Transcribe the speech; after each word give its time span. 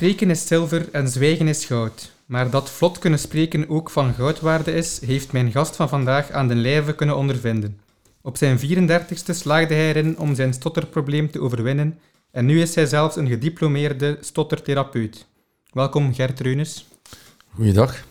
Spreken 0.00 0.30
is 0.30 0.46
zilver 0.46 0.88
en 0.92 1.08
zwijgen 1.08 1.48
is 1.48 1.64
goud. 1.64 2.12
Maar 2.26 2.50
dat 2.50 2.70
vlot 2.70 2.98
kunnen 2.98 3.18
spreken 3.18 3.68
ook 3.68 3.90
van 3.90 4.14
goudwaarde 4.14 4.72
is, 4.72 5.00
heeft 5.00 5.32
mijn 5.32 5.52
gast 5.52 5.76
van 5.76 5.88
vandaag 5.88 6.30
aan 6.30 6.48
den 6.48 6.60
lijve 6.60 6.94
kunnen 6.94 7.16
ondervinden. 7.16 7.80
Op 8.20 8.36
zijn 8.36 8.58
34ste 8.58 9.34
slaagde 9.34 9.74
hij 9.74 9.88
erin 9.88 10.18
om 10.18 10.34
zijn 10.34 10.52
stotterprobleem 10.52 11.30
te 11.30 11.40
overwinnen 11.40 11.98
en 12.30 12.46
nu 12.46 12.60
is 12.60 12.74
hij 12.74 12.86
zelfs 12.86 13.16
een 13.16 13.28
gediplomeerde 13.28 14.18
stottertherapeut. 14.20 15.26
Welkom 15.72 16.14
Gert 16.14 16.40
Reunes. 16.40 16.86
Goeiedag. 17.54 18.04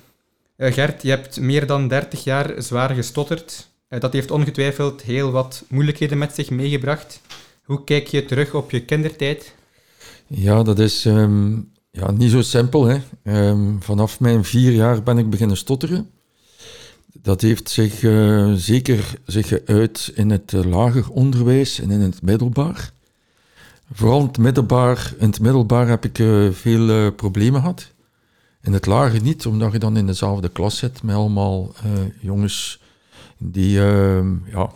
Uh, 0.57 0.73
Gert, 0.73 1.01
je 1.01 1.09
hebt 1.09 1.39
meer 1.39 1.67
dan 1.67 1.87
30 1.87 2.23
jaar 2.23 2.61
zwaar 2.61 2.89
gestotterd. 2.89 3.69
Uh, 3.89 3.99
dat 3.99 4.13
heeft 4.13 4.31
ongetwijfeld 4.31 5.01
heel 5.01 5.31
wat 5.31 5.63
moeilijkheden 5.67 6.17
met 6.17 6.35
zich 6.35 6.49
meegebracht. 6.49 7.21
Hoe 7.63 7.83
kijk 7.83 8.07
je 8.07 8.25
terug 8.25 8.53
op 8.53 8.71
je 8.71 8.85
kindertijd? 8.85 9.53
Ja, 10.27 10.63
dat 10.63 10.79
is 10.79 11.05
um, 11.05 11.71
ja, 11.91 12.11
niet 12.11 12.31
zo 12.31 12.41
simpel. 12.41 12.85
Hè. 12.85 12.99
Um, 13.23 13.81
vanaf 13.81 14.19
mijn 14.19 14.43
vier 14.43 14.71
jaar 14.71 15.03
ben 15.03 15.17
ik 15.17 15.29
beginnen 15.29 15.57
stotteren. 15.57 16.09
Dat 17.21 17.41
heeft 17.41 17.69
zich 17.69 18.01
uh, 18.01 18.53
zeker 18.53 19.13
zich 19.25 19.47
geuit 19.47 20.11
in 20.15 20.29
het 20.29 20.51
uh, 20.51 20.63
lager 20.63 21.09
onderwijs 21.09 21.79
en 21.79 21.91
in 21.91 21.99
het 21.99 22.21
middelbaar. 22.21 22.91
Vooral 23.93 24.19
in 24.19 24.27
het 24.27 24.37
middelbaar, 24.37 25.13
in 25.17 25.27
het 25.27 25.39
middelbaar 25.39 25.87
heb 25.87 26.05
ik 26.05 26.19
uh, 26.19 26.51
veel 26.51 27.11
problemen 27.11 27.61
gehad. 27.61 27.91
In 28.61 28.73
het 28.73 28.85
lager 28.85 29.21
niet, 29.21 29.45
omdat 29.45 29.71
je 29.71 29.79
dan 29.79 29.97
in 29.97 30.05
dezelfde 30.05 30.49
klas 30.49 30.77
zit 30.77 31.03
met 31.03 31.15
allemaal 31.15 31.73
jongens 32.19 32.81
die 33.37 33.81
ehm, 33.81 34.35
ja, 34.45 34.71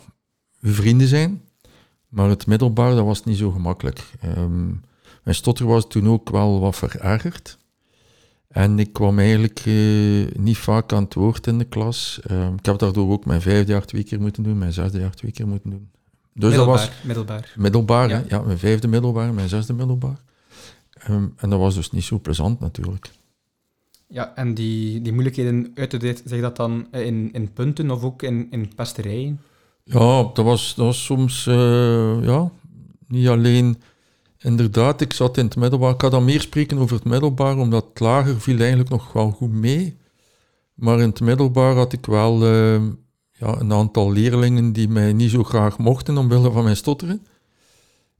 vrienden 0.62 1.08
zijn. 1.08 1.42
Maar 2.08 2.28
het 2.28 2.46
middelbaar, 2.46 2.94
dat 2.94 3.04
was 3.04 3.24
niet 3.24 3.38
zo 3.38 3.50
gemakkelijk. 3.50 4.04
Um, 4.38 4.82
mijn 5.24 5.36
stotter 5.36 5.66
was 5.66 5.88
toen 5.88 6.08
ook 6.08 6.30
wel 6.30 6.60
wat 6.60 6.76
verergerd. 6.76 7.58
En 8.48 8.78
ik 8.78 8.92
kwam 8.92 9.18
eigenlijk 9.18 9.66
uh, 9.66 10.26
niet 10.36 10.58
vaak 10.58 10.92
aan 10.92 11.02
het 11.02 11.14
woord 11.14 11.46
in 11.46 11.58
de 11.58 11.64
klas. 11.64 12.20
Uh, 12.30 12.46
ik 12.56 12.66
heb 12.66 12.78
daardoor 12.78 13.10
ook 13.10 13.24
mijn 13.24 13.40
vijfde 13.42 13.72
jaar 13.72 13.84
twee 13.84 14.04
keer 14.04 14.20
moeten 14.20 14.42
doen, 14.42 14.58
mijn 14.58 14.72
zesde 14.72 14.98
jaar 14.98 15.14
twee 15.14 15.32
keer 15.32 15.48
moeten 15.48 15.70
doen. 15.70 15.90
Dus 16.32 16.48
middelbaar, 16.48 16.76
dat 16.76 16.88
was 16.88 17.04
middelbaar. 17.04 17.54
Middelbaar, 17.56 18.08
ja. 18.08 18.24
ja. 18.28 18.40
mijn 18.40 18.58
vijfde 18.58 18.88
middelbaar, 18.88 19.34
mijn 19.34 19.48
zesde 19.48 19.72
middelbaar. 19.72 20.16
Um, 21.10 21.34
en 21.36 21.50
dat 21.50 21.58
was 21.58 21.74
dus 21.74 21.90
niet 21.90 22.04
zo 22.04 22.18
plezant 22.18 22.60
natuurlijk. 22.60 23.10
Ja, 24.06 24.32
en 24.34 24.54
die, 24.54 25.02
die 25.02 25.12
moeilijkheden 25.12 25.70
uitte 25.74 26.16
zeg 26.24 26.40
dat 26.40 26.56
dan 26.56 26.86
in, 26.92 27.32
in 27.32 27.52
punten 27.52 27.90
of 27.90 28.02
ook 28.02 28.22
in, 28.22 28.46
in 28.50 28.74
pesterijen? 28.74 29.40
Ja, 29.84 30.30
dat 30.34 30.44
was, 30.44 30.74
dat 30.74 30.86
was 30.86 31.04
soms 31.04 31.46
uh, 31.46 32.24
ja, 32.24 32.50
niet 33.08 33.28
alleen 33.28 33.76
Inderdaad, 34.44 35.00
ik 35.00 35.12
zat 35.12 35.36
in 35.36 35.44
het 35.44 35.56
middelbaar. 35.56 35.92
Ik 35.92 36.00
ga 36.00 36.08
dan 36.08 36.24
meer 36.24 36.40
spreken 36.40 36.78
over 36.78 36.96
het 36.96 37.04
middelbaar, 37.04 37.58
omdat 37.58 37.84
het 37.88 38.00
lager 38.00 38.40
viel 38.40 38.58
eigenlijk 38.58 38.90
nog 38.90 39.12
wel 39.12 39.30
goed 39.30 39.52
mee. 39.52 39.96
Maar 40.74 41.00
in 41.00 41.08
het 41.08 41.20
middelbaar 41.20 41.74
had 41.74 41.92
ik 41.92 42.06
wel 42.06 42.42
uh, 42.42 42.82
ja, 43.32 43.60
een 43.60 43.72
aantal 43.72 44.12
leerlingen 44.12 44.72
die 44.72 44.88
mij 44.88 45.12
niet 45.12 45.30
zo 45.30 45.44
graag 45.44 45.78
mochten 45.78 46.18
omwille 46.18 46.50
van 46.50 46.64
mijn 46.64 46.76
stotteren. 46.76 47.26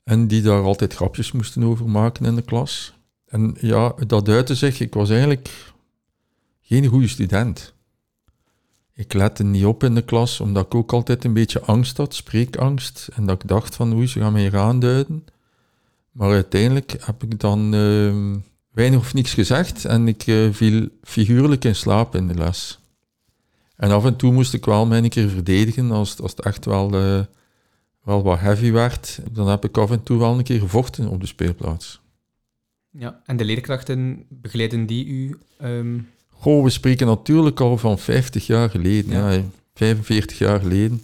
En 0.05 0.27
die 0.27 0.43
daar 0.43 0.63
altijd 0.63 0.95
grapjes 0.95 1.33
moesten 1.33 1.65
over 1.65 1.89
maken 1.89 2.25
in 2.25 2.35
de 2.35 2.43
klas. 2.43 2.95
En 3.27 3.57
ja, 3.61 3.95
dat 4.07 4.29
uitte 4.29 4.55
zich, 4.55 4.81
ik 4.81 4.95
was 4.95 5.11
eigenlijk 5.11 5.73
geen 6.61 6.87
goede 6.87 7.09
student. 7.09 7.75
Ik 8.95 9.13
lette 9.13 9.45
niet 9.45 9.65
op 9.65 9.85
in 9.85 9.95
de 9.95 10.03
klas, 10.03 10.41
omdat 10.41 10.67
ik 10.67 10.75
ook 10.75 10.93
altijd 10.93 11.25
een 11.25 11.33
beetje 11.33 11.61
angst 11.61 11.97
had, 11.97 12.15
spreekangst. 12.15 13.09
En 13.15 13.27
dat 13.27 13.43
ik 13.43 13.49
dacht 13.49 13.75
van, 13.75 13.95
oei, 13.95 14.07
ze 14.07 14.21
gaan 14.21 14.33
mij 14.33 14.43
hier 14.43 14.59
aanduiden. 14.59 15.25
Maar 16.15 16.31
uiteindelijk 16.31 16.97
heb 17.01 17.23
ik 17.23 17.41
dan 17.41 17.75
uh, 17.75 18.37
weinig 18.71 19.01
of 19.01 19.15
niks 19.15 19.35
gezegd 19.35 19.85
en 19.85 20.09
ik 20.09 20.27
uh, 20.27 20.53
viel 20.53 20.89
figuurlijk 21.03 21.65
in 21.65 21.75
slaap 21.75 22.15
in 22.15 22.27
de 22.27 22.35
les. 22.35 22.79
En 23.77 23.91
af 23.91 24.05
en 24.05 24.17
toe 24.17 24.33
moest 24.33 24.55
ik 24.55 24.65
wel 24.65 24.87
mij 24.87 24.99
een 24.99 25.09
keer 25.09 25.29
verdedigen 25.29 25.91
als, 25.91 26.21
als 26.21 26.31
het 26.31 26.41
echt 26.41 26.65
wel, 26.65 26.95
uh, 26.95 27.21
wel 28.03 28.23
wat 28.23 28.39
heavy 28.39 28.71
werd. 28.71 29.21
Dan 29.31 29.49
heb 29.49 29.65
ik 29.65 29.79
af 29.79 29.91
en 29.91 30.03
toe 30.03 30.19
wel 30.19 30.39
een 30.39 30.45
keer 30.45 30.59
gevochten 30.59 31.09
op 31.09 31.21
de 31.21 31.27
speelplaats. 31.27 32.01
Ja, 32.91 33.21
en 33.27 33.37
de 33.37 33.45
leerkrachten 33.45 34.25
begeleiden 34.29 34.87
die 34.87 35.07
u? 35.07 35.39
Um... 35.63 36.09
Goh, 36.29 36.65
we 36.65 36.71
spreken 36.71 37.07
natuurlijk 37.07 37.61
al 37.61 37.79
van 37.79 37.99
50 37.99 38.47
jaar 38.47 38.71
geleden, 38.71 39.13
ja. 39.13 39.31
ja 39.31 39.43
45 39.75 40.39
jaar 40.39 40.61
geleden. 40.61 41.01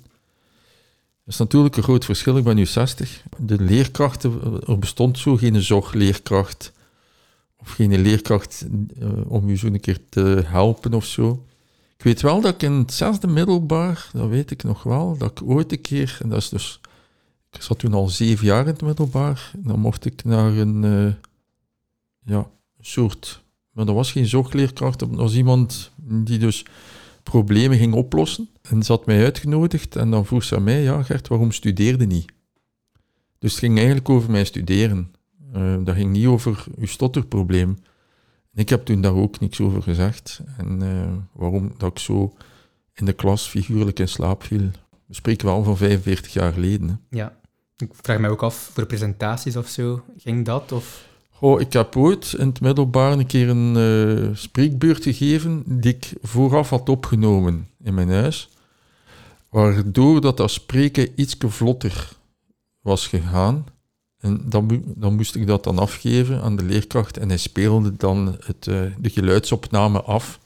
Is 1.30 1.36
natuurlijk 1.36 1.76
een 1.76 1.82
groot 1.82 2.04
verschil. 2.04 2.36
Ik 2.36 2.44
ben 2.44 2.56
nu 2.56 2.66
60. 2.66 3.22
De 3.36 3.60
leerkrachten, 3.60 4.60
er 4.66 4.78
bestond 4.78 5.18
zo 5.18 5.36
geen 5.36 5.62
zorgleerkracht 5.62 6.72
of 7.56 7.70
geen 7.70 8.00
leerkracht 8.00 8.66
uh, 8.98 9.08
om 9.28 9.48
u 9.48 9.56
zo 9.56 9.66
een 9.66 9.80
keer 9.80 9.98
te 10.08 10.42
helpen 10.46 10.94
of 10.94 11.04
zo. 11.04 11.46
Ik 11.96 12.04
weet 12.04 12.20
wel 12.20 12.40
dat 12.40 12.54
ik 12.54 12.62
in 12.62 12.72
het 12.72 12.92
zesde 12.92 13.26
middelbaar, 13.26 14.10
dat 14.12 14.28
weet 14.28 14.50
ik 14.50 14.62
nog 14.62 14.82
wel, 14.82 15.16
dat 15.16 15.30
ik 15.30 15.42
ooit 15.42 15.72
een 15.72 15.80
keer, 15.80 16.18
en 16.22 16.28
dat 16.28 16.38
is 16.38 16.48
dus, 16.48 16.80
ik 17.50 17.62
zat 17.62 17.78
toen 17.78 17.94
al 17.94 18.08
zeven 18.08 18.46
jaar 18.46 18.60
in 18.60 18.66
het 18.66 18.82
middelbaar, 18.82 19.50
dan 19.56 19.80
mocht 19.80 20.04
ik 20.04 20.24
naar 20.24 20.52
een, 20.52 20.82
uh, 20.82 21.12
ja, 22.24 22.50
soort, 22.80 23.42
maar 23.70 23.84
dat 23.84 23.94
was 23.94 24.12
geen 24.12 24.26
zorgleerkracht, 24.26 24.98
dat 24.98 25.08
was 25.10 25.34
iemand 25.34 25.90
die 25.96 26.38
dus 26.38 26.64
problemen 27.22 27.78
ging 27.78 27.94
oplossen. 27.94 28.48
En 28.62 28.82
ze 28.82 28.92
had 28.92 29.06
mij 29.06 29.24
uitgenodigd 29.24 29.96
en 29.96 30.10
dan 30.10 30.26
vroeg 30.26 30.44
ze 30.44 30.56
aan 30.56 30.64
mij, 30.64 30.82
ja 30.82 31.02
Gert, 31.02 31.28
waarom 31.28 31.52
studeerde 31.52 32.06
niet? 32.06 32.32
Dus 33.38 33.50
het 33.50 33.60
ging 33.60 33.76
eigenlijk 33.76 34.08
over 34.08 34.30
mijn 34.30 34.46
studeren. 34.46 35.12
Uh, 35.56 35.76
dat 35.84 35.94
ging 35.94 36.10
niet 36.10 36.26
over 36.26 36.64
uw 36.78 36.86
stotterprobleem. 36.86 37.78
ik 38.54 38.68
heb 38.68 38.84
toen 38.84 39.00
daar 39.00 39.14
ook 39.14 39.40
niks 39.40 39.60
over 39.60 39.82
gezegd. 39.82 40.40
En 40.56 40.82
uh, 40.82 41.12
waarom 41.32 41.72
dat 41.76 41.90
ik 41.90 41.98
zo 41.98 42.34
in 42.94 43.04
de 43.04 43.12
klas 43.12 43.48
figuurlijk 43.48 43.98
in 43.98 44.08
slaap 44.08 44.42
viel. 44.42 44.70
We 45.06 45.14
spreken 45.14 45.46
wel 45.46 45.62
van 45.62 45.76
45 45.76 46.32
jaar 46.32 46.52
geleden. 46.52 47.00
Ja, 47.10 47.36
ik 47.76 47.92
vraag 47.92 48.18
mij 48.18 48.30
ook 48.30 48.42
af, 48.42 48.70
voor 48.72 48.86
presentaties 48.86 49.56
of 49.56 49.68
zo, 49.68 50.04
ging 50.16 50.44
dat? 50.44 50.72
Of? 50.72 51.08
Oh, 51.42 51.60
ik 51.60 51.72
heb 51.72 51.96
ooit 51.96 52.34
in 52.38 52.46
het 52.46 52.60
middelbaar 52.60 53.12
een 53.12 53.26
keer 53.26 53.48
een 53.48 53.76
uh, 53.76 54.36
spreekbeurt 54.36 55.02
gegeven 55.02 55.62
die 55.66 55.94
ik 55.94 56.12
vooraf 56.22 56.70
had 56.70 56.88
opgenomen 56.88 57.68
in 57.82 57.94
mijn 57.94 58.10
huis, 58.10 58.48
waardoor 59.48 60.20
dat, 60.20 60.36
dat 60.36 60.50
spreken 60.50 61.08
iets 61.14 61.36
vlotter 61.38 62.12
was 62.80 63.06
gegaan. 63.06 63.66
En 64.18 64.42
dan, 64.48 64.82
dan 64.86 65.14
moest 65.14 65.34
ik 65.34 65.46
dat 65.46 65.64
dan 65.64 65.78
afgeven 65.78 66.42
aan 66.42 66.56
de 66.56 66.64
leerkracht 66.64 67.16
en 67.16 67.28
hij 67.28 67.38
speelde 67.38 67.96
dan 67.96 68.36
het, 68.44 68.66
uh, 68.66 68.80
de 68.98 69.10
geluidsopname 69.10 70.02
af. 70.02 70.38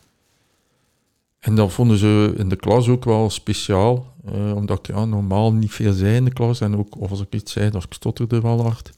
En 1.38 1.54
dat 1.54 1.72
vonden 1.72 1.98
ze 1.98 2.34
in 2.36 2.48
de 2.48 2.56
klas 2.56 2.88
ook 2.88 3.04
wel 3.04 3.30
speciaal, 3.30 4.14
uh, 4.34 4.54
omdat 4.54 4.78
ik 4.78 4.86
ja, 4.86 5.04
normaal 5.04 5.52
niet 5.52 5.72
veel 5.72 5.92
zei 5.92 6.16
in 6.16 6.24
de 6.24 6.32
klas 6.32 6.60
en 6.60 6.76
ook 6.76 7.00
of 7.00 7.10
als 7.10 7.20
ik 7.20 7.34
iets 7.34 7.52
zei, 7.52 7.70
dat 7.70 7.84
ik 7.84 7.92
stotterde 7.92 8.40
wel 8.40 8.62
hard. 8.62 8.92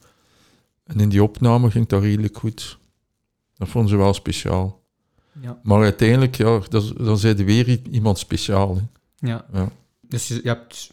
En 0.87 1.01
in 1.01 1.09
die 1.09 1.23
opname 1.23 1.71
ging 1.71 1.87
dat 1.87 2.03
redelijk 2.03 2.37
goed. 2.37 2.79
Dat 3.55 3.69
vonden 3.69 3.91
ze 3.91 3.97
wel 3.97 4.15
speciaal. 4.15 4.85
Ja. 5.41 5.61
Maar 5.63 5.83
uiteindelijk, 5.83 6.37
ja, 6.37 6.61
dat, 6.69 6.93
dan 6.97 7.19
zei 7.19 7.35
er 7.39 7.45
weer 7.45 7.81
iemand 7.91 8.19
speciaal. 8.19 8.77
Hè. 8.77 8.83
Ja. 9.29 9.47
ja. 9.53 9.71
Dus 10.01 10.29
je, 10.29 10.41
hebt 10.43 10.91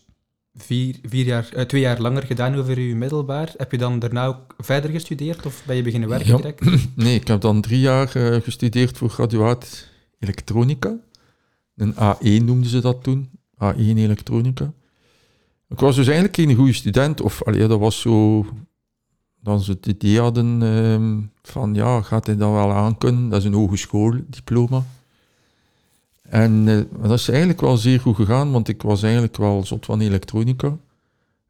vier, 0.55 0.95
vier 1.03 1.25
jaar, 1.25 1.49
uh, 1.55 1.61
twee 1.61 1.81
jaar 1.81 2.01
langer 2.01 2.23
gedaan 2.23 2.55
over 2.55 2.79
je 2.79 2.95
middelbaar. 2.95 3.53
Heb 3.57 3.71
je 3.71 3.77
dan 3.77 3.99
daarna 3.99 4.25
ook 4.25 4.55
verder 4.57 4.91
gestudeerd 4.91 5.45
of 5.45 5.63
ben 5.65 5.75
je 5.75 5.81
beginnen 5.81 6.09
werken 6.09 6.27
ja. 6.27 6.37
direct? 6.37 6.61
Nee, 6.95 7.15
ik 7.15 7.27
heb 7.27 7.41
dan 7.41 7.61
drie 7.61 7.79
jaar 7.79 8.17
uh, 8.17 8.41
gestudeerd 8.41 8.97
voor 8.97 9.09
graduaat 9.09 9.87
elektronica. 10.19 10.95
Een 11.75 11.93
A1 11.93 12.43
noemden 12.45 12.69
ze 12.69 12.81
dat 12.81 13.03
toen. 13.03 13.29
A1 13.55 13.77
elektronica. 13.77 14.73
Ik 15.69 15.79
was 15.79 15.95
dus 15.95 16.05
eigenlijk 16.05 16.35
geen 16.35 16.55
goede 16.55 16.73
student. 16.73 17.21
Of 17.21 17.43
allee, 17.43 17.67
dat 17.67 17.79
was 17.79 18.01
zo 18.01 18.45
dan 19.43 19.61
ze 19.61 19.71
het 19.71 19.85
idee 19.85 20.19
hadden 20.19 20.63
ehm, 20.63 21.21
van 21.41 21.73
ja, 21.73 22.01
gaat 22.01 22.25
hij 22.25 22.37
dat 22.37 22.51
wel 22.51 22.71
aankunnen? 22.71 23.29
Dat 23.29 23.39
is 23.39 23.45
een 23.45 23.53
hogeschooldiploma. 23.53 24.83
En 26.21 26.67
uh, 26.67 26.81
dat 27.01 27.11
is 27.11 27.29
eigenlijk 27.29 27.61
wel 27.61 27.77
zeer 27.77 27.99
goed 27.99 28.15
gegaan, 28.15 28.51
want 28.51 28.67
ik 28.67 28.81
was 28.81 29.03
eigenlijk 29.03 29.37
wel 29.37 29.65
zot 29.65 29.85
van 29.85 29.99
elektronica. 29.99 30.77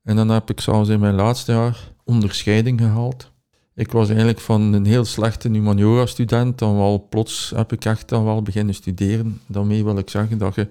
En 0.03 0.15
dan 0.15 0.29
heb 0.29 0.49
ik 0.49 0.59
zelfs 0.59 0.89
in 0.89 0.99
mijn 0.99 1.15
laatste 1.15 1.51
jaar 1.51 1.91
onderscheiding 2.03 2.79
gehaald. 2.79 3.31
Ik 3.75 3.91
was 3.91 4.07
eigenlijk 4.07 4.39
van 4.39 4.73
een 4.73 4.85
heel 4.85 5.05
slechte 5.05 5.49
humaniora-student, 5.49 6.59
dan 6.59 6.75
wel 6.75 7.07
plots 7.09 7.51
heb 7.55 7.71
ik 7.71 7.85
echt 7.85 8.09
dan 8.09 8.23
wel 8.23 8.41
beginnen 8.41 8.75
studeren. 8.75 9.41
Daarmee 9.45 9.83
wil 9.83 9.97
ik 9.97 10.09
zeggen 10.09 10.37
dat 10.37 10.55
je, 10.55 10.67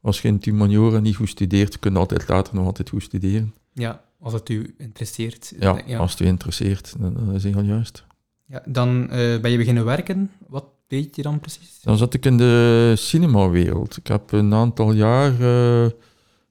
als 0.00 0.22
je 0.22 0.28
in 0.28 0.38
humaniora 0.40 0.98
niet 0.98 1.16
goed 1.16 1.28
studeert, 1.28 1.78
kun 1.78 1.92
je 1.92 1.98
altijd 1.98 2.28
later 2.28 2.54
nog 2.54 2.66
altijd 2.66 2.88
goed 2.88 3.02
studeren. 3.02 3.54
Ja, 3.72 4.00
als 4.20 4.32
het 4.32 4.48
u 4.48 4.74
interesseert. 4.78 5.52
Ja, 5.58 5.96
als 5.96 6.10
het 6.10 6.20
u 6.20 6.26
interesseert, 6.26 6.94
dat 6.98 7.34
is 7.34 7.44
heel 7.44 7.62
juist. 7.62 8.04
Ja, 8.46 8.62
dan 8.66 9.02
uh, 9.02 9.40
ben 9.40 9.50
je 9.50 9.56
beginnen 9.56 9.84
werken. 9.84 10.30
Wat 10.46 10.64
deed 10.86 11.16
je 11.16 11.22
dan 11.22 11.40
precies? 11.40 11.80
Dan 11.82 11.96
zat 11.96 12.14
ik 12.14 12.24
in 12.24 12.36
de 12.36 12.92
cinemawereld. 12.96 13.96
Ik 13.96 14.06
heb 14.06 14.32
een 14.32 14.54
aantal 14.54 14.92
jaar 14.92 15.40
uh, 15.40 15.86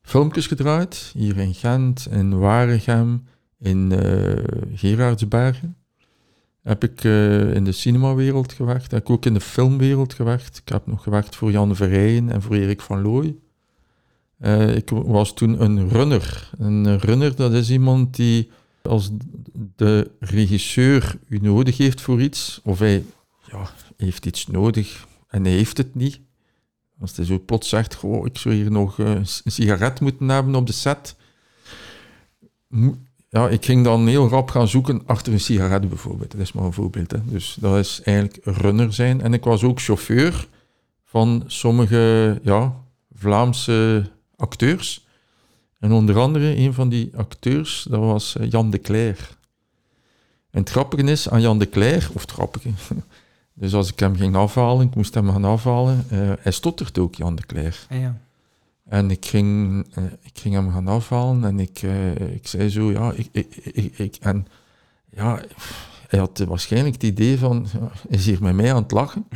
filmpjes 0.01 0.47
gedraaid. 0.47 1.11
Hier 1.13 1.37
in 1.37 1.53
Gent, 1.53 2.07
in 2.11 2.39
Waregem, 2.39 3.27
in 3.59 3.91
uh, 3.91 4.43
Gerardsbergen. 4.73 5.75
heb 6.61 6.83
ik 6.83 7.03
in 7.53 7.63
de 7.63 7.71
cinemawereld 7.71 8.53
gewerkt. 8.53 8.91
Heb 8.91 9.01
ik 9.01 9.09
ook 9.09 9.25
in 9.25 9.33
de 9.33 9.41
filmwereld 9.41 10.13
gewerkt. 10.13 10.57
Ik 10.57 10.69
heb 10.69 10.87
nog 10.87 11.03
gewerkt 11.03 11.35
voor 11.35 11.51
Jan 11.51 11.75
Verrijen 11.75 12.29
en 12.29 12.41
voor 12.41 12.55
Erik 12.55 12.81
van 12.81 13.01
Looy. 13.01 13.35
Uh, 14.39 14.75
ik 14.75 14.89
was 14.89 15.33
toen 15.33 15.61
een 15.61 15.89
runner. 15.89 16.49
Een 16.57 16.99
runner, 16.99 17.35
dat 17.35 17.53
is 17.53 17.71
iemand 17.71 18.15
die 18.15 18.49
als 18.81 19.09
de 19.75 20.11
regisseur 20.19 21.19
u 21.27 21.37
nodig 21.41 21.77
heeft 21.77 22.01
voor 22.01 22.21
iets, 22.21 22.61
of 22.63 22.79
hij 22.79 23.03
ja, 23.51 23.69
heeft 23.97 24.25
iets 24.25 24.47
nodig 24.47 25.07
en 25.27 25.43
hij 25.43 25.53
heeft 25.53 25.77
het 25.77 25.95
niet. 25.95 26.19
Als 26.99 27.15
hij 27.15 27.25
zo 27.25 27.39
plots 27.39 27.69
zegt, 27.69 27.93
ik 28.23 28.37
zou 28.37 28.55
hier 28.55 28.71
nog 28.71 28.97
uh, 28.97 29.09
een 29.09 29.51
sigaret 29.51 29.99
moeten 29.99 30.29
hebben 30.29 30.55
op 30.55 30.67
de 30.67 30.73
set. 30.73 31.15
Ja, 33.29 33.49
ik 33.49 33.65
ging 33.65 33.83
dan 33.83 34.07
heel 34.07 34.27
rap 34.27 34.49
gaan 34.49 34.67
zoeken 34.67 35.01
achter 35.05 35.33
een 35.33 35.39
sigaret 35.39 35.89
bijvoorbeeld. 35.89 36.31
Dat 36.31 36.41
is 36.41 36.51
maar 36.51 36.63
een 36.63 36.73
voorbeeld. 36.73 37.11
Hè. 37.11 37.17
Dus 37.25 37.57
dat 37.59 37.77
is 37.77 38.01
eigenlijk 38.03 38.39
runner 38.43 38.93
zijn. 38.93 39.21
En 39.21 39.33
ik 39.33 39.43
was 39.43 39.63
ook 39.63 39.81
chauffeur 39.81 40.47
van 41.03 41.43
sommige 41.47 42.39
ja, 42.43 42.83
Vlaamse 43.13 44.09
acteurs. 44.37 45.05
En 45.79 45.91
onder 45.91 46.17
andere 46.17 46.55
een 46.55 46.73
van 46.73 46.89
die 46.89 47.11
acteurs, 47.15 47.85
dat 47.89 47.99
was 47.99 48.35
eh, 48.35 48.49
Jan 48.49 48.69
de 48.69 48.81
Cler. 48.81 49.37
En 50.49 50.59
het 50.59 50.69
grappige 50.69 51.03
is 51.03 51.29
aan 51.29 51.41
Jan 51.41 51.59
de 51.59 51.69
Cler, 51.69 52.09
of 52.13 52.21
het 52.21 52.31
grappige, 52.31 52.69
dus 53.53 53.73
als 53.73 53.91
ik 53.91 53.99
hem 53.99 54.15
ging 54.15 54.35
afhalen, 54.35 54.87
ik 54.87 54.95
moest 54.95 55.13
hem 55.13 55.31
gaan 55.31 55.45
afhalen, 55.45 56.05
uh, 56.11 56.31
hij 56.39 56.51
stottert 56.51 56.97
ook, 56.97 57.15
Jan 57.15 57.35
de 57.35 57.45
Cler. 57.45 57.85
Ah, 57.89 57.99
ja. 57.99 58.17
En 58.85 59.11
ik 59.11 59.25
ging, 59.25 59.85
uh, 59.97 60.03
ik 60.21 60.39
ging 60.39 60.53
hem 60.53 60.71
gaan 60.71 60.87
afhalen 60.87 61.43
en 61.43 61.59
ik, 61.59 61.81
uh, 61.81 62.15
ik 62.15 62.47
zei 62.47 62.69
zo, 62.69 62.91
ja, 62.91 63.11
ik, 63.11 63.29
ik, 63.31 63.55
ik, 63.55 63.97
ik, 63.97 64.15
en 64.19 64.47
ja, 65.09 65.41
hij 66.07 66.19
had 66.19 66.39
waarschijnlijk 66.47 66.93
het 66.93 67.03
idee 67.03 67.37
van, 67.37 67.67
is 68.07 68.25
hier 68.25 68.41
met 68.41 68.55
mij 68.55 68.73
aan 68.73 68.81
het 68.81 68.91
lachen? 68.91 69.27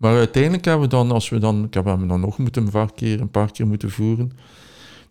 Maar 0.00 0.16
uiteindelijk 0.16 0.64
hebben 0.64 0.88
we 0.88 0.94
dan, 0.94 1.10
als 1.10 1.28
we 1.28 1.38
dan, 1.38 1.64
ik 1.64 1.74
heb 1.74 1.84
hem 1.84 2.08
dan 2.08 2.20
nog 2.20 2.38
moeten 2.38 2.64
een 2.64 2.70
paar 2.70 2.92
keer, 2.92 3.20
een 3.20 3.30
paar 3.30 3.52
keer 3.52 3.66
moeten 3.66 3.90
voeren, 3.90 4.32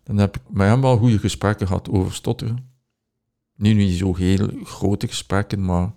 dan 0.02 0.16
heb 0.16 0.36
ik 0.36 0.42
met 0.48 0.68
hem 0.68 0.80
wel 0.80 0.96
goede 0.96 1.18
gesprekken 1.18 1.66
gehad 1.66 1.90
over 1.90 2.14
stotteren. 2.14 2.70
Nu 3.56 3.72
niet 3.72 3.98
zo 3.98 4.14
heel 4.14 4.48
grote 4.62 5.06
gesprekken, 5.06 5.64
maar 5.64 5.92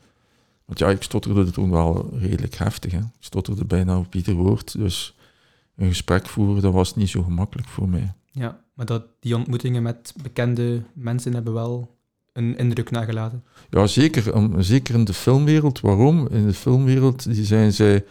want 0.66 0.80
ja, 0.80 0.90
ik 0.90 1.04
stotterde 1.04 1.52
toen 1.52 1.70
wel 1.70 2.10
redelijk 2.14 2.56
heftig. 2.56 2.92
Hè. 2.92 2.98
Ik 2.98 3.06
stotterde 3.20 3.66
bijna 3.66 3.98
op 3.98 4.16
ieder 4.16 4.34
woord, 4.34 4.78
dus 4.78 5.16
een 5.76 5.88
gesprek 5.88 6.28
voeren, 6.28 6.62
dat 6.62 6.74
was 6.74 6.96
niet 6.96 7.10
zo 7.10 7.24
gemakkelijk 7.24 7.68
voor 7.68 7.90
mij. 7.90 8.14
Ja, 8.32 8.62
maar 8.74 8.86
dat, 8.86 9.06
die 9.20 9.36
ontmoetingen 9.36 9.84
met 9.84 10.14
bekende 10.24 10.82
mensen 10.94 11.34
hebben 11.34 11.54
wel 11.54 11.98
een 12.34 12.58
indruk 12.58 12.92
nagelaten. 12.92 13.44
Ja, 13.70 13.88
zeker. 13.88 14.34
Zeker 14.64 14.96
in 14.96 15.06
de 15.06 15.14
filmwereld. 15.14 15.80
Waarom? 15.80 16.28
In 16.28 16.46
de 16.48 16.54
filmwereld 16.54 17.24
die 17.24 17.46
zijn 17.46 17.74
zij 17.74 18.06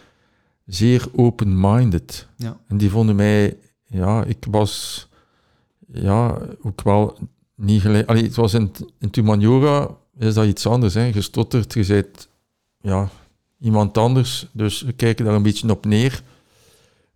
zeer 0.67 1.07
open-minded. 1.13 2.29
Ja. 2.37 2.61
En 2.67 2.77
die 2.77 2.91
vonden 2.91 3.17
mij... 3.17 3.57
Ja, 3.87 4.25
ik 4.25 4.47
was... 4.51 5.09
Ja, 5.93 6.39
ook 6.63 6.83
wel 6.83 7.19
niet 7.55 7.81
gelijk... 7.81 8.09
Allee, 8.09 8.23
het 8.23 8.37
was 8.37 8.55
in, 8.55 8.71
in 8.99 9.11
Tumaniora 9.11 9.89
is 10.19 10.35
dat 10.35 10.47
iets 10.47 10.67
anders. 10.67 10.95
Hè. 10.95 11.05
Je 11.05 11.21
stottert, 11.21 11.75
je 11.75 11.87
bent 11.87 12.29
ja, 12.81 13.11
iemand 13.59 13.99
anders. 13.99 14.47
Dus 14.53 14.83
we 14.83 14.93
kijken 14.93 15.25
daar 15.25 15.35
een 15.35 15.43
beetje 15.43 15.71
op 15.71 15.85
neer. 15.85 16.23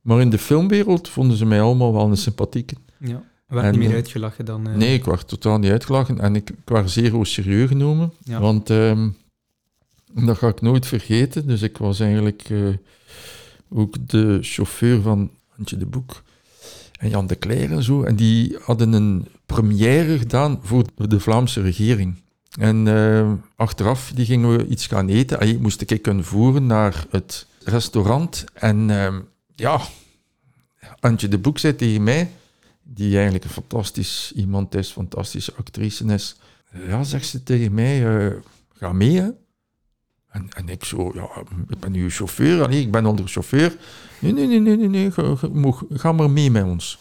Maar 0.00 0.20
in 0.20 0.30
de 0.30 0.38
filmwereld 0.38 1.08
vonden 1.08 1.36
ze 1.36 1.46
mij 1.46 1.60
allemaal 1.60 1.92
wel 1.92 2.10
een 2.10 2.16
sympathieke. 2.16 2.74
Ja, 2.98 3.22
werd 3.46 3.76
niet 3.76 3.86
meer 3.86 3.94
uitgelachen 3.94 4.44
dan... 4.44 4.68
Uh... 4.68 4.74
Nee, 4.74 4.94
ik 4.94 5.04
werd 5.04 5.28
totaal 5.28 5.58
niet 5.58 5.70
uitgelachen. 5.70 6.20
En 6.20 6.36
ik, 6.36 6.50
ik 6.50 6.56
werd 6.64 6.90
zeer 6.90 7.26
serieus 7.26 7.68
genomen. 7.68 8.12
Ja. 8.24 8.40
Want 8.40 8.70
um, 8.70 9.16
dat 10.14 10.38
ga 10.38 10.48
ik 10.48 10.60
nooit 10.60 10.86
vergeten. 10.86 11.46
Dus 11.46 11.62
ik 11.62 11.78
was 11.78 12.00
eigenlijk 12.00 12.48
uh, 12.48 12.74
ook 13.76 14.08
de 14.08 14.38
chauffeur 14.42 15.02
van 15.02 15.30
Antje 15.58 15.76
de 15.76 15.86
Boek 15.86 16.22
en 16.98 17.08
Jan 17.08 17.26
de 17.26 17.38
Cler 17.38 17.72
en 17.72 17.82
zo. 17.82 18.02
En 18.02 18.16
die 18.16 18.56
hadden 18.60 18.92
een 18.92 19.26
première 19.46 20.18
gedaan 20.18 20.60
voor 20.62 20.84
de 20.94 21.20
Vlaamse 21.20 21.60
regering. 21.60 22.14
En 22.58 22.86
uh, 22.86 23.32
achteraf 23.56 24.12
die 24.14 24.26
gingen 24.26 24.56
we 24.56 24.66
iets 24.66 24.86
gaan 24.86 25.08
eten. 25.08 25.38
Allee, 25.38 25.58
moest 25.58 25.90
ik 25.90 26.02
kunnen 26.02 26.24
voeren 26.24 26.66
naar 26.66 27.06
het 27.10 27.46
restaurant. 27.64 28.44
En 28.54 28.88
uh, 28.88 29.16
ja, 29.54 29.80
Antje 31.00 31.28
de 31.28 31.38
Boek 31.38 31.58
zei 31.58 31.76
tegen 31.76 32.02
mij, 32.02 32.30
die 32.82 33.14
eigenlijk 33.14 33.44
een 33.44 33.50
fantastisch 33.50 34.32
iemand 34.34 34.74
is, 34.74 34.90
fantastische 34.90 35.54
actrice 35.54 36.04
is. 36.04 36.36
Ja, 36.86 37.04
zegt 37.04 37.26
ze 37.26 37.42
tegen 37.42 37.74
mij, 37.74 38.26
uh, 38.26 38.32
ga 38.74 38.92
mee 38.92 39.16
hè. 39.20 39.28
En, 40.36 40.48
en 40.56 40.68
ik 40.68 40.84
zo, 40.84 41.10
ja, 41.14 41.28
ik 41.68 41.80
ben 41.80 41.92
nu 41.92 42.10
chauffeur. 42.10 42.62
Allee, 42.62 42.80
ik 42.80 42.90
ben 42.90 43.06
onder 43.06 43.28
chauffeur. 43.28 43.76
Nee, 44.20 44.32
nee, 44.32 44.46
nee, 44.46 44.60
nee, 44.60 44.76
nee, 44.76 44.88
nee 44.88 45.10
ga, 45.90 46.12
maar 46.12 46.30
mee 46.30 46.50
met 46.50 46.64
ons. 46.64 46.98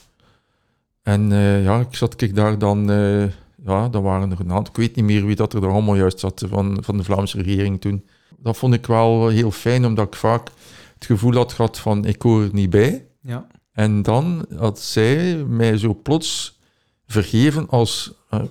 En 1.04 1.30
ja, 1.64 1.80
ik 1.80 1.96
zat 1.96 2.22
ik 2.22 2.36
daar 2.36 2.58
dan 2.58 2.88
ja, 3.66 3.90
dat 3.90 4.02
waren 4.02 4.32
er 4.32 4.40
een 4.40 4.52
aantal. 4.52 4.74
Ik 4.74 4.80
weet 4.80 4.96
niet 4.96 5.06
meer 5.06 5.26
wie 5.26 5.36
dat 5.36 5.54
er 5.54 5.68
allemaal 5.68 5.96
juist 5.96 6.20
zat 6.20 6.46
van, 6.50 6.78
van 6.82 6.98
de 6.98 7.04
Vlaamse 7.04 7.42
regering 7.42 7.82
toen. 7.82 8.06
Dat 8.38 8.58
vond 8.58 8.74
ik 8.74 8.86
wel 8.86 9.28
heel 9.28 9.52
fijn, 9.52 9.86
omdat 9.86 10.08
ik 10.08 10.16
vaak 10.16 10.50
het 10.94 11.06
gevoel 11.06 11.34
had 11.34 11.54
gehad 11.54 11.80
van 11.80 12.06
ik 12.06 12.22
hoor 12.22 12.44
er 12.44 12.54
niet 12.54 12.70
bij. 12.70 13.06
Ja. 13.22 13.48
En 13.72 14.02
dan 14.02 14.46
had 14.58 14.80
zij 14.80 15.36
mij 15.36 15.78
zo 15.78 16.00
plots 16.04 16.60
vergeven 17.08 17.70
als 17.70 18.14
uh, 18.34 18.42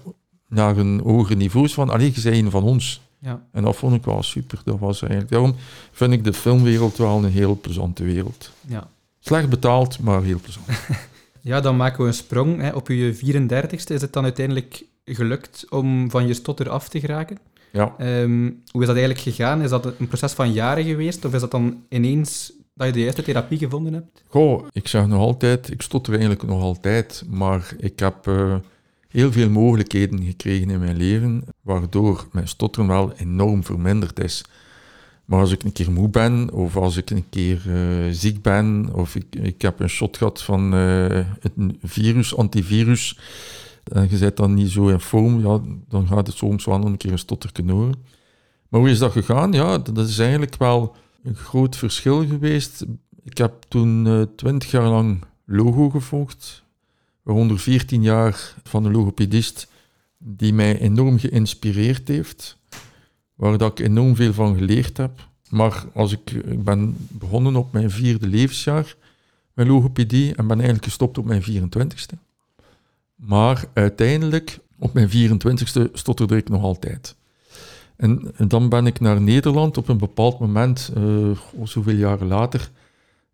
naar 0.48 0.76
een 0.76 1.00
hoger 1.00 1.36
niveau 1.36 1.68
van, 1.68 1.90
allee, 1.90 2.12
je 2.14 2.22
bent 2.22 2.36
een 2.36 2.50
van 2.50 2.62
ons. 2.62 3.00
Ja. 3.24 3.42
En 3.52 3.62
dat 3.62 3.76
vond 3.76 3.94
ik 3.94 4.04
wel 4.04 4.22
super. 4.22 4.60
Dat 4.64 4.78
was 4.78 5.02
eigenlijk, 5.02 5.30
daarom 5.30 5.54
vind 5.92 6.12
ik 6.12 6.24
de 6.24 6.32
filmwereld 6.32 6.96
wel 6.96 7.24
een 7.24 7.30
heel 7.30 7.58
plezante 7.60 8.04
wereld. 8.04 8.50
Ja. 8.68 8.90
Slecht 9.20 9.48
betaald, 9.48 9.98
maar 9.98 10.22
heel 10.22 10.40
plezant. 10.40 10.66
ja, 11.40 11.60
dan 11.60 11.76
maken 11.76 12.00
we 12.00 12.06
een 12.06 12.14
sprong. 12.14 12.60
Hè. 12.60 12.70
Op 12.70 12.88
je 12.88 13.16
34ste 13.16 13.92
is 13.94 14.00
het 14.00 14.12
dan 14.12 14.22
uiteindelijk 14.22 14.84
gelukt 15.04 15.66
om 15.70 16.10
van 16.10 16.26
je 16.26 16.34
stotter 16.34 16.68
af 16.68 16.88
te 16.88 17.00
geraken. 17.00 17.38
Ja. 17.72 17.94
Um, 17.98 18.62
hoe 18.70 18.80
is 18.80 18.86
dat 18.86 18.96
eigenlijk 18.96 19.18
gegaan? 19.18 19.62
Is 19.62 19.70
dat 19.70 19.84
een 19.98 20.08
proces 20.08 20.32
van 20.32 20.52
jaren 20.52 20.84
geweest? 20.84 21.24
Of 21.24 21.34
is 21.34 21.40
dat 21.40 21.50
dan 21.50 21.82
ineens 21.88 22.52
dat 22.74 22.86
je 22.86 22.92
de 22.92 23.00
juiste 23.00 23.22
therapie 23.22 23.58
gevonden 23.58 23.92
hebt? 23.92 24.22
Goh, 24.28 24.66
ik 24.72 24.88
zeg 24.88 25.06
nog 25.06 25.20
altijd, 25.20 25.70
ik 25.70 25.82
stotter 25.82 26.12
eigenlijk 26.12 26.42
nog 26.42 26.62
altijd, 26.62 27.24
maar 27.28 27.74
ik 27.78 27.98
heb 27.98 28.26
uh, 28.26 28.54
heel 29.08 29.32
veel 29.32 29.50
mogelijkheden 29.50 30.24
gekregen 30.24 30.70
in 30.70 30.78
mijn 30.78 30.96
leven, 30.96 31.44
waardoor 31.64 32.28
mijn 32.32 32.48
stotteren 32.48 32.88
wel 32.88 33.12
enorm 33.12 33.64
verminderd 33.64 34.20
is. 34.20 34.44
Maar 35.24 35.40
als 35.40 35.52
ik 35.52 35.62
een 35.62 35.72
keer 35.72 35.92
moe 35.92 36.08
ben, 36.08 36.52
of 36.52 36.76
als 36.76 36.96
ik 36.96 37.10
een 37.10 37.28
keer 37.30 37.62
uh, 37.66 38.12
ziek 38.12 38.42
ben, 38.42 38.88
of 38.92 39.14
ik, 39.14 39.36
ik 39.36 39.62
heb 39.62 39.80
een 39.80 39.88
shot 39.88 40.16
gehad 40.16 40.42
van 40.42 40.74
uh, 40.74 41.08
een 41.56 41.78
virus, 41.82 42.36
antivirus, 42.36 43.18
en 43.84 44.06
je 44.10 44.18
bent 44.18 44.36
dan 44.36 44.54
niet 44.54 44.70
zo 44.70 44.88
in 44.88 45.00
vorm, 45.00 45.40
ja, 45.40 45.60
dan 45.88 46.06
gaat 46.06 46.26
het 46.26 46.36
soms 46.36 46.64
wel 46.64 46.84
een 46.84 46.96
keer 46.96 47.12
een 47.12 47.18
stotter 47.18 47.50
horen. 47.66 47.94
Maar 48.68 48.80
hoe 48.80 48.90
is 48.90 48.98
dat 48.98 49.12
gegaan? 49.12 49.52
Ja, 49.52 49.78
dat 49.78 50.08
is 50.08 50.18
eigenlijk 50.18 50.56
wel 50.56 50.96
een 51.22 51.36
groot 51.36 51.76
verschil 51.76 52.26
geweest. 52.26 52.84
Ik 53.22 53.38
heb 53.38 53.54
toen 53.68 54.06
uh, 54.06 54.22
twintig 54.36 54.70
jaar 54.70 54.88
lang 54.88 55.24
logo 55.44 55.90
gevolgd, 55.90 56.62
waaronder 57.22 57.58
14 57.58 58.02
jaar 58.02 58.54
van 58.62 58.84
een 58.84 58.92
logopedist 58.92 59.68
die 60.26 60.52
mij 60.52 60.78
enorm 60.78 61.18
geïnspireerd 61.18 62.08
heeft, 62.08 62.58
waar 63.34 63.58
dat 63.58 63.78
ik 63.78 63.86
enorm 63.86 64.16
veel 64.16 64.32
van 64.32 64.56
geleerd 64.56 64.96
heb. 64.96 65.28
Maar 65.48 65.84
als 65.94 66.12
ik, 66.12 66.30
ik 66.30 66.64
ben 66.64 66.96
begonnen 67.08 67.56
op 67.56 67.72
mijn 67.72 67.90
vierde 67.90 68.26
levensjaar 68.26 68.96
met 69.52 69.66
logopedie 69.66 70.34
en 70.34 70.46
ben 70.46 70.56
eigenlijk 70.56 70.84
gestopt 70.84 71.18
op 71.18 71.24
mijn 71.24 71.42
24ste. 71.42 72.18
Maar 73.14 73.64
uiteindelijk, 73.72 74.58
op 74.78 74.92
mijn 74.92 75.08
24ste, 75.08 75.92
stotterde 75.92 76.36
ik 76.36 76.48
nog 76.48 76.62
altijd. 76.62 77.16
En, 77.96 78.32
en, 78.36 78.48
dan 78.48 78.68
ben 78.68 78.86
ik 78.86 79.00
naar 79.00 79.20
Nederland. 79.20 79.76
Op 79.76 79.88
een 79.88 79.98
bepaald 79.98 80.38
moment, 80.38 80.92
uh, 80.98 81.30
zoveel 81.62 81.94
jaren 81.94 82.26
later, 82.26 82.70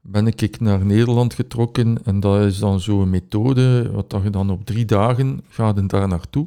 ben 0.00 0.26
ik 0.26 0.60
naar 0.60 0.84
Nederland 0.84 1.34
getrokken. 1.34 1.98
En 2.04 2.20
dat 2.20 2.40
is 2.44 2.58
dan 2.58 2.80
zo'n 2.80 3.10
methode, 3.10 3.90
wat 3.92 4.10
dat 4.10 4.22
je 4.22 4.30
dan 4.30 4.50
op 4.50 4.66
drie 4.66 4.84
dagen 4.84 5.40
gaat 5.48 5.88
daar 5.88 6.08
naartoe. 6.08 6.46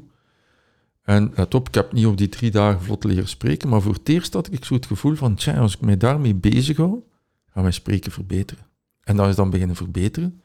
En 1.04 1.32
let 1.36 1.54
op, 1.54 1.68
ik 1.68 1.74
heb 1.74 1.92
niet 1.92 2.06
op 2.06 2.18
die 2.18 2.30
drie 2.30 2.52
dagen 2.52 2.82
vlot 2.82 3.04
leren 3.04 3.28
spreken, 3.28 3.70
maar 3.70 3.82
voor 3.82 3.94
het 3.94 4.10
eerst 4.10 4.34
had 4.34 4.52
ik 4.52 4.66
zo 4.66 4.74
het 4.74 4.86
gevoel 4.86 5.16
van, 5.16 5.36
tja, 5.36 5.58
als 5.58 5.74
ik 5.74 5.82
mij 5.82 5.98
daarmee 5.98 6.36
bezig 6.36 6.78
hou, 6.78 7.04
gaat 7.52 7.62
mijn 7.62 7.74
spreken 7.74 8.12
verbeteren. 8.12 8.66
En 9.04 9.16
dat 9.16 9.28
is 9.28 9.36
dan 9.36 9.50
beginnen 9.50 9.76
verbeteren. 9.76 10.42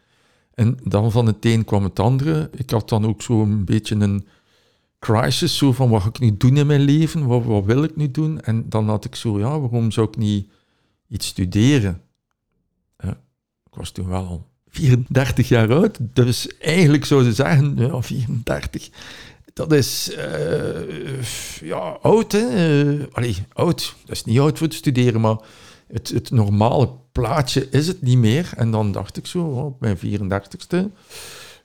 En 0.54 0.78
dan 0.82 1.12
van 1.12 1.26
het 1.26 1.44
een 1.44 1.64
kwam 1.64 1.84
het 1.84 2.00
andere. 2.00 2.50
Ik 2.54 2.70
had 2.70 2.88
dan 2.88 3.06
ook 3.06 3.22
zo 3.22 3.42
een 3.42 3.64
beetje 3.64 3.94
een 3.94 4.26
crisis, 4.98 5.56
zo 5.56 5.72
van 5.72 5.88
wat 5.88 6.02
ga 6.02 6.08
ik 6.08 6.18
nu 6.18 6.36
doen 6.36 6.56
in 6.56 6.66
mijn 6.66 6.80
leven, 6.80 7.26
wat, 7.26 7.64
wil 7.64 7.82
ik 7.82 7.96
nu 7.96 8.10
doen? 8.10 8.40
En 8.40 8.68
dan 8.68 8.88
had 8.88 9.04
ik 9.04 9.14
zo, 9.14 9.38
ja, 9.38 9.60
waarom 9.60 9.90
zou 9.90 10.08
ik 10.08 10.16
niet 10.16 10.50
iets 11.08 11.26
studeren? 11.26 12.00
Ik 13.70 13.74
was 13.74 13.90
toen 13.90 14.08
wel 14.08 14.26
al 14.26 14.48
34 14.68 15.48
jaar 15.48 15.72
oud, 15.72 15.98
dus 16.00 16.58
eigenlijk 16.58 17.04
zou 17.04 17.24
ze 17.24 17.32
zeggen, 17.32 17.76
ja, 17.76 18.02
34. 18.02 18.90
Dat 19.58 19.72
is 19.72 20.14
eh, 20.14 21.22
ja, 21.60 21.98
oud. 22.02 22.32
Hè? 22.32 22.38
Eh, 22.38 23.06
allee, 23.12 23.36
oud. 23.52 23.94
Dat 24.04 24.16
is 24.16 24.24
niet 24.24 24.38
oud 24.38 24.58
voor 24.58 24.68
te 24.68 24.76
studeren, 24.76 25.20
maar 25.20 25.36
het, 25.88 26.08
het 26.08 26.30
normale 26.30 26.90
plaatje 27.12 27.68
is 27.70 27.86
het 27.86 28.02
niet 28.02 28.18
meer. 28.18 28.50
En 28.56 28.70
dan 28.70 28.92
dacht 28.92 29.16
ik 29.16 29.26
zo, 29.26 29.38
oh, 29.38 29.64
op 29.64 29.80
mijn 29.80 29.98
34ste 29.98 30.76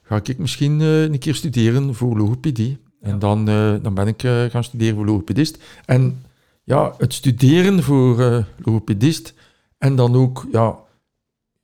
ga 0.02 0.20
ik 0.22 0.38
misschien 0.38 0.80
eh, 0.80 1.02
een 1.02 1.18
keer 1.18 1.34
studeren 1.34 1.94
voor 1.94 2.16
logopedie. 2.16 2.78
En 3.00 3.18
dan, 3.18 3.44
dan 3.82 3.94
ben 3.94 4.06
ik 4.06 4.20
gaan 4.50 4.64
studeren 4.64 4.94
voor 4.94 5.06
logopedist. 5.06 5.58
En 5.84 6.22
ja, 6.62 6.94
het 6.98 7.14
studeren 7.14 7.82
voor 7.82 8.44
logopedist 8.64 9.34
en 9.78 9.96
dan 9.96 10.14
ook 10.14 10.46
ja, 10.52 10.78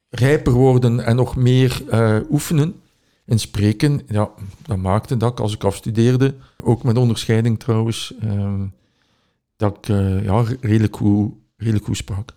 rijper 0.08 0.52
worden 0.52 1.00
en 1.04 1.16
nog 1.16 1.36
meer 1.36 1.82
oefenen 2.30 2.74
in 3.30 3.38
spreken, 3.38 4.00
ja, 4.08 4.30
dat 4.66 4.76
maakte 4.76 5.16
dat 5.16 5.32
ik 5.32 5.40
als 5.40 5.54
ik 5.54 5.64
afstudeerde, 5.64 6.34
ook 6.64 6.82
met 6.82 6.96
onderscheiding 6.96 7.58
trouwens, 7.58 8.14
ehm, 8.20 8.66
dat 9.56 9.76
ik 9.76 9.88
uh, 9.88 10.24
ja, 10.24 10.44
redelijk, 10.60 10.96
goed, 10.96 11.32
redelijk 11.56 11.84
goed 11.84 11.96
sprak. 11.96 12.36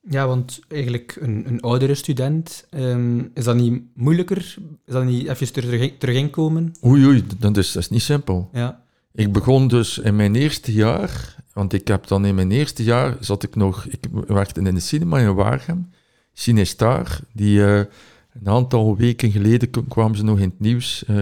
Ja, 0.00 0.26
want 0.26 0.60
eigenlijk 0.68 1.16
een, 1.20 1.44
een 1.46 1.60
oudere 1.60 1.94
student, 1.94 2.66
ehm, 2.70 3.18
is 3.34 3.44
dat 3.44 3.56
niet 3.56 3.82
moeilijker? 3.94 4.56
Is 4.86 4.92
dat 4.92 5.04
niet 5.04 5.28
even 5.28 5.52
terug, 5.52 5.92
terug 5.98 6.16
inkomen? 6.16 6.74
Oei, 6.84 7.06
oei, 7.06 7.24
dat 7.38 7.56
is, 7.56 7.72
dat 7.72 7.82
is 7.82 7.90
niet 7.90 8.02
simpel. 8.02 8.48
Ja. 8.52 8.82
Ik 9.12 9.32
begon 9.32 9.68
dus 9.68 9.98
in 9.98 10.16
mijn 10.16 10.34
eerste 10.34 10.72
jaar, 10.72 11.36
want 11.52 11.72
ik 11.72 11.88
heb 11.88 12.06
dan 12.06 12.24
in 12.24 12.34
mijn 12.34 12.50
eerste 12.50 12.82
jaar, 12.82 13.16
zat 13.20 13.42
ik 13.42 13.54
nog, 13.54 13.84
ik 13.86 14.04
werkte 14.26 14.60
in 14.60 14.74
de 14.74 14.80
cinema 14.80 15.18
in 15.18 15.34
Waregem, 15.34 15.90
Cinestar, 16.32 17.20
die... 17.32 17.58
Uh, 17.58 17.80
een 18.32 18.48
aantal 18.48 18.96
weken 18.96 19.30
geleden 19.30 19.70
kwamen 19.88 20.16
ze 20.16 20.24
nog 20.24 20.38
in 20.38 20.48
het 20.48 20.60
nieuws. 20.60 21.04
Uh, 21.08 21.16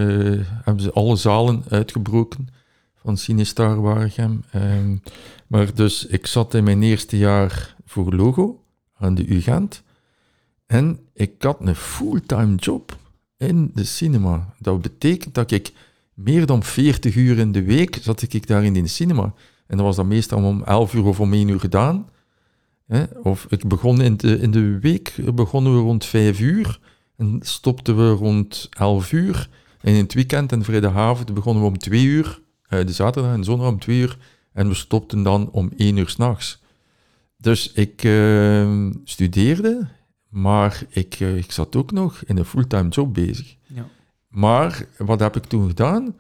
hebben 0.64 0.82
ze 0.82 0.92
alle 0.92 1.16
zalen 1.16 1.64
uitgebroken 1.68 2.48
van 2.94 3.16
Cinestar 3.16 3.80
Waregem. 3.80 4.44
Ehm, 4.50 4.96
maar 5.46 5.74
dus 5.74 6.06
ik 6.06 6.26
zat 6.26 6.54
in 6.54 6.64
mijn 6.64 6.82
eerste 6.82 7.18
jaar 7.18 7.76
voor 7.84 8.14
Logo 8.14 8.62
aan 8.98 9.14
de 9.14 9.26
UGent. 9.26 9.82
En 10.66 10.98
ik 11.14 11.42
had 11.42 11.56
een 11.60 11.74
fulltime 11.74 12.54
job 12.54 12.98
in 13.36 13.70
de 13.74 13.84
cinema. 13.84 14.54
Dat 14.58 14.82
betekent 14.82 15.34
dat 15.34 15.50
ik 15.50 15.72
meer 16.14 16.46
dan 16.46 16.62
40 16.62 17.14
uur 17.14 17.38
in 17.38 17.52
de 17.52 17.62
week 17.62 17.98
zat 18.02 18.22
ik 18.22 18.46
daar 18.46 18.64
in 18.64 18.72
de 18.72 18.86
cinema. 18.86 19.34
En 19.66 19.76
dat 19.76 19.86
was 19.86 19.96
dan 19.96 20.08
meestal 20.08 20.44
om 20.44 20.62
11 20.62 20.94
uur 20.94 21.04
of 21.04 21.20
om 21.20 21.32
1 21.32 21.48
uur 21.48 21.60
gedaan. 21.60 22.08
Of 23.22 23.46
ik 23.48 23.68
begon 23.68 24.00
in 24.00 24.16
de, 24.16 24.38
in 24.38 24.50
de 24.50 24.78
week 24.78 25.14
begonnen 25.34 25.74
we 25.74 25.80
rond 25.80 26.04
5 26.04 26.40
uur. 26.40 26.80
En 27.20 27.38
stopten 27.42 27.96
we 27.96 28.10
rond 28.10 28.68
11 28.78 29.12
uur. 29.12 29.48
En 29.80 29.92
in 29.92 30.02
het 30.02 30.14
weekend 30.14 30.52
en 30.52 30.64
vrijdagavond 30.64 31.34
begonnen 31.34 31.62
we 31.62 31.68
om 31.68 31.78
2 31.78 32.04
uur. 32.04 32.40
Uh, 32.68 32.86
de 32.86 32.92
zaterdag 32.92 33.32
en 33.32 33.44
zondag 33.44 33.68
om 33.68 33.78
2 33.78 33.98
uur. 33.98 34.18
En 34.52 34.68
we 34.68 34.74
stopten 34.74 35.22
dan 35.22 35.50
om 35.50 35.72
1 35.76 35.96
uur 35.96 36.08
s'nachts. 36.08 36.62
Dus 37.36 37.72
ik 37.72 38.02
uh, 38.04 38.90
studeerde, 39.04 39.88
maar 40.28 40.82
ik, 40.88 41.20
uh, 41.20 41.36
ik 41.36 41.52
zat 41.52 41.76
ook 41.76 41.92
nog 41.92 42.22
in 42.24 42.38
een 42.38 42.44
fulltime 42.44 42.88
job 42.88 43.14
bezig. 43.14 43.56
Ja. 43.66 43.86
Maar 44.28 44.86
wat 44.98 45.20
heb 45.20 45.36
ik 45.36 45.44
toen 45.44 45.68
gedaan? 45.68 46.16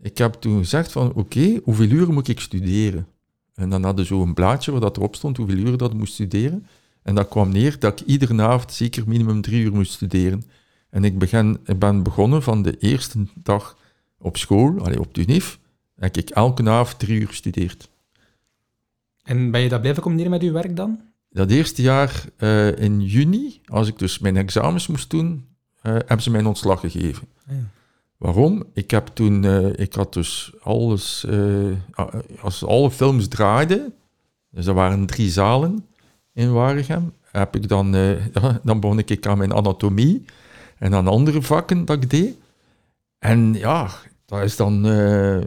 Ik 0.00 0.18
heb 0.18 0.32
toen 0.32 0.58
gezegd 0.58 0.92
van, 0.92 1.12
oké, 1.14 1.60
hoeveel 1.64 1.88
uren 1.90 2.14
moet 2.14 2.28
ik 2.28 2.40
studeren? 2.40 3.06
En 3.54 3.70
dan 3.70 3.84
hadden 3.84 4.06
zo 4.06 4.22
een 4.22 4.34
blaadje 4.34 4.70
waar 4.70 4.80
dat 4.80 4.96
erop 4.96 5.14
stond, 5.14 5.36
hoeveel 5.36 5.56
uren 5.56 5.78
dat 5.78 5.90
ik 5.90 5.98
moest 5.98 6.12
studeren. 6.12 6.66
En 7.06 7.14
dat 7.14 7.28
kwam 7.28 7.48
neer 7.48 7.78
dat 7.78 8.00
ik 8.00 8.06
iedere 8.06 8.42
avond 8.42 8.72
zeker 8.72 9.02
minimum 9.06 9.40
drie 9.40 9.62
uur 9.62 9.72
moest 9.72 9.92
studeren. 9.92 10.42
En 10.90 11.04
ik, 11.04 11.18
begin, 11.18 11.58
ik 11.64 11.78
ben 11.78 12.02
begonnen 12.02 12.42
van 12.42 12.62
de 12.62 12.78
eerste 12.78 13.26
dag 13.34 13.76
op 14.18 14.36
school, 14.36 14.78
allee, 14.78 15.00
op 15.00 15.14
de 15.14 15.20
UNIF, 15.20 15.58
heb 15.96 16.16
ik 16.16 16.30
elke 16.30 16.70
avond 16.70 16.98
drie 16.98 17.20
uur 17.20 17.26
gestudeerd. 17.26 17.88
En 19.22 19.50
ben 19.50 19.60
je 19.60 19.68
dat 19.68 19.80
blijven 19.80 20.02
combineren 20.02 20.30
met 20.32 20.42
je 20.42 20.50
werk 20.50 20.76
dan? 20.76 21.00
Dat 21.30 21.50
eerste 21.50 21.82
jaar 21.82 22.24
uh, 22.38 22.78
in 22.78 23.00
juni, 23.00 23.60
als 23.64 23.88
ik 23.88 23.98
dus 23.98 24.18
mijn 24.18 24.36
examens 24.36 24.86
moest 24.86 25.10
doen, 25.10 25.46
uh, 25.82 25.92
hebben 25.92 26.22
ze 26.22 26.30
mij 26.30 26.40
een 26.40 26.46
ontslag 26.46 26.80
gegeven. 26.80 27.28
Ah, 27.46 27.54
ja. 27.54 27.62
Waarom? 28.16 28.64
Ik 28.72 28.90
heb 28.90 29.06
toen, 29.06 29.42
uh, 29.42 29.78
ik 29.78 29.94
had 29.94 30.12
dus 30.12 30.52
alles, 30.60 31.26
als 32.40 32.64
alle 32.64 32.90
films 32.90 33.28
draaiden, 33.28 33.94
dus 34.50 34.66
er 34.66 34.74
waren 34.74 35.06
drie 35.06 35.30
zalen, 35.30 35.84
in 36.36 36.52
Waregem. 36.52 37.12
Heb 37.30 37.56
ik 37.56 37.68
dan, 37.68 37.94
uh, 37.94 38.10
dan 38.62 38.80
begon 38.80 38.98
ik 38.98 39.26
aan 39.26 39.38
mijn 39.38 39.54
anatomie 39.54 40.24
en 40.78 40.94
aan 40.94 41.08
andere 41.08 41.42
vakken 41.42 41.84
dat 41.84 42.02
ik 42.02 42.10
deed. 42.10 42.34
En 43.18 43.54
ja, 43.54 43.90
dat 44.26 44.42
is 44.42 44.56
dan 44.56 44.86
uh, 44.86 45.38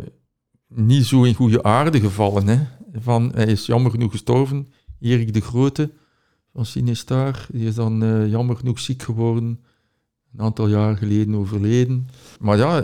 niet 0.67 1.05
zo 1.05 1.23
in 1.23 1.33
goede 1.33 1.63
aarde 1.63 1.99
gevallen. 1.99 2.47
Hè. 2.47 2.57
Van, 2.93 3.31
hij 3.35 3.45
is 3.45 3.65
jammer 3.65 3.91
genoeg 3.91 4.11
gestorven, 4.11 4.67
Erik 4.99 5.33
de 5.33 5.41
Grote 5.41 5.89
van 6.53 6.65
Sinistar. 6.65 7.45
Die 7.51 7.67
is 7.67 7.75
dan 7.75 8.03
uh, 8.03 8.29
jammer 8.29 8.55
genoeg 8.55 8.79
ziek 8.79 9.01
geworden, 9.01 9.59
een 10.33 10.41
aantal 10.41 10.67
jaar 10.67 10.97
geleden 10.97 11.35
overleden. 11.35 12.09
Maar 12.39 12.57
ja, 12.57 12.83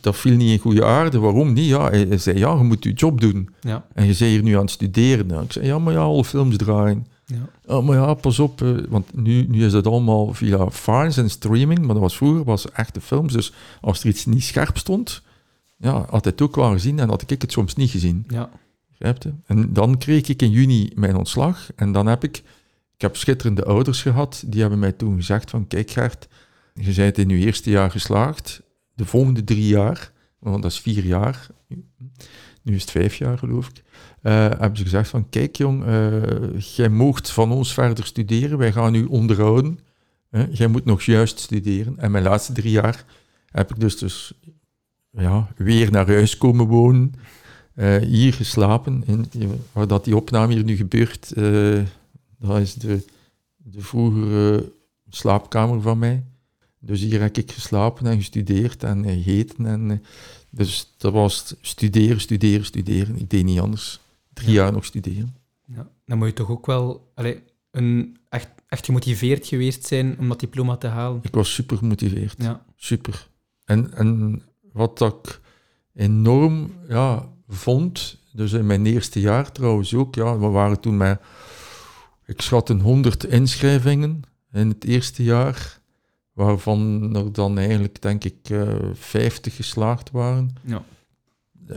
dat 0.00 0.16
viel 0.16 0.36
niet 0.36 0.50
in 0.50 0.58
goede 0.58 0.84
aarde. 0.84 1.18
Waarom 1.18 1.52
niet? 1.52 1.68
Ja, 1.68 1.90
hij, 1.90 2.18
zei, 2.18 2.38
ja, 2.38 2.54
je 2.54 2.62
moet 2.62 2.84
je 2.84 2.92
job 2.92 3.20
doen. 3.20 3.48
Ja. 3.60 3.86
En 3.94 4.02
je 4.02 4.16
bent 4.18 4.30
hier 4.30 4.42
nu 4.42 4.54
aan 4.54 4.60
het 4.60 4.70
studeren. 4.70 5.42
ik 5.42 5.52
zei, 5.52 5.66
ja, 5.66 5.78
maar 5.78 5.92
ja, 5.92 6.00
alle 6.00 6.24
films 6.24 6.56
draaien. 6.56 7.06
Ja. 7.34 7.48
Oh, 7.76 7.86
maar 7.86 7.96
ja, 7.96 8.14
pas 8.14 8.38
op, 8.38 8.60
uh, 8.60 8.84
want 8.88 9.14
nu, 9.14 9.46
nu 9.48 9.64
is 9.64 9.72
het 9.72 9.86
allemaal 9.86 10.34
via 10.34 10.70
fines 10.70 11.16
en 11.16 11.30
streaming, 11.30 11.78
maar 11.78 11.88
dat 11.88 11.98
was 11.98 12.16
vroeger 12.16 12.44
was 12.44 12.70
echte 12.70 13.00
films. 13.00 13.32
Dus 13.32 13.52
als 13.80 14.00
er 14.00 14.08
iets 14.08 14.26
niet 14.26 14.42
scherp 14.44 14.78
stond, 14.78 15.22
ja, 15.76 15.92
had 15.92 16.24
hij 16.24 16.32
het 16.32 16.40
ook 16.40 16.56
wel 16.56 16.70
gezien 16.70 16.98
en 16.98 17.08
had 17.08 17.30
ik 17.30 17.42
het 17.42 17.52
soms 17.52 17.74
niet 17.74 17.90
gezien. 17.90 18.24
Ja. 18.28 18.50
En 19.46 19.72
dan 19.72 19.98
kreeg 19.98 20.28
ik 20.28 20.42
in 20.42 20.50
juni 20.50 20.90
mijn 20.94 21.16
ontslag 21.16 21.70
en 21.76 21.92
dan 21.92 22.06
heb 22.06 22.24
ik, 22.24 22.36
ik 22.94 23.00
heb 23.00 23.16
schitterende 23.16 23.64
ouders 23.64 24.02
gehad, 24.02 24.42
die 24.46 24.60
hebben 24.60 24.78
mij 24.78 24.92
toen 24.92 25.16
gezegd 25.16 25.50
van, 25.50 25.66
kijk 25.66 25.90
Gert, 25.90 26.28
je 26.74 26.94
bent 26.94 27.18
in 27.18 27.28
je 27.28 27.36
eerste 27.36 27.70
jaar 27.70 27.90
geslaagd, 27.90 28.62
de 28.94 29.04
volgende 29.04 29.44
drie 29.44 29.66
jaar, 29.66 30.12
want 30.38 30.62
dat 30.62 30.70
is 30.70 30.80
vier 30.80 31.04
jaar, 31.04 31.46
nu 32.62 32.74
is 32.74 32.80
het 32.80 32.90
vijf 32.90 33.14
jaar 33.14 33.38
geloof 33.38 33.68
ik, 33.68 33.82
hebben 34.22 34.76
ze 34.76 34.82
gezegd 34.82 35.08
van, 35.08 35.28
kijk 35.28 35.56
jong, 35.56 35.86
uh, 35.86 36.58
jij 36.58 36.88
moogt 36.88 37.30
van 37.30 37.52
ons 37.52 37.74
verder 37.74 38.06
studeren, 38.06 38.58
wij 38.58 38.72
gaan 38.72 38.94
u 38.94 39.04
onderhouden. 39.04 39.78
Uh, 40.30 40.42
jij 40.52 40.66
moet 40.66 40.84
nog 40.84 41.02
juist 41.02 41.38
studeren. 41.38 41.98
En 41.98 42.10
mijn 42.10 42.24
laatste 42.24 42.52
drie 42.52 42.70
jaar 42.70 43.04
heb 43.50 43.70
ik 43.70 43.80
dus, 43.80 43.98
dus 43.98 44.32
ja, 45.10 45.48
weer 45.56 45.90
naar 45.90 46.06
huis 46.06 46.36
komen 46.36 46.66
wonen, 46.66 47.14
hier 48.00 48.32
geslapen, 48.34 49.02
in, 49.06 49.26
waar 49.72 49.86
dat 49.86 50.04
die 50.04 50.16
opname 50.16 50.54
hier 50.54 50.64
nu 50.64 50.76
gebeurt, 50.76 51.34
dat 52.38 52.58
is 52.60 52.74
de, 52.74 53.04
de 53.56 53.80
vroegere 53.80 54.72
slaapkamer 55.08 55.80
van 55.80 55.98
mij. 55.98 56.24
Dus 56.80 57.00
hier 57.00 57.20
heb 57.20 57.36
ik 57.36 57.52
geslapen 57.52 58.06
en 58.06 58.16
gestudeerd 58.16 58.82
en 58.82 59.04
gegeten. 59.04 59.66
En, 59.66 60.04
dus 60.50 60.94
dat 60.96 61.12
was 61.12 61.54
studeren, 61.60 62.20
studeren, 62.20 62.64
studeren. 62.64 63.16
Ik 63.16 63.30
deed 63.30 63.44
niet 63.44 63.60
anders 63.60 64.00
drie 64.38 64.52
jaar 64.52 64.72
nog 64.72 64.84
studeren. 64.84 65.36
Ja, 65.64 65.88
dan 66.04 66.18
moet 66.18 66.28
je 66.28 66.34
toch 66.34 66.50
ook 66.50 66.66
wel 66.66 67.10
allee, 67.14 67.42
een, 67.70 68.16
echt, 68.28 68.48
echt 68.66 68.84
gemotiveerd 68.84 69.46
geweest 69.46 69.86
zijn 69.86 70.18
om 70.18 70.28
dat 70.28 70.40
diploma 70.40 70.76
te 70.76 70.86
halen. 70.86 71.20
Ik 71.22 71.34
was 71.34 71.54
super 71.54 71.76
gemotiveerd. 71.76 72.34
Ja. 72.38 72.64
Super. 72.76 73.28
En, 73.64 73.94
en 73.94 74.42
wat 74.72 75.00
ik 75.00 75.40
enorm 75.94 76.72
ja, 76.88 77.28
vond, 77.48 78.18
dus 78.32 78.52
in 78.52 78.66
mijn 78.66 78.86
eerste 78.86 79.20
jaar 79.20 79.52
trouwens 79.52 79.94
ook, 79.94 80.14
ja, 80.14 80.38
we 80.38 80.46
waren 80.46 80.80
toen 80.80 80.96
met, 80.96 81.20
ik 82.26 82.40
schat 82.40 82.68
een 82.68 82.80
100 82.80 83.24
inschrijvingen 83.24 84.22
in 84.52 84.68
het 84.68 84.84
eerste 84.84 85.22
jaar, 85.22 85.80
waarvan 86.32 87.10
er 87.16 87.32
dan 87.32 87.58
eigenlijk, 87.58 88.02
denk 88.02 88.24
ik, 88.24 88.50
uh, 88.50 88.74
eh, 88.74 88.94
50 88.94 89.56
geslaagd 89.56 90.10
waren. 90.10 90.56
Ja. 90.64 90.82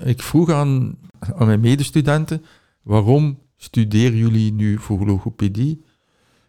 Ik 0.03 0.21
vroeg 0.21 0.49
aan 0.49 0.97
aan 1.19 1.47
mijn 1.47 1.59
medestudenten, 1.59 2.45
waarom 2.81 3.39
studeren 3.57 4.17
jullie 4.17 4.53
nu 4.53 4.77
voor 4.77 5.05
logopedie? 5.05 5.83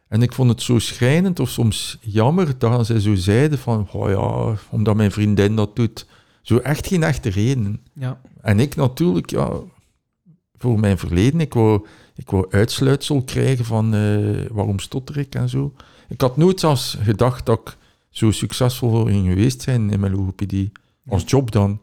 En 0.08 0.22
ik 0.22 0.32
vond 0.32 0.50
het 0.50 0.62
zo 0.62 0.78
schrijnend 0.78 1.40
of 1.40 1.48
soms 1.48 1.98
jammer 2.00 2.58
dat 2.58 2.86
zij 2.86 3.00
zo 3.00 3.14
zeiden 3.14 3.58
van, 3.58 3.88
oh 3.92 4.10
ja, 4.10 4.56
omdat 4.70 4.96
mijn 4.96 5.10
vriendin 5.10 5.56
dat 5.56 5.76
doet. 5.76 6.06
Zo 6.42 6.56
echt 6.56 6.86
geen 6.86 7.02
echte 7.02 7.28
reden. 7.28 7.80
Ja. 7.92 8.20
En 8.40 8.60
ik 8.60 8.76
natuurlijk, 8.76 9.30
ja, 9.30 9.50
voor 10.56 10.80
mijn 10.80 10.98
verleden, 10.98 11.40
ik 11.40 11.54
wou, 11.54 11.86
ik 12.14 12.30
wou 12.30 12.46
uitsluitsel 12.50 13.22
krijgen 13.22 13.64
van 13.64 13.94
uh, 13.94 14.46
waarom 14.50 14.78
stotter 14.78 15.18
ik 15.18 15.34
en 15.34 15.48
zo. 15.48 15.74
Ik 16.08 16.20
had 16.20 16.36
nooit 16.36 16.60
zelfs 16.60 16.96
gedacht 17.00 17.46
dat 17.46 17.60
ik 17.60 17.76
zo 18.10 18.30
succesvol 18.30 19.06
in 19.06 19.24
geweest 19.24 19.62
zijn 19.62 19.90
in 19.90 20.00
mijn 20.00 20.14
logopedie. 20.14 20.72
Als 21.08 21.22
job 21.26 21.50
dan. 21.50 21.80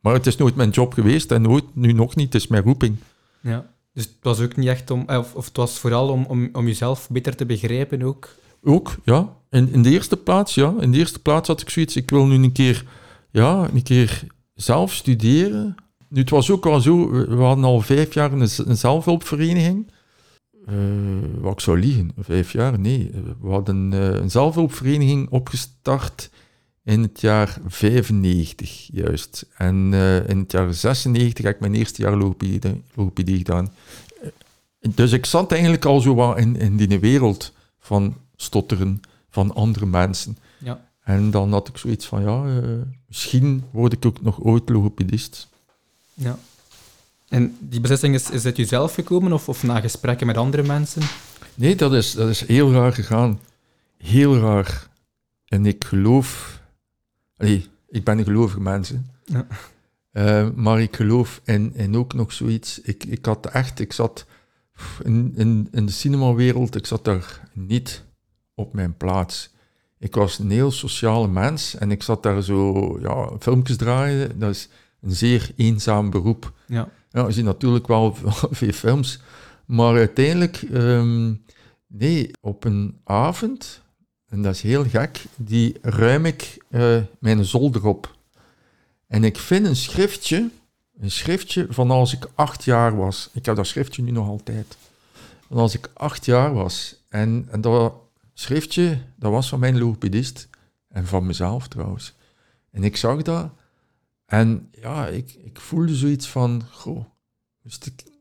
Maar 0.00 0.14
het 0.14 0.26
is 0.26 0.36
nooit 0.36 0.54
mijn 0.54 0.70
job 0.70 0.92
geweest 0.92 1.30
en 1.32 1.42
nooit, 1.42 1.64
nu 1.72 1.92
nog 1.92 2.16
niet, 2.16 2.32
het 2.32 2.42
is 2.42 2.48
mijn 2.48 2.62
roeping. 2.62 2.96
Ja, 3.40 3.70
dus 3.92 4.04
het 4.04 4.16
was 4.20 4.40
ook 4.40 4.56
niet 4.56 4.68
echt 4.68 4.90
om, 4.90 5.04
eh, 5.06 5.18
of, 5.18 5.34
of 5.34 5.46
het 5.46 5.56
was 5.56 5.78
vooral 5.78 6.08
om, 6.08 6.24
om, 6.28 6.48
om 6.52 6.66
jezelf 6.66 7.08
beter 7.10 7.36
te 7.36 7.46
begrijpen 7.46 8.02
ook? 8.02 8.28
Ook, 8.62 8.96
ja. 9.04 9.36
In, 9.50 9.72
in 9.72 9.82
de 9.82 9.90
eerste 9.90 10.16
plaats, 10.16 10.54
ja. 10.54 10.74
In 10.80 10.92
de 10.92 10.98
eerste 10.98 11.18
plaats 11.18 11.48
had 11.48 11.60
ik 11.60 11.70
zoiets, 11.70 11.96
ik 11.96 12.10
wil 12.10 12.26
nu 12.26 12.34
een 12.34 12.52
keer, 12.52 12.84
ja, 13.30 13.68
een 13.72 13.82
keer 13.82 14.26
zelf 14.54 14.92
studeren 14.92 15.74
Nu, 16.08 16.20
het 16.20 16.30
was 16.30 16.50
ook 16.50 16.66
al 16.66 16.80
zo, 16.80 17.10
we 17.10 17.42
hadden 17.42 17.64
al 17.64 17.80
vijf 17.80 18.14
jaar 18.14 18.32
een, 18.32 18.48
een 18.64 18.76
zelfhulpvereniging. 18.76 19.92
Eh, 20.66 20.74
wat 21.40 21.52
ik 21.52 21.60
zou 21.60 21.78
liegen, 21.78 22.12
vijf 22.18 22.52
jaar? 22.52 22.78
Nee. 22.78 23.10
We 23.40 23.50
hadden 23.50 23.92
eh, 23.92 24.20
een 24.20 24.30
zelfhulpvereniging 24.30 25.30
opgestart 25.30 26.30
in 26.84 27.02
het 27.02 27.20
jaar 27.20 27.58
95, 27.66 28.88
juist. 28.92 29.46
En 29.56 29.88
eh, 29.92 30.28
in 30.28 30.38
het 30.38 30.52
jaar 30.52 30.74
96 30.74 31.44
heb 31.44 31.54
ik 31.54 31.60
mijn 31.60 31.74
eerste 31.74 32.02
jaar 32.02 32.16
logopedie, 32.16 32.82
logopedie 32.94 33.36
gedaan. 33.36 33.72
Eh, 34.22 34.28
Dus 34.94 35.12
ik 35.12 35.26
zat 35.26 35.52
eigenlijk 35.52 35.84
al 35.84 36.00
zo 36.00 36.14
wat 36.14 36.38
in, 36.38 36.56
in 36.56 36.76
die 36.76 36.98
wereld 37.00 37.52
van 37.78 38.16
stotteren 38.36 39.00
van 39.30 39.54
andere 39.54 39.86
mensen. 39.86 40.36
Ja. 40.58 40.88
En 41.02 41.30
dan 41.30 41.52
had 41.52 41.68
ik 41.68 41.76
zoiets 41.76 42.06
van, 42.06 42.22
ja, 42.22 42.60
eh, 42.60 42.68
misschien 43.08 43.64
word 43.70 43.92
ik 43.92 44.04
ook 44.04 44.22
nog 44.22 44.40
ooit 44.40 44.68
logopedist. 44.68 45.48
ja. 46.14 46.38
En 47.28 47.56
die 47.60 47.80
beslissing 47.80 48.14
is, 48.14 48.30
is 48.30 48.44
uit 48.44 48.56
jezelf 48.56 48.94
gekomen 48.94 49.32
of, 49.32 49.48
of 49.48 49.62
na 49.62 49.80
gesprekken 49.80 50.26
met 50.26 50.36
andere 50.36 50.62
mensen? 50.62 51.02
Nee, 51.54 51.76
dat 51.76 51.92
is, 51.92 52.12
dat 52.12 52.28
is 52.28 52.40
heel 52.46 52.72
raar 52.72 52.92
gegaan. 52.92 53.40
Heel 53.96 54.36
raar. 54.38 54.88
En 55.44 55.66
ik 55.66 55.84
geloof... 55.84 56.59
Allee, 57.40 57.66
ik 57.88 58.04
ben 58.04 58.18
een 58.18 58.24
gelovige 58.24 58.60
mens. 58.60 58.92
Ja. 59.24 59.46
Eh, 60.10 60.48
maar 60.54 60.80
ik 60.80 60.96
geloof 60.96 61.40
in, 61.44 61.74
in 61.74 61.96
ook 61.96 62.14
nog 62.14 62.32
zoiets. 62.32 62.80
Ik, 62.80 63.04
ik 63.04 63.24
had 63.24 63.46
echt... 63.46 63.80
Ik 63.80 63.92
zat 63.92 64.26
in, 65.02 65.32
in, 65.36 65.68
in 65.70 65.86
de 65.86 65.92
cinemawereld, 65.92 66.74
ik 66.74 66.86
zat 66.86 67.04
daar 67.04 67.50
niet 67.52 68.04
op 68.54 68.72
mijn 68.72 68.96
plaats. 68.96 69.54
Ik 69.98 70.14
was 70.14 70.38
een 70.38 70.50
heel 70.50 70.70
sociale 70.70 71.28
mens 71.28 71.74
en 71.74 71.90
ik 71.90 72.02
zat 72.02 72.22
daar 72.22 72.42
zo... 72.42 72.98
Ja, 73.00 73.30
filmpjes 73.38 73.76
draaien, 73.76 74.38
dat 74.38 74.50
is 74.50 74.68
een 75.00 75.12
zeer 75.12 75.50
eenzaam 75.56 76.10
beroep. 76.10 76.52
Ja. 76.66 76.88
Ja, 77.10 77.26
je 77.26 77.32
ziet 77.32 77.44
natuurlijk 77.44 77.86
wel 77.86 78.14
veel 78.50 78.72
films. 78.72 79.22
Maar 79.66 79.94
uiteindelijk, 79.94 80.62
ehm, 80.62 81.34
nee, 81.86 82.30
op 82.40 82.64
een 82.64 83.00
avond, 83.04 83.82
en 84.30 84.42
dat 84.42 84.54
is 84.54 84.62
heel 84.62 84.84
gek, 84.84 85.24
die 85.36 85.78
ruim 85.82 86.26
ik 86.26 86.64
eh, 86.68 87.02
mijn 87.18 87.44
zolder 87.44 87.86
op. 87.86 88.16
En 89.06 89.24
ik 89.24 89.38
vind 89.38 89.66
een 89.66 89.76
schriftje, 89.76 90.50
een 91.00 91.10
schriftje 91.10 91.66
van 91.70 91.90
als 91.90 92.12
ik 92.12 92.28
acht 92.34 92.64
jaar 92.64 92.96
was. 92.96 93.30
Ik 93.32 93.46
heb 93.46 93.56
dat 93.56 93.66
schriftje 93.66 94.02
nu 94.02 94.10
nog 94.10 94.28
altijd. 94.28 94.76
Van 95.48 95.56
als 95.56 95.74
ik 95.74 95.90
acht 95.94 96.24
jaar 96.24 96.54
was. 96.54 96.96
En, 97.08 97.48
dat 97.60 97.94
schriftje, 98.34 98.98
dat 99.16 99.32
was 99.32 99.48
van 99.48 99.60
mijn 99.60 99.78
logopedist. 99.78 100.48
En 100.88 101.06
van 101.06 101.26
mezelf 101.26 101.68
trouwens. 101.68 102.14
En 102.70 102.84
ik 102.84 102.96
zag 102.96 103.22
dat. 103.22 103.50
En 104.26 104.68
ja, 104.80 105.06
ik, 105.06 105.34
ik 105.44 105.60
voelde 105.60 105.94
zoiets 105.94 106.28
van, 106.28 106.62
goh, 106.70 107.04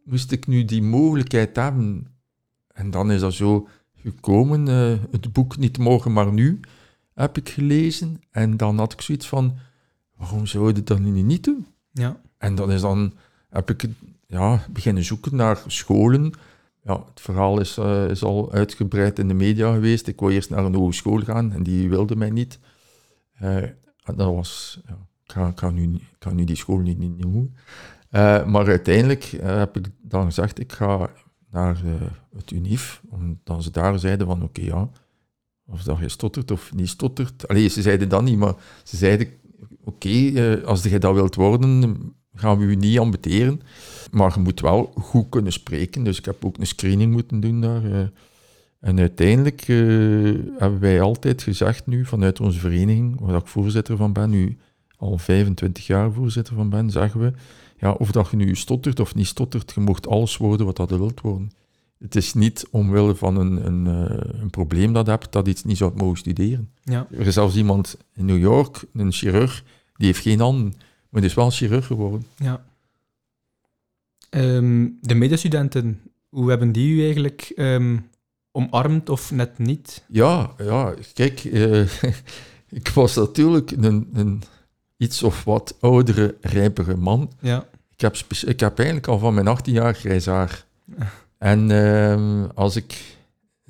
moest 0.03 0.31
ik 0.31 0.47
nu 0.47 0.65
die 0.65 0.83
mogelijkheid 0.83 1.55
hebben? 1.55 2.07
En 2.67 2.91
dan 2.91 3.11
is 3.11 3.19
dat 3.19 3.33
zo 3.33 3.67
gekomen, 4.03 4.67
eh, 4.67 4.97
het 5.11 5.33
boek 5.33 5.57
Niet 5.57 5.77
Morgen, 5.77 6.13
maar 6.13 6.33
Nu 6.33 6.59
heb 7.13 7.37
ik 7.37 7.49
gelezen. 7.49 8.21
En 8.31 8.57
dan 8.57 8.77
had 8.77 8.93
ik 8.93 9.01
zoiets 9.01 9.27
van, 9.27 9.57
waarom 10.15 10.45
zou 10.45 10.73
je 10.73 10.83
dat 10.83 10.99
nu 10.99 11.21
niet 11.21 11.43
doen? 11.43 11.67
Ja. 11.91 12.21
En 12.37 12.55
dan 12.55 12.71
is 12.71 12.81
dan, 12.81 13.13
heb 13.49 13.69
ik 13.69 13.85
ja, 14.27 14.65
beginnen 14.71 15.03
zoeken 15.03 15.35
naar 15.35 15.63
scholen. 15.67 16.33
Ja, 16.83 17.03
het 17.09 17.21
verhaal 17.21 17.59
is, 17.59 17.77
eh, 17.77 18.09
is 18.09 18.23
al 18.23 18.51
uitgebreid 18.51 19.19
in 19.19 19.27
de 19.27 19.33
media 19.33 19.73
geweest. 19.73 20.07
Ik 20.07 20.19
wou 20.19 20.33
eerst 20.33 20.49
naar 20.49 20.65
een 20.65 20.75
hogeschool 20.75 21.19
gaan 21.19 21.53
en 21.53 21.63
die 21.63 21.89
wilde 21.89 22.15
mij 22.15 22.29
niet. 22.29 22.59
Eh, 23.33 23.55
en 24.03 24.15
dat 24.15 24.33
was, 24.33 24.79
ja, 24.87 24.97
ik, 25.25 25.31
ga, 25.31 25.47
ik, 25.47 25.59
ga 25.59 25.69
nu, 25.69 25.85
niet- 25.85 26.01
ik 26.01 26.15
ga 26.19 26.31
nu 26.31 26.43
die 26.43 26.55
school 26.55 26.77
niet, 26.77 26.97
niet 26.97 27.17
noemen. 27.17 27.55
Eh, 28.09 28.45
maar 28.45 28.67
uiteindelijk 28.67 29.23
heb 29.41 29.77
ik 29.77 29.87
dan 30.01 30.25
gezegd, 30.25 30.59
ik 30.59 30.71
ga 30.71 31.09
naar 31.51 31.75
eh, 31.85 31.91
het 32.35 32.51
UNIF, 32.51 33.01
omdat 33.09 33.63
ze 33.63 33.71
daar 33.71 33.99
zeiden 33.99 34.27
van, 34.27 34.43
oké, 34.43 34.61
ja, 34.61 34.89
of 35.65 35.83
dat 35.83 35.99
je 35.99 36.09
stottert 36.09 36.51
of 36.51 36.73
niet 36.73 36.89
stottert. 36.89 37.47
Allee, 37.47 37.67
ze 37.67 37.81
zeiden 37.81 38.09
dat 38.09 38.23
niet, 38.23 38.37
maar 38.37 38.53
ze 38.83 38.97
zeiden, 38.97 39.27
oké, 39.83 40.09
eh, 40.09 40.63
als 40.63 40.83
je 40.83 40.99
dat 40.99 41.13
wilt 41.13 41.35
worden, 41.35 41.97
gaan 42.33 42.57
we 42.57 42.65
je 42.69 42.75
niet 42.75 42.99
ambeteren. 42.99 43.61
Maar 44.11 44.33
je 44.35 44.39
moet 44.39 44.59
wel 44.61 44.91
goed 44.95 45.29
kunnen 45.29 45.51
spreken, 45.51 46.03
dus 46.03 46.17
ik 46.17 46.25
heb 46.25 46.45
ook 46.45 46.57
een 46.57 46.67
screening 46.67 47.11
moeten 47.11 47.39
doen 47.39 47.61
daar. 47.61 47.83
eh. 47.91 48.07
En 48.79 48.99
uiteindelijk 48.99 49.61
hebben 50.57 50.79
wij 50.79 51.01
altijd 51.01 51.41
gezegd 51.41 51.87
nu, 51.87 52.05
vanuit 52.05 52.39
onze 52.39 52.59
vereniging, 52.59 53.19
waar 53.19 53.35
ik 53.35 53.47
voorzitter 53.47 53.97
van 53.97 54.13
ben, 54.13 54.29
nu 54.29 54.57
al 54.97 55.17
25 55.17 55.87
jaar 55.87 56.11
voorzitter 56.11 56.55
van 56.55 56.69
ben, 56.69 56.89
zeggen 56.89 57.19
we, 57.19 57.33
ja, 57.79 57.91
of 57.91 58.11
dat 58.11 58.29
je 58.29 58.37
nu 58.37 58.55
stottert 58.55 58.99
of 58.99 59.15
niet 59.15 59.27
stottert, 59.27 59.71
je 59.75 59.81
mocht 59.81 60.07
alles 60.07 60.37
worden 60.37 60.65
wat 60.65 60.75
dat 60.75 60.89
je 60.89 60.97
wilt 60.97 61.21
worden. 61.21 61.51
Het 61.99 62.15
is 62.15 62.33
niet 62.33 62.67
omwille 62.71 63.15
van 63.15 63.37
een, 63.37 63.65
een, 63.65 63.87
eh, 63.87 64.41
een 64.41 64.49
probleem 64.49 64.93
dat 64.93 65.05
je 65.05 65.11
hebt, 65.11 65.31
dat 65.31 65.45
je 65.45 65.51
iets 65.51 65.63
niet 65.63 65.77
zou 65.77 65.91
mogen 65.95 66.17
studeren. 66.17 66.71
Ja. 66.83 67.07
Er 67.11 67.27
is 67.27 67.33
zelfs 67.33 67.55
iemand 67.55 67.97
in 68.13 68.25
New 68.25 68.39
York, 68.39 68.85
een 68.93 69.11
chirurg, 69.11 69.63
die 69.95 70.05
heeft 70.05 70.21
geen 70.21 70.39
handen, 70.39 70.73
maar 71.09 71.21
die 71.21 71.29
is 71.29 71.35
wel 71.35 71.49
chirurg 71.49 71.85
geworden. 71.85 72.25
ja. 72.35 72.67
Ehm, 74.29 74.87
de 75.01 75.15
medestudenten, 75.15 76.01
hoe 76.29 76.49
hebben 76.49 76.71
die 76.71 76.95
u 76.95 77.03
eigenlijk 77.03 77.51
ehm, 77.55 77.97
omarmd 78.51 79.09
of 79.09 79.31
net 79.31 79.57
niet? 79.57 80.05
Ja, 80.07 80.51
ja 80.57 80.93
kijk, 81.13 81.43
eh, 81.43 81.81
ik 82.79 82.87
was 82.93 83.15
natuurlijk 83.15 83.71
een, 83.71 84.09
een 84.13 84.41
iets 84.99 85.23
of 85.23 85.43
wat 85.43 85.75
oudere, 85.79 86.35
rijpere 86.41 86.95
man. 86.95 87.31
Ja. 87.39 87.65
Ik 87.95 88.01
heb, 88.01 88.15
ik 88.45 88.59
heb 88.59 88.77
eigenlijk 88.77 89.07
al 89.07 89.19
van 89.19 89.33
mijn 89.33 89.47
18 89.47 89.73
jaar 89.73 89.93
grijs 89.93 90.25
haar. 90.25 90.65
En 91.37 91.71
ehm, 91.71 92.43
als 92.55 92.75
ik 92.75 93.15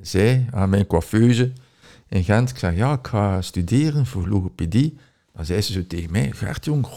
zei 0.02 0.48
aan 0.52 0.70
mijn 0.70 0.88
coiffeuse 0.88 1.52
in 2.08 2.24
Gent, 2.24 2.50
ik 2.50 2.58
zei, 2.58 2.76
ja, 2.76 2.94
ik 2.94 3.08
ga 3.08 3.42
studeren 3.42 4.06
voor 4.06 4.28
logopedie, 4.28 4.98
dan 5.34 5.46
zei 5.46 5.62
ze 5.62 5.72
zo 5.72 5.88
tegen 5.88 6.12
mij, 6.12 6.32
Gert, 6.32 6.66
jong, 6.66 6.88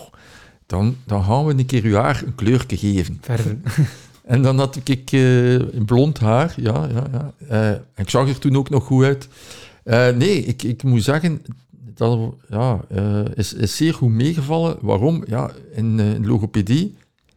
dan, 0.67 0.97
dan 1.05 1.25
gaan 1.25 1.47
we 1.47 1.53
een 1.53 1.67
keer 1.67 1.85
uw 1.85 1.95
haar 1.95 2.23
een 2.27 2.35
kleurtje 2.35 2.77
geven. 2.77 3.19
Verven. 3.21 3.63
En 4.23 4.43
dan 4.43 4.59
had 4.59 4.79
ik 4.85 5.13
eh, 5.13 5.85
blond 5.85 6.19
haar, 6.19 6.55
ja, 6.57 6.89
ja, 6.95 7.07
ja. 7.13 7.33
Eh, 7.49 7.69
en 7.71 7.85
ik 7.95 8.11
zag 8.11 8.29
er 8.29 8.39
toen 8.39 8.57
ook 8.57 8.71
nog 8.71 8.85
goed 8.85 9.05
uit. 9.05 9.29
Eh, 9.85 10.09
nee, 10.09 10.45
ik, 10.45 10.63
ik 10.63 10.83
moet 10.83 11.03
zeggen, 11.03 11.43
dat 11.95 12.35
ja, 12.49 12.81
eh, 12.89 13.25
is, 13.35 13.53
is 13.53 13.77
zeer 13.77 13.95
goed 13.95 14.11
meegevallen. 14.11 14.77
Waarom? 14.81 15.25
Ja, 15.27 15.51
in, 15.75 16.01
eh, 16.01 16.15
in 16.15 16.27
logopedie 16.27 16.97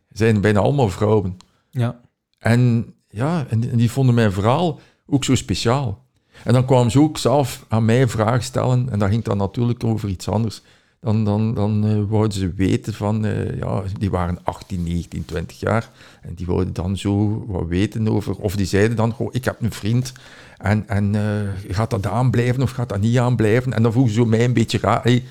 zijn 0.10 0.41
bijna 0.41 0.60
allemaal 0.60 0.89
vrouwen. 0.89 1.38
Ja. 1.72 2.00
En 2.39 2.94
ja, 3.08 3.46
en, 3.50 3.60
die- 3.60 3.70
en 3.70 3.78
die 3.78 3.91
vonden 3.91 4.15
mijn 4.15 4.32
verhaal 4.32 4.80
ook 5.08 5.24
zo 5.24 5.36
speciaal. 5.36 6.04
En 6.44 6.54
dan 6.54 6.65
kwamen 6.65 6.91
ze 6.91 7.00
ook 7.00 7.18
zelf 7.18 7.65
aan 7.68 7.86
mij 7.86 8.08
vragen 8.08 8.44
stellen, 8.44 8.89
en 8.89 9.00
dat 9.00 9.10
ging 9.10 9.24
dan 9.24 9.38
natuurlijk 9.38 9.84
over 9.84 10.10
iets 10.10 10.30
anders. 10.30 10.62
Dan, 11.00 11.24
dan, 11.26 11.54
dan 11.54 11.86
eh, 11.86 12.04
wouden 12.10 12.38
ze 12.38 12.54
weten 12.54 12.94
van, 12.94 13.26
ja, 13.60 13.84
die 14.00 14.10
waren 14.10 14.39
18, 14.44 14.84
19, 14.84 15.26
20 15.26 15.60
jaar, 15.60 15.89
en 16.22 16.34
die 16.34 16.46
wouden 16.46 16.74
dan 16.74 16.98
zo 16.98 17.46
wat 17.48 17.68
weten 17.68 18.08
over, 18.08 18.36
of 18.36 18.56
die 18.56 18.65
zeiden 18.65 18.98
dan, 18.98 19.12
goh, 19.12 19.28
ik 19.32 19.46
heb 19.46 19.62
een 19.62 19.72
vriend, 19.72 20.12
en, 20.58 20.88
en 20.88 21.15
eh, 21.15 21.74
gaat 21.76 21.89
dat 21.89 22.08
aanblijven 22.08 22.62
of 22.62 22.72
gaat 22.72 22.89
dat 22.89 23.00
niet 23.02 23.18
aanblijven? 23.18 23.74
En 23.74 23.84
dan 23.84 23.91
vroegen 23.91 24.13
ze 24.13 24.26
mij 24.26 24.44
een 24.44 24.54
beetje 24.54 24.78
raar. 24.82 25.04
Hey, 25.04 25.24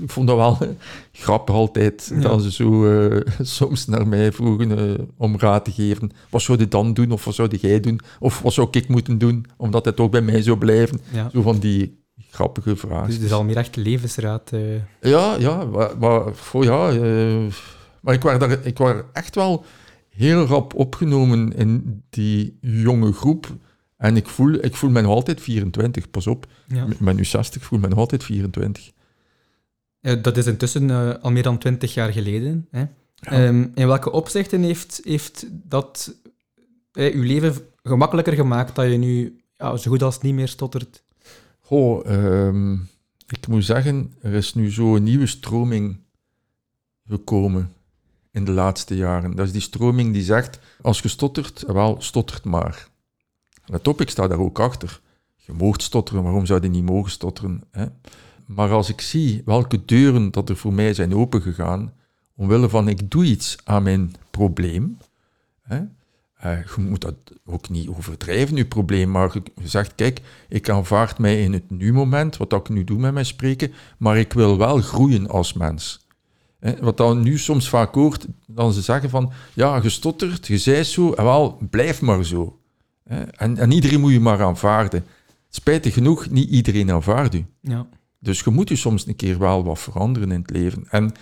ik 0.00 0.10
vond 0.10 0.26
dat 0.26 0.36
wel 0.36 0.58
grappig 1.12 1.54
altijd, 1.54 2.10
Ja. 2.14 2.20
dat 2.20 2.42
ze 2.42 2.52
zo 2.52 2.86
eh, 3.08 3.20
soms 3.40 3.86
naar 3.86 4.06
mij 4.08 4.32
vroegen 4.32 4.78
eh, 4.78 5.04
om 5.16 5.38
raad 5.38 5.64
te 5.64 5.72
geven. 5.72 6.10
Wat 6.30 6.42
zou 6.42 6.58
je 6.58 6.68
dan 6.68 6.94
doen, 6.94 7.10
of 7.10 7.24
wat 7.24 7.34
zou 7.34 7.56
jij 7.60 7.80
doen, 7.80 8.00
of 8.20 8.40
wat 8.40 8.52
zou 8.52 8.68
ik 8.70 8.88
moeten 8.88 9.18
doen, 9.18 9.46
omdat 9.56 9.84
het 9.84 10.00
ook 10.00 10.10
bij 10.10 10.20
mij 10.22 10.42
zou 10.42 10.56
blijven. 10.58 11.00
ja. 11.12 11.30
Zo 11.32 11.42
van 11.42 11.58
die 11.58 12.00
grappige 12.30 12.76
vragen. 12.76 13.06
Dus 13.06 13.14
het 13.14 13.24
is 13.24 13.32
al 13.32 13.44
meer 13.44 13.56
echt 13.56 13.76
levensraad. 13.76 14.50
Ja, 15.00 15.36
ja, 15.38 15.64
maar, 15.64 15.90
ja, 16.60 16.92
maar 18.00 18.14
ik 18.14 18.22
was, 18.22 18.38
daar, 18.38 18.58
ik 18.66 18.78
was 18.78 18.94
echt 19.12 19.34
wel 19.34 19.64
heel 20.08 20.44
rap 20.46 20.74
opgenomen 20.74 21.52
in 21.56 22.02
die 22.10 22.58
jonge 22.60 23.12
groep. 23.12 23.46
En 24.02 24.16
ik 24.16 24.28
voel, 24.28 24.52
ik 24.52 24.76
voel 24.76 24.90
me 24.90 25.00
nog 25.00 25.12
altijd 25.12 25.40
24, 25.40 26.10
pas 26.10 26.26
op. 26.26 26.46
ja. 26.66 26.86
Ik 26.86 26.98
ben 26.98 27.16
nu 27.16 27.24
60, 27.24 27.60
ik 27.60 27.66
voel 27.68 27.78
me 27.78 27.88
nog 27.88 27.98
altijd 27.98 28.24
24. 28.24 28.90
Ja, 30.00 30.14
dat 30.14 30.36
is 30.36 30.46
intussen 30.46 30.90
eh, 30.90 31.14
al 31.20 31.30
meer 31.30 31.42
dan 31.42 31.58
twintig 31.58 31.94
jaar 31.94 32.12
geleden. 32.12 32.68
Hè? 32.70 32.84
Ehm, 33.20 33.66
in 33.74 33.86
welke 33.86 34.10
opzichten 34.10 34.62
heeft, 34.62 35.00
heeft 35.04 35.46
dat 35.50 36.14
eh, 36.92 37.14
uw 37.14 37.22
leven 37.22 37.54
gemakkelijker 37.82 38.32
gemaakt 38.32 38.74
dat 38.74 38.90
je 38.90 38.96
nu 38.96 39.40
ja, 39.56 39.76
zo 39.76 39.90
goed 39.90 40.02
als 40.02 40.20
niet 40.20 40.34
meer 40.34 40.48
stottert? 40.48 41.02
Goh, 41.60 42.06
ehm, 42.06 42.72
ik 43.26 43.46
moet 43.48 43.64
zeggen, 43.64 44.14
er 44.22 44.32
is 44.32 44.54
nu 44.54 44.70
zo'n 44.70 45.02
nieuwe 45.02 45.26
stroming 45.26 45.96
gekomen 47.06 47.72
in 48.30 48.44
de 48.44 48.52
laatste 48.52 48.96
jaren. 48.96 49.36
Dat 49.36 49.46
is 49.46 49.52
die 49.52 49.60
stroming 49.60 50.12
die 50.12 50.22
zegt, 50.22 50.58
als 50.80 51.00
je 51.00 51.08
stottert, 51.08 51.64
wel, 51.66 51.96
stottert 51.98 52.44
maar. 52.44 52.90
Let 53.72 53.88
op, 53.88 54.00
ik 54.00 54.10
sta 54.10 54.26
daar 54.26 54.38
ook 54.38 54.60
achter. 54.60 55.00
Je 55.36 55.52
moogt 55.52 55.82
stotteren, 55.82 56.22
waarom 56.22 56.46
zou 56.46 56.62
je 56.62 56.68
niet 56.68 56.84
mogen 56.84 57.10
stotteren? 57.10 57.62
Hè? 57.70 57.86
Maar 58.46 58.70
als 58.70 58.88
ik 58.88 59.00
zie 59.00 59.42
welke 59.44 59.84
deuren 59.84 60.30
dat 60.30 60.48
er 60.48 60.56
voor 60.56 60.72
mij 60.72 60.94
zijn 60.94 61.14
opengegaan, 61.14 61.92
omwille 62.36 62.68
van 62.68 62.88
ik 62.88 63.10
doe 63.10 63.24
iets 63.24 63.56
aan 63.64 63.82
mijn 63.82 64.14
probleem. 64.30 64.98
Hè? 65.62 65.80
Eh, 66.34 66.58
je 66.76 66.80
moet 66.82 67.00
dat 67.00 67.14
ook 67.44 67.68
niet 67.68 67.88
overdrijven, 67.88 68.56
je 68.56 68.66
probleem, 68.66 69.10
maar 69.10 69.32
je, 69.34 69.68
zegt, 69.68 69.94
kijk, 69.94 70.20
ik 70.48 70.68
aanvaard 70.68 71.18
mij 71.18 71.42
in 71.42 71.52
het 71.52 71.70
nu-moment, 71.70 72.36
wat 72.36 72.52
ik 72.52 72.68
nu 72.68 72.84
doe 72.84 72.98
met 72.98 73.12
mijn 73.12 73.26
spreken, 73.26 73.72
maar 73.98 74.18
ik 74.18 74.32
wil 74.32 74.58
wel 74.58 74.78
groeien 74.80 75.28
als 75.28 75.52
mens. 75.52 76.06
Hè? 76.58 76.76
Wat 76.80 76.96
dan 76.96 77.22
nu 77.22 77.38
soms 77.38 77.68
vaak 77.68 77.94
hoort, 77.94 78.26
dan 78.46 78.72
ze 78.72 78.80
zeggen 78.80 79.10
van, 79.10 79.32
ja, 79.54 79.80
je 79.82 79.90
stottert, 79.90 80.46
je 80.46 80.58
zei 80.58 80.82
zo, 80.82 81.12
en 81.12 81.24
wel, 81.24 81.58
blijf 81.70 82.00
maar 82.00 82.24
zo. 82.24 82.56
Hè? 83.12 83.22
En, 83.22 83.58
en 83.58 83.70
iedereen 83.70 84.00
moet 84.00 84.12
je 84.12 84.20
maar 84.20 84.42
aanvaarden. 84.42 85.04
Spijtig 85.48 85.94
genoeg, 85.94 86.30
niet 86.30 86.48
iedereen 86.50 86.90
aanvaardt 86.90 87.34
u. 87.34 87.44
Ja. 87.60 87.86
Dus 88.18 88.40
je 88.40 88.50
moet 88.50 88.68
je 88.68 88.76
soms 88.76 89.06
een 89.06 89.16
keer 89.16 89.38
wel 89.38 89.64
wat 89.64 89.78
veranderen 89.78 90.32
in 90.32 90.40
het 90.40 90.50
leven. 90.50 90.84
En 90.90 91.12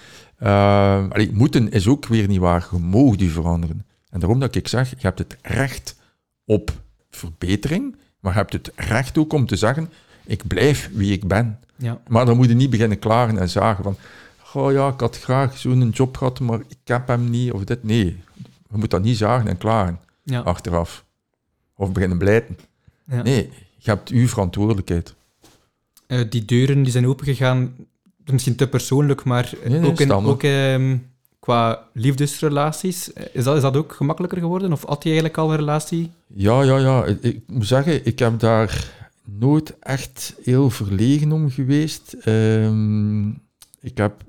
uh, 0.42 1.11
allee, 1.11 1.31
moeten 1.33 1.70
is 1.70 1.88
ook 1.88 2.07
weer 2.07 2.29
niet 2.29 2.38
waar. 2.38 2.68
Je 2.72 2.79
mag 2.79 3.16
die 3.16 3.31
veranderen. 3.31 3.87
En 4.11 4.20
daarom 4.20 4.40
dat 4.40 4.55
ik 4.55 4.68
zeg, 4.68 4.90
je 4.90 4.96
hebt 4.98 5.18
het 5.18 5.37
recht 5.42 5.96
op 6.44 6.72
verbetering, 7.11 7.96
maar 8.20 8.33
je 8.33 8.38
hebt 8.38 8.53
het 8.53 8.72
recht 8.76 9.18
ook 9.18 9.33
om 9.33 9.46
te 9.46 9.57
zeggen, 9.57 9.90
ik 10.26 10.46
blijf 10.46 10.90
wie 10.92 11.12
ik 11.12 11.29
ben. 11.29 11.59
Ja. 11.76 12.00
Maar 12.09 12.26
dan 12.26 12.37
moet 12.37 12.48
je 12.48 12.55
niet 12.55 12.70
beginnen 12.70 12.98
klagen 12.98 13.38
en 13.38 13.48
zagen 13.48 13.85
van, 13.85 13.96
oh 14.55 14.72
ja, 14.72 14.88
ik 14.88 15.00
had 15.00 15.18
graag 15.18 15.59
zo'n 15.59 15.88
job 15.88 16.16
gehad, 16.16 16.40
maar 16.40 16.61
ik 16.68 16.79
heb 16.85 17.09
hem 17.09 17.31
niet, 17.31 17.53
of 17.53 17.64
dit. 17.64 17.83
Nee, 17.83 18.05
je 18.70 18.76
moet 18.76 18.90
dat 18.90 19.03
niet 19.03 19.16
zagen 19.16 19.48
en 19.48 19.59
klagen 19.59 20.00
Ja. 20.22 20.40
achteraf. 20.40 21.05
Of 21.80 21.92
beginnen 21.92 22.18
blijten. 22.18 22.58
Ja. 23.06 23.22
Nee, 23.22 23.50
je 23.76 23.90
hebt 23.90 24.08
uw 24.08 24.28
verantwoordelijkheid. 24.28 25.14
Eh, 26.06 26.20
die 26.30 26.44
deuren 26.44 26.82
die 26.82 26.92
zijn 26.92 27.06
opengegaan, 27.06 27.74
misschien 28.24 28.56
te 28.56 28.68
persoonlijk, 28.68 29.24
maar 29.24 29.52
Nee, 29.64 29.78
nee, 29.78 29.90
ook, 29.90 30.00
in, 30.00 30.12
ook 30.12 30.42
ehm, 30.42 30.96
qua 31.38 31.86
liefdesrelaties. 31.92 33.12
Is 33.32 33.44
dat, 33.44 33.56
is 33.56 33.62
dat 33.62 33.76
ook 33.76 33.92
gemakkelijker 33.92 34.38
geworden? 34.38 34.72
Of 34.72 34.84
had 34.84 35.02
je 35.02 35.08
eigenlijk 35.08 35.38
al 35.38 35.50
een 35.50 35.56
relatie? 35.56 36.10
Ja, 36.26 36.62
ja, 36.62 36.78
ja. 36.78 37.04
Ik, 37.04 37.22
ik 37.22 37.42
moet 37.46 37.66
zeggen, 37.66 38.06
ik 38.06 38.18
heb 38.18 38.38
daar 38.38 38.92
nooit 39.24 39.78
echt 39.78 40.34
heel 40.42 40.70
verlegen 40.70 41.32
om 41.32 41.50
geweest. 41.50 42.12
Ehm, 42.12 43.28
ik 43.80 43.96
heb 43.96 44.22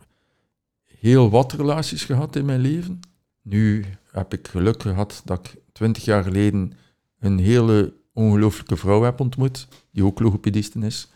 heel 0.99 1.29
wat 1.29 1.53
relaties 1.53 2.03
gehad 2.03 2.35
in 2.35 2.45
mijn 2.45 2.61
leven. 2.61 2.99
Nu 3.41 3.85
heb 4.11 4.33
ik 4.33 4.47
geluk 4.47 4.81
gehad 4.81 5.21
dat 5.25 5.39
ik 5.39 5.55
twintig 5.71 6.05
jaar 6.05 6.23
geleden 6.23 6.73
een 7.21 7.39
hele 7.39 7.93
ongelooflijke 8.13 8.77
vrouw 8.77 9.01
heb 9.01 9.19
ontmoet, 9.19 9.67
die 9.91 10.05
ook 10.05 10.19
logopediste 10.19 10.79
is. 10.79 11.11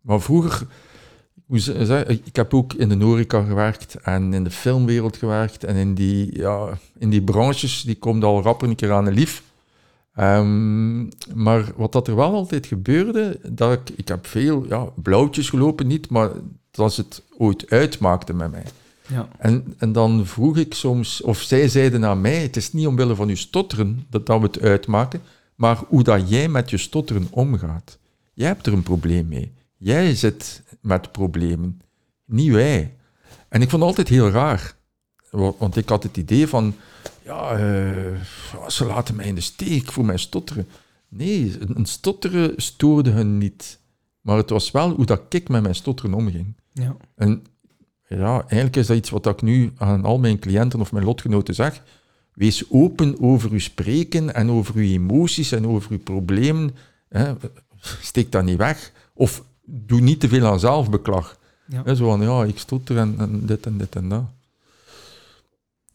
Maar 0.00 0.20
vroeger, 0.20 0.66
ik, 2.06 2.36
heb 2.36 2.54
ook 2.54 2.72
in 2.72 2.88
de 2.88 3.04
horeca 3.04 3.42
gewerkt 3.42 3.94
en 3.94 4.34
in 4.34 4.44
de 4.44 4.50
filmwereld 4.50 5.16
gewerkt 5.16 5.64
en 5.64 5.76
in 5.76 5.94
die, 5.94 6.38
ja, 6.38 6.78
in 6.98 7.10
die 7.10 7.22
branches, 7.22 7.82
die 7.82 7.98
komt 7.98 8.24
al 8.24 8.42
rapper 8.42 8.68
een 8.68 8.74
keer 8.74 8.92
aan 8.92 9.04
de 9.04 9.12
lief. 9.12 9.42
Ehm, 10.14 11.02
maar 11.34 11.72
wat 11.76 11.92
dat 11.92 12.08
er 12.08 12.16
wel 12.16 12.34
altijd 12.34 12.66
gebeurde, 12.66 13.40
dat 13.48 13.72
ik, 13.72 13.90
ik 13.96 14.08
heb 14.08 14.26
veel 14.26 14.64
ja, 14.68 14.84
blauwtjes 14.94 15.48
gelopen, 15.50 15.86
niet, 15.86 16.10
maar 16.10 16.30
dat 16.70 16.96
het 16.96 17.22
ooit 17.38 17.70
uitmaakte 17.70 18.34
met 18.34 18.50
mij. 18.50 18.64
Ja. 19.08 19.28
En, 19.38 19.74
en 19.78 19.92
dan 19.92 20.26
vroeg 20.26 20.56
ik 20.56 20.74
soms, 20.74 21.20
of 21.22 21.40
zij 21.40 21.68
zeiden 21.68 22.04
aan 22.04 22.20
mij, 22.20 22.42
het 22.42 22.56
is 22.56 22.72
niet 22.72 22.86
omwille 22.86 23.14
van 23.14 23.28
je 23.28 23.36
stotteren 23.36 24.06
dat, 24.10 24.26
dat 24.26 24.40
we 24.40 24.46
het 24.46 24.60
uitmaken, 24.60 25.20
maar 25.54 25.80
hoe 25.88 26.02
dat 26.02 26.28
jij 26.30 26.48
met 26.48 26.70
je 26.70 26.76
stotteren 26.78 27.26
omgaat. 27.30 27.98
Jij 28.34 28.46
hebt 28.46 28.66
er 28.66 28.72
een 28.72 28.82
probleem 28.82 29.28
mee. 29.28 29.52
Jij 29.76 30.14
zit 30.14 30.62
met 30.80 31.12
problemen, 31.12 31.80
niet 32.24 32.52
wij. 32.52 32.94
En 33.48 33.62
ik 33.62 33.68
vond 33.70 33.82
het 33.82 33.90
altijd 33.90 34.08
heel 34.08 34.30
raar. 34.30 34.76
Wa- 35.30 35.52
Want 35.58 35.76
ik 35.76 35.88
had 35.88 36.02
het 36.02 36.16
idee 36.16 36.46
van, 36.48 36.74
ja, 37.22 37.50
eh, 37.50 38.20
ze 38.68 38.84
laten 38.84 39.16
mij 39.16 39.26
in 39.26 39.34
de 39.34 39.40
steek 39.40 39.92
voor 39.92 40.04
mijn 40.04 40.18
stotteren. 40.18 40.68
Nee, 41.08 41.56
een 41.60 41.76
een 41.78 41.86
stotteren 41.86 42.52
stoorde 42.56 43.10
hun 43.10 43.38
niet. 43.38 43.78
Maar 44.20 44.36
het 44.36 44.50
was 44.50 44.70
wel 44.70 44.90
hoe 44.90 45.06
dat 45.06 45.20
ik 45.28 45.48
met 45.48 45.62
mijn 45.62 45.74
stotteren 45.74 46.14
omging. 46.14 46.54
Ja. 46.72 46.96
En 47.16 47.44
ja, 48.08 48.40
eigenlijk 48.40 48.76
is 48.76 48.86
dat 48.86 48.96
iets 48.96 49.10
wat 49.10 49.26
ik 49.26 49.42
nu 49.42 49.72
aan 49.76 50.04
al 50.04 50.18
mijn 50.18 50.38
cliënten 50.38 50.80
of 50.80 50.92
mijn 50.92 51.04
lotgenoten 51.04 51.54
zeg. 51.54 51.82
Wees 52.34 52.70
open 52.70 53.20
over 53.20 53.50
uw 53.50 53.58
spreken 53.58 54.34
en 54.34 54.50
over 54.50 54.74
uw 54.74 54.82
emoties 54.82 55.52
en 55.52 55.66
over 55.66 55.90
uw 55.90 55.98
problemen. 55.98 56.74
Hè. 57.08 57.32
Steek 58.00 58.32
dat 58.32 58.44
niet 58.44 58.56
weg. 58.56 58.92
Of 59.12 59.44
doe 59.64 60.00
niet 60.00 60.20
te 60.20 60.28
veel 60.28 60.46
aan 60.46 60.60
zelfbeklag. 60.60 61.38
Ja. 61.66 61.82
Hè, 61.84 61.94
zo 61.94 62.04
van, 62.04 62.20
ja, 62.20 62.44
ik 62.44 62.58
stotter 62.58 62.98
en, 62.98 63.14
en 63.18 63.46
dit 63.46 63.66
en 63.66 63.78
dit 63.78 63.96
en 63.96 64.08
dat. 64.08 64.24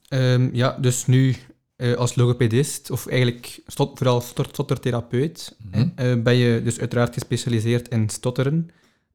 Ehm, 0.07 0.49
ja, 0.53 0.77
dus 0.81 1.05
nu 1.05 1.35
eh, 1.75 1.93
als 1.93 2.15
logopedist, 2.15 2.91
of 2.91 3.07
eigenlijk 3.07 3.59
stot, 3.67 3.97
vooral 3.97 4.21
stotter, 4.21 4.53
stottertherapeut, 4.53 5.55
hè, 5.71 5.85
eh, 5.95 6.21
ben 6.21 6.35
je 6.35 6.63
dus 6.63 6.79
uiteraard 6.79 7.13
gespecialiseerd 7.13 7.87
in 7.87 8.09
stotteren. 8.09 8.69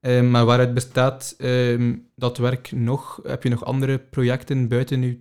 Ehm, 0.05 0.31
maar 0.31 0.45
waaruit 0.45 0.75
bestaat 0.75 1.35
ehm, 1.39 1.95
dat 2.17 2.39
werk 2.39 2.73
nog? 2.73 3.21
Heb 3.23 3.43
je 3.43 3.49
nog 3.49 3.65
andere 3.65 3.99
projecten 3.99 4.69
buiten 4.69 5.03
uw 5.03 5.17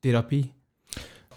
therapie? 0.00 0.52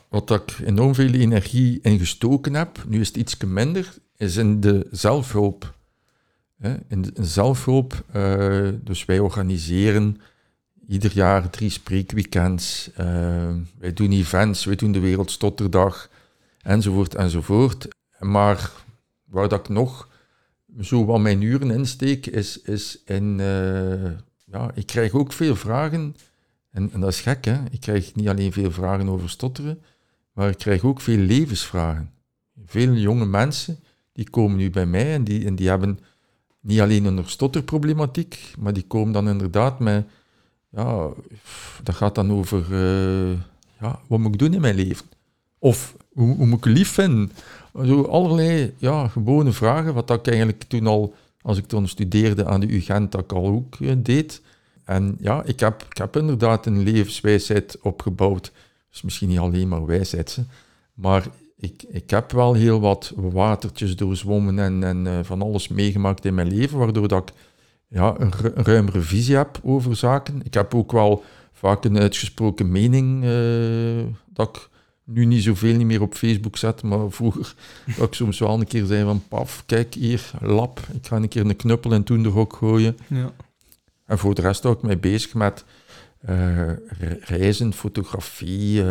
Wat 0.08 0.32
ik 0.32 0.60
enorm 0.66 0.96
veel 0.96 1.14
energie 1.14 1.80
in 1.82 2.00
gestoken 2.00 2.54
heb, 2.54 2.84
nu 2.88 3.00
is 3.00 3.08
het 3.08 3.18
iets 3.18 3.38
minder, 3.38 3.94
is 4.16 4.36
in 4.36 4.60
de 4.60 4.88
zelfhulp. 4.92 5.76
In 6.88 7.02
de 7.02 7.12
zelfhulp, 7.16 8.04
eh, 8.12 8.68
dus 8.82 9.06
wij 9.06 9.20
organiseren 9.20 10.18
ieder 10.88 11.12
jaar 11.14 11.50
drie 11.50 11.70
spreekweekends. 11.70 12.92
eh, 12.96 13.56
wij 13.80 13.94
doen 13.94 14.12
events, 14.12 14.66
wij 14.66 14.76
doen 14.76 14.92
de 14.92 15.00
Wereldstotterdag, 15.00 16.10
enzovoort, 16.62 17.16
enzovoort. 17.16 17.88
Maar 18.20 18.72
waar 19.26 19.48
dat 19.48 19.60
ik 19.60 19.70
nog 19.70 20.08
zo 20.82 21.06
wat 21.06 21.20
mijn 21.20 21.42
uren 21.42 21.72
insteek, 21.72 22.26
is, 22.26 22.62
is 22.62 23.02
in... 23.06 23.40
eh, 23.40 24.12
ja, 24.52 24.72
ik 24.74 24.86
krijg 24.86 25.14
ook 25.14 25.34
veel 25.34 25.56
vragen, 25.56 26.16
en, 26.72 26.92
en 26.94 27.00
dat 27.00 27.10
is 27.10 27.22
gek, 27.22 27.46
hè. 27.46 27.58
Ik 27.72 27.80
krijg 27.80 28.16
niet 28.16 28.28
alleen 28.28 28.54
veel 28.54 28.72
vragen 28.72 29.10
over 29.10 29.30
stotteren, 29.30 29.82
maar 30.32 30.50
ik 30.50 30.58
krijg 30.58 30.84
ook 30.84 31.02
veel 31.02 31.18
levensvragen. 31.18 32.12
Veel 32.66 32.94
jonge 32.94 33.26
mensen, 33.26 33.80
die 34.14 34.30
komen 34.30 34.58
nu 34.58 34.70
bij 34.70 34.86
mij 34.86 35.14
en 35.14 35.24
die, 35.24 35.46
en 35.46 35.56
die 35.56 35.70
hebben 35.70 36.00
niet 36.60 36.80
alleen 36.80 37.06
een 37.06 37.24
stotterproblematiek, 37.26 38.54
maar 38.60 38.74
die 38.74 38.88
komen 38.88 39.14
dan 39.14 39.30
inderdaad 39.30 39.80
met, 39.80 40.06
ja, 40.70 41.10
dat 41.84 41.96
gaat 41.96 42.16
dan 42.16 42.32
over, 42.32 42.64
eh, 42.74 43.32
ja, 43.80 44.00
wat 44.08 44.20
moet 44.20 44.34
ik 44.34 44.40
doen 44.40 44.54
in 44.54 44.62
mijn 44.62 44.76
leven? 44.76 45.06
Of, 45.60 45.96
hoe, 46.14 46.36
hoe 46.36 46.46
moet 46.46 46.66
ik 46.66 46.74
lief 46.74 46.90
vinden? 46.90 47.32
Zo 47.86 48.02
allerlei, 48.02 48.74
ja, 48.78 49.08
gewone 49.08 49.52
vragen, 49.52 49.94
wat 49.94 50.10
ik 50.10 50.28
eigenlijk 50.28 50.64
toen 50.64 50.88
al, 50.88 51.14
als 51.42 51.58
ik 51.58 51.66
toen 51.66 51.88
studeerde 51.88 52.46
aan 52.46 52.60
de 52.60 52.74
UGent, 52.74 53.12
dat 53.12 53.22
ik 53.22 53.34
al 53.34 53.48
ook 53.48 53.76
eh, 53.80 53.92
deed. 53.98 54.42
En 54.84 55.18
ja, 55.20 55.44
ik 55.44 55.60
heb, 55.60 55.84
ik 55.90 55.98
heb 55.98 56.16
inderdaad 56.16 56.66
een 56.66 56.84
levenswijsheid 56.84 57.78
opgebouwd. 57.82 58.52
Dus 58.90 59.02
misschien 59.02 59.28
niet 59.28 59.40
alleen 59.40 59.68
maar 59.68 59.86
wijsheid, 59.86 60.40
maar 60.94 61.28
ik, 61.58 61.84
ik 61.88 62.10
heb 62.10 62.32
wel 62.32 62.54
heel 62.54 62.80
wat 62.80 63.14
watertjes 63.16 63.96
doorzwommen 63.96 64.60
en, 64.60 64.84
en 64.84 65.08
eh, 65.08 65.20
van 65.24 65.42
alles 65.42 65.68
meegemaakt 65.68 66.26
in 66.26 66.34
mijn 66.34 66.54
leven, 66.54 66.78
waardoor 66.78 67.08
dat 67.08 67.30
ik 67.30 67.36
ja, 67.88 68.16
een 68.18 68.32
ruimere 68.56 69.02
visie 69.02 69.36
heb 69.36 69.60
over 69.64 69.96
zaken. 69.96 70.42
Ik 70.44 70.54
heb 70.54 70.76
ook 70.76 70.92
wel 70.92 71.24
vaak 71.52 71.86
een 71.86 72.00
uitgesproken 72.00 72.72
mening, 72.72 73.24
eh, 73.24 74.14
dat 74.34 74.56
ik 74.56 74.70
nu 75.10 75.26
niet 75.26 75.44
zoveel 75.44 75.76
niet 75.76 75.86
meer 75.88 76.02
op 76.02 76.14
Facebook 76.14 76.58
zet, 76.58 76.84
maar 76.84 77.12
vroeger 77.12 77.54
dat 77.98 78.08
ik 78.08 78.14
soms 78.14 78.40
wel 78.40 78.60
een 78.60 78.68
keer 78.68 78.86
zei 78.86 79.04
van 79.04 79.24
paf, 79.28 79.64
kijk 79.66 79.94
hier, 79.94 80.32
lap, 80.42 80.80
ik 80.94 81.08
ga 81.08 81.16
een 81.16 81.28
keer 81.28 81.46
een 81.46 81.56
knuppel 81.56 81.92
en 81.92 82.04
toen 82.04 82.24
de 82.24 82.30
hok 82.30 82.54
gooien. 82.56 82.98
Ja. 83.08 83.32
En 84.06 84.18
voor 84.18 84.36
de 84.36 84.42
rest 84.42 84.64
hou 84.64 84.76
ik 84.76 84.82
mij 84.82 85.00
bezig 85.00 85.34
met 85.34 85.66
eh, 86.22 86.68
re- 86.68 87.20
reizen, 87.22 87.74
fotografie, 87.74 88.82
eh, 88.82 88.88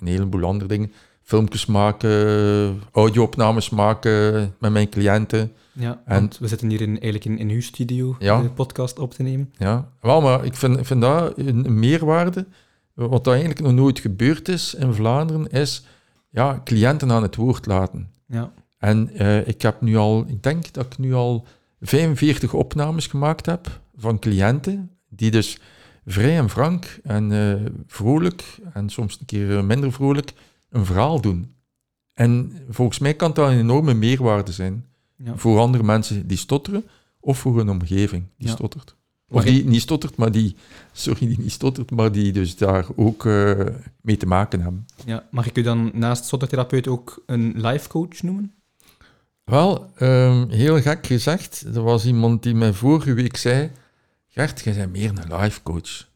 een 0.00 0.06
heleboel 0.06 0.44
andere 0.44 0.68
dingen. 0.68 0.92
Filmpjes 1.22 1.66
maken, 1.66 2.80
audio-opnames 2.92 3.70
maken 3.70 4.54
met 4.58 4.72
mijn 4.72 4.88
cliënten. 4.88 5.52
Ja, 5.72 6.02
En- 6.04 6.20
want 6.20 6.38
we 6.38 6.48
zitten 6.48 6.68
hier 6.70 6.80
in, 6.80 6.88
eigenlijk 6.88 7.24
in, 7.24 7.38
in 7.38 7.48
uw 7.48 7.60
studio 7.60 8.16
Ja. 8.18 8.42
de 8.42 8.50
podcast 8.50 8.98
op 8.98 9.12
te 9.14 9.22
nemen. 9.22 9.52
Ja, 9.58 9.88
wel, 10.00 10.20
maar 10.20 10.44
ik 10.44 10.54
vind, 10.54 10.86
vind 10.86 11.00
dat 11.00 11.32
een 11.38 11.78
meerwaarde. 11.78 12.46
Wat 12.94 13.24
dat 13.24 13.26
eigenlijk 13.34 13.60
nog 13.60 13.72
nooit 13.72 13.98
gebeurd 13.98 14.48
is 14.48 14.74
in 14.74 14.94
Vlaanderen, 14.94 15.50
is 15.50 15.84
ja, 16.30 16.60
cliënten 16.64 17.10
aan 17.12 17.22
het 17.22 17.36
woord 17.36 17.66
laten. 17.66 18.10
Ja. 18.26 18.52
En 18.78 19.10
eh, 19.10 19.46
ik 19.48 19.62
heb 19.62 19.80
nu 19.80 19.96
al, 19.96 20.24
ik 20.28 20.42
denk 20.42 20.72
dat 20.72 20.86
ik 20.86 20.98
nu 20.98 21.14
al 21.14 21.46
45 21.80 22.54
opnames 22.54 23.06
gemaakt 23.06 23.46
heb 23.46 23.80
van 23.96 24.18
cliënten, 24.18 24.90
die 25.08 25.30
dus 25.30 25.58
vrij 26.06 26.38
en 26.38 26.50
frank 26.50 26.98
en 27.02 27.32
eh, 27.32 27.70
vrolijk, 27.86 28.58
en 28.72 28.88
soms 28.90 29.18
een 29.20 29.26
keer 29.26 29.64
minder 29.64 29.92
vrolijk, 29.92 30.32
een 30.70 30.84
verhaal 30.84 31.20
doen. 31.20 31.54
En 32.14 32.52
volgens 32.68 32.98
mij 32.98 33.14
kan 33.14 33.32
dat 33.32 33.50
een 33.50 33.58
enorme 33.58 33.94
meerwaarde 33.94 34.52
zijn 34.52 34.84
Ja. 35.16 35.36
voor 35.36 35.58
andere 35.58 35.84
mensen 35.84 36.26
die 36.26 36.36
stotteren, 36.38 36.84
of 37.20 37.38
voor 37.38 37.56
hun 37.56 37.70
omgeving 37.70 38.24
die 38.38 38.48
Ja. 38.48 38.54
stottert. 38.54 38.96
Of 39.32 39.44
die 39.44 39.64
niet 39.64 39.80
stottert, 39.80 40.16
maar 40.16 40.30
die... 40.32 40.56
Sorry, 40.92 41.26
die 41.26 41.38
niet 41.40 41.52
stottert, 41.52 41.90
maar 41.90 42.12
die 42.12 42.32
dus 42.32 42.56
daar 42.56 42.86
ook 42.96 43.26
eh, 43.26 43.52
mee 44.00 44.16
te 44.16 44.26
maken 44.26 44.60
hebben. 44.60 44.86
Ja, 45.04 45.26
mag 45.30 45.46
ik 45.46 45.58
u 45.58 45.62
dan 45.62 45.90
naast 45.94 46.24
stottertherapeut 46.24 46.88
ook 46.88 47.22
een 47.26 47.52
life 47.56 47.88
coach 47.88 48.22
noemen? 48.22 48.52
Wel, 49.44 49.90
ehm, 49.96 50.48
heel 50.48 50.80
gek 50.80 51.06
gezegd, 51.06 51.64
er 51.74 51.82
was 51.82 52.06
iemand 52.06 52.42
die 52.42 52.54
mij 52.54 52.72
vorige 52.72 53.12
week 53.12 53.36
zei... 53.36 53.70
Gert, 54.28 54.60
jij 54.60 54.74
bent 54.74 54.92
meer 54.92 55.10
een 55.18 55.36
life 55.40 55.62
coach. 55.62 56.08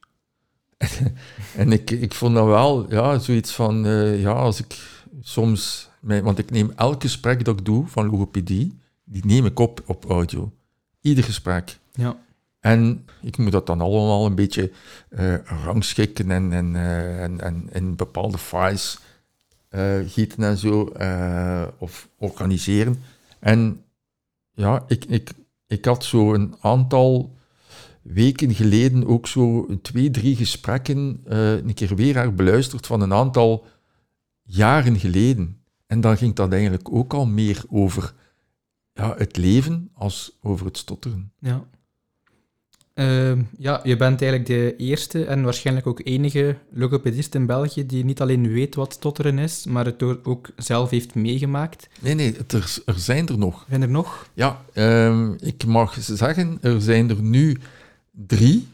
en 1.56 1.72
ik, 1.72 1.90
ik 1.90 2.14
vond 2.14 2.34
dat 2.34 2.46
wel 2.46 2.90
ja, 2.92 3.18
zoiets 3.18 3.52
van... 3.52 3.86
eh, 3.86 4.20
ja, 4.20 4.32
als 4.32 4.60
ik 4.60 4.76
soms... 5.20 5.88
mijn- 6.00 6.24
want 6.24 6.38
ik 6.38 6.50
neem 6.50 6.72
elk 6.76 7.02
gesprek 7.02 7.44
dat 7.44 7.58
ik 7.58 7.64
doe 7.64 7.86
van 7.86 8.10
logopedie, 8.10 8.78
die 9.04 9.26
neem 9.26 9.46
ik 9.46 9.58
op 9.58 9.82
op 9.86 10.04
audio. 10.10 10.52
Ieder 11.00 11.24
gesprek. 11.24 11.78
Ja. 11.92 12.16
En 12.64 13.06
ik 13.22 13.36
moet 13.36 13.52
dat 13.52 13.66
dan 13.66 13.80
allemaal 13.80 14.26
een 14.26 14.34
beetje 14.34 14.70
eh, 15.08 15.34
rangschikken 15.64 16.30
en, 16.30 16.52
en, 16.52 16.76
eh, 16.76 17.22
en, 17.22 17.40
en 17.40 17.68
in 17.72 17.96
bepaalde 17.96 18.38
files 18.38 18.98
eh, 19.68 19.98
gieten 20.06 20.44
en 20.44 20.56
zo, 20.58 20.92
of 21.78 22.08
organiseren. 22.18 23.02
En 23.38 23.84
ja, 24.52 24.84
ik, 24.88 25.04
ik, 25.04 25.30
ik 25.66 25.84
had 25.84 26.04
zo 26.04 26.34
een 26.34 26.54
aantal 26.60 27.36
weken 28.02 28.54
geleden 28.54 29.06
ook 29.06 29.26
zo 29.26 29.66
twee, 29.82 30.10
drie 30.10 30.36
gesprekken 30.36 31.20
een 31.24 31.74
keer 31.74 31.96
weer 31.96 32.14
herbeluisterd 32.14 32.86
van 32.86 33.00
een 33.00 33.12
aantal 33.12 33.66
jaren 34.42 34.98
geleden. 34.98 35.62
En 35.86 36.00
dan 36.00 36.16
ging 36.16 36.34
dat 36.34 36.52
eigenlijk 36.52 36.92
ook 36.92 37.14
al 37.14 37.26
meer 37.26 37.64
over 37.68 38.14
ja, 38.92 39.14
het 39.16 39.36
leven 39.36 39.90
als 39.94 40.38
over 40.42 40.66
het 40.66 40.78
stotteren. 40.78 41.32
Ja. 41.38 41.64
Ehm, 42.94 43.42
ja, 43.58 43.80
je 43.84 43.96
bent 43.96 44.22
eigenlijk 44.22 44.46
de 44.46 44.76
eerste 44.76 45.24
en 45.24 45.42
waarschijnlijk 45.42 45.86
ook 45.86 46.00
enige 46.04 46.56
logopedist 46.70 47.34
in 47.34 47.46
België 47.46 47.86
die 47.86 48.04
niet 48.04 48.20
alleen 48.20 48.52
weet 48.52 48.74
wat 48.74 48.92
stotteren 48.92 49.38
is, 49.38 49.66
maar 49.66 49.84
het 49.84 50.02
ook 50.26 50.48
zelf 50.56 50.90
heeft 50.90 51.14
meegemaakt. 51.14 51.88
Nee, 52.00 52.14
nee, 52.14 52.34
het 52.36 52.52
er, 52.52 52.76
er 52.86 52.98
zijn 52.98 53.28
er 53.28 53.38
nog. 53.38 53.64
Zijn 53.68 53.82
er 53.82 53.88
nog? 53.88 54.28
Ja, 54.34 54.62
ehm, 54.72 55.32
ik 55.32 55.66
mag 55.66 55.96
zeggen, 56.00 56.58
er 56.60 56.80
zijn 56.80 57.10
er 57.10 57.22
nu 57.22 57.58
drie. 58.10 58.68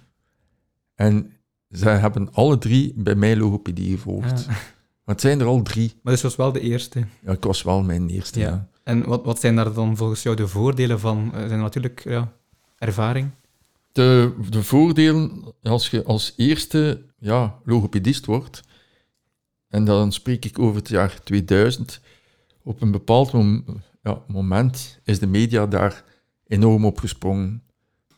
En 0.95 1.33
zij 1.69 1.97
hebben 1.97 2.33
alle 2.33 2.59
drie 2.59 2.93
bij 2.97 3.15
mij 3.15 3.37
logopedie 3.37 3.91
gevolgd. 3.91 4.45
Ja. 4.47 4.55
Maar 5.05 5.19
het 5.19 5.29
zijn 5.29 5.41
er 5.41 5.47
al 5.47 5.63
drie. 5.63 5.93
Maar 6.03 6.13
dus 6.13 6.23
was 6.23 6.37
wel 6.37 6.53
de 6.53 6.61
eerste. 6.61 7.05
Ja, 7.25 7.33
ik 7.33 7.45
was 7.45 7.63
wel 7.63 7.83
mijn 7.83 8.09
eerste. 8.09 8.41
Ja. 8.41 8.49
Ja. 8.49 8.69
En 8.83 9.07
wat, 9.07 9.25
wat 9.25 9.41
zijn 9.41 9.57
daar 9.57 9.73
dan 9.73 9.97
volgens 9.97 10.23
jou 10.23 10.37
de 10.37 10.49
voordelen 10.49 11.01
van? 11.01 11.35
Er 11.35 11.49
zijn 11.49 11.61
natuurlijk 11.61 12.05
ja, 12.05 12.33
ervaring. 12.79 13.31
De, 13.93 14.35
de 14.51 14.63
voordelen, 14.63 15.55
als 15.63 15.91
je 15.91 16.05
als 16.05 16.33
eerste 16.37 17.03
ja, 17.19 17.59
logopedist 17.65 18.27
wordt, 18.27 18.63
en 19.69 19.85
dan 19.85 20.13
spreek 20.13 20.45
ik 20.45 20.59
over 20.59 20.77
het 20.77 20.89
jaar 20.89 21.23
2000, 21.23 22.01
op 22.63 22.81
een 22.81 22.91
bepaald 22.91 23.33
ja, 24.03 24.23
moment 24.27 25.01
is 25.05 25.19
de 25.19 25.27
media 25.27 25.67
daar 25.67 26.05
enorm 26.47 26.85
op 26.85 26.99
gesprongen. 26.99 27.63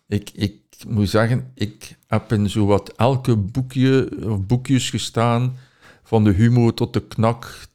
Ik, 0.08 0.30
ik 0.30 0.60
moet 0.88 1.08
zeggen, 1.08 1.50
ik 1.54 1.98
heb 2.06 2.32
in 2.32 2.50
zowat 2.50 2.92
elke 2.92 3.36
boekje 3.36 4.08
of 4.30 4.46
boekjes 4.46 4.90
gestaan, 4.90 5.56
van 6.02 6.24
de 6.24 6.30
humo 6.32 6.74
tot 6.74 6.92
de 6.92 7.06
knak, 7.06 7.68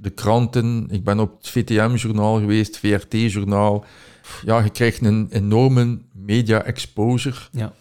de 0.00 0.10
kranten. 0.10 0.86
Ik 0.90 1.04
ben 1.04 1.18
op 1.20 1.36
het 1.38 1.48
VTM-journaal 1.48 2.38
geweest, 2.38 2.78
VRT-journaal. 2.78 3.84
Ja, 4.44 4.62
je 4.62 4.70
krijgt 4.70 5.04
een 5.04 5.26
enorme 5.30 5.98
media-exposure. 6.12 7.36
Ja. 7.52 7.72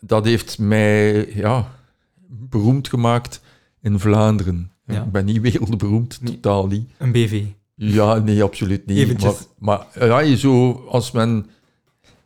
Dat 0.00 0.24
heeft 0.24 0.58
mij 0.58 1.26
ja, 1.34 1.70
beroemd 2.28 2.88
gemaakt 2.88 3.40
in 3.80 3.98
Vlaanderen. 3.98 4.72
Ja. 4.86 5.02
Ik 5.02 5.12
ben 5.12 5.24
niet 5.24 5.40
wereldberoemd, 5.40 6.18
Nee. 6.22 6.32
totaal 6.34 6.66
niet. 6.66 6.90
Een 6.98 7.12
BV. 7.12 7.42
Ja, 7.74 8.18
nee, 8.18 8.42
absoluut 8.42 8.86
niet. 8.86 8.98
Eventjes. 8.98 9.36
Maar, 9.58 9.86
maar 9.98 10.06
ja, 10.08 10.18
je 10.18 10.36
zo, 10.36 10.72
als 10.88 11.10
men 11.10 11.46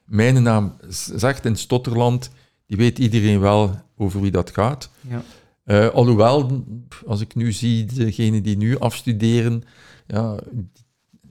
mijn 0.05 0.43
naam 0.43 0.77
zegt 1.15 1.45
in 1.45 1.57
Stotterland, 1.57 2.31
die 2.67 2.77
weet 2.77 2.99
iedereen 2.99 3.41
wel 3.41 3.81
over 3.97 4.21
wie 4.21 4.31
dat 4.31 4.51
gaat. 4.51 4.91
Ja. 5.01 5.23
Eh, 5.69 5.89
alhoewel, 5.89 6.65
als 7.07 7.21
ik 7.21 7.35
nu 7.35 7.53
zie, 7.53 7.85
degenen 7.85 8.43
die 8.43 8.57
nu 8.57 8.79
afstuderen, 8.79 9.63
ja, 10.07 10.39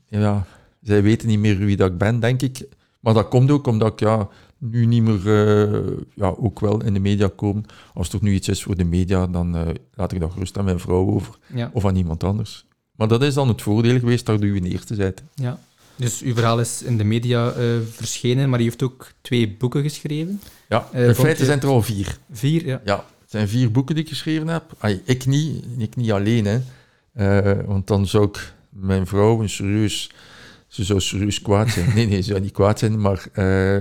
ja, 0.08 0.45
zij 0.82 1.02
weten 1.04 1.28
niet 1.28 1.39
meer 1.39 1.58
wie 1.58 1.76
dat 1.78 1.91
ik 1.91 1.97
ben, 1.97 2.19
denk 2.19 2.41
ik. 2.41 2.67
Maar 3.00 3.13
dat 3.13 3.28
komt 3.28 3.52
ook 3.52 3.67
omdat 3.67 3.91
ik 3.93 4.00
ja, 4.00 4.28
nu 4.58 4.86
niet 4.86 5.04
meer, 5.04 5.19
eh, 5.28 5.82
ja, 6.15 6.34
ook 6.38 6.60
wel 6.60 6.84
in 6.84 6.93
de 6.93 7.00
media 7.00 7.30
kom. 7.36 7.63
Als 7.93 8.13
er 8.13 8.19
nu 8.21 8.34
iets 8.34 8.47
is 8.47 8.63
voor 8.63 8.76
de 8.76 8.84
media, 8.84 9.28
dan 9.28 9.56
eh, 9.56 9.67
laat 9.93 10.12
ik 10.12 10.19
dat 10.19 10.32
gerust 10.32 10.58
aan 10.58 10.65
mijn 10.65 10.80
vrouw 10.80 11.08
over 11.08 11.38
Ja. 11.54 11.69
of 11.73 11.86
aan 11.86 11.95
iemand 11.95 12.23
anders. 12.23 12.65
Maar 12.95 13.08
dat 13.08 13.23
is 13.23 13.34
dan 13.34 13.47
het 13.47 13.62
voordeel 13.62 14.00
geweest 14.00 14.26
dat 14.26 14.41
u 14.43 14.56
in 14.56 14.63
eerste 14.65 14.95
bent. 14.95 15.23
ja. 15.36 15.60
Dus 15.95 16.21
uw 16.21 16.34
verhaal 16.34 16.60
is 16.60 16.84
in 16.84 16.97
de 16.97 17.04
media 17.04 17.54
verschenen, 17.91 18.50
maar 18.50 18.60
u 18.60 18.63
heeft 18.63 18.84
ook 18.84 19.12
twee 19.21 19.56
boeken 19.60 19.82
geschreven. 19.82 20.41
Ja, 20.69 20.89
in 20.93 21.15
feite 21.15 21.39
je- 21.39 21.45
zijn 21.45 21.62
er 21.62 21.67
al 21.67 21.82
vier. 21.82 22.17
Vier, 22.32 22.65
ja. 22.65 22.82
Ja, 22.86 23.06
het 23.28 23.36
zijn 23.36 23.48
vier 23.48 23.72
boeken 23.72 23.96
die 23.96 24.04
ik 24.04 24.10
geschreven 24.10 24.48
heb. 24.48 24.84
Ik 25.04 25.26
niet, 25.26 25.66
ik 25.78 25.96
niet 25.96 26.12
alleen, 26.12 26.46
hè. 26.46 26.60
Eh, 27.13 27.66
want 27.66 27.88
dan 27.88 28.08
zou 28.08 28.28
ik 28.28 28.54
mijn 28.70 29.08
vrouw 29.08 29.42
een 29.42 29.50
serieus... 29.50 30.12
Ze 30.68 30.84
zou 30.84 31.00
serieus 31.02 31.42
kwaad 31.42 31.70
zijn. 31.70 31.94
Nee, 31.96 32.08
nee, 32.08 32.22
ze 32.22 32.30
zou 32.30 32.40
niet 32.42 32.52
kwaad 32.52 32.80
zijn, 32.80 33.02
maar... 33.02 33.28
eh, 33.34 33.80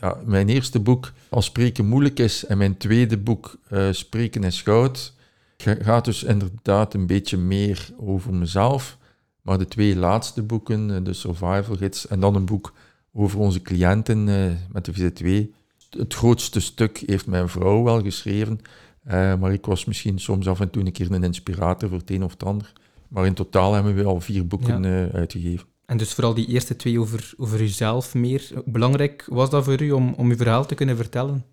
ja, 0.00 0.16
mijn 0.24 0.48
eerste 0.48 0.80
boek, 0.80 1.12
Als 1.28 1.44
spreken 1.44 1.86
moeilijk 1.86 2.18
is, 2.18 2.44
en 2.46 2.58
mijn 2.58 2.76
tweede 2.76 3.18
boek, 3.18 3.56
eh, 3.68 3.88
Spreken 3.90 4.44
is 4.44 4.62
goud, 4.62 5.12
ga- 5.56 5.76
gaat 5.80 6.04
dus 6.04 6.22
inderdaad 6.22 6.94
een 6.94 7.06
beetje 7.06 7.36
meer 7.36 7.88
over 7.98 8.34
mezelf. 8.34 8.96
Maar 9.42 9.58
de 9.58 9.66
twee 9.66 9.96
laatste 9.96 10.42
boeken, 10.42 11.04
de 11.04 11.12
Survival 11.12 11.76
Gids 11.76 12.06
en 12.08 12.20
dan 12.20 12.34
een 12.34 12.44
boek 12.46 12.72
over 13.12 13.38
onze 13.38 13.62
cliënten 13.62 14.24
met 14.72 14.84
de 14.84 14.92
VZ2, 14.94 15.54
het 15.90 16.14
grootste 16.14 16.60
stuk 16.60 17.02
heeft 17.06 17.26
mijn 17.26 17.48
vrouw 17.48 17.82
wel 17.82 18.02
geschreven, 18.02 18.60
eh, 19.04 19.34
maar 19.34 19.52
ik 19.52 19.66
was 19.66 19.84
misschien 19.84 20.18
soms 20.18 20.48
af 20.48 20.60
en 20.60 20.70
toe 20.70 20.84
een 20.84 20.92
keer 20.92 21.12
een 21.12 21.24
inspirator 21.24 21.88
voor 21.88 21.98
het 21.98 22.10
een 22.10 22.24
of 22.24 22.32
het 22.32 22.44
ander. 22.44 22.72
Maar 23.08 23.26
in 23.26 23.34
totaal 23.34 23.74
hebben 23.74 23.94
we 23.94 24.04
al 24.04 24.20
vier 24.20 24.46
boeken 24.46 24.84
eh, 24.84 25.14
uitgegeven. 25.14 25.66
En 25.86 25.96
dus 25.96 26.12
vooral 26.12 26.34
die 26.34 26.46
eerste 26.46 26.76
twee 26.76 27.00
over, 27.00 27.32
over 27.36 27.60
uzelf 27.60 28.14
meer. 28.14 28.50
Belangrijk 28.64 29.24
was 29.28 29.50
dat 29.50 29.64
voor 29.64 29.82
u 29.82 29.90
om, 29.90 30.14
om 30.16 30.30
uw 30.30 30.36
verhaal 30.36 30.66
te 30.66 30.74
kunnen 30.74 30.96
vertellen? 30.96 31.44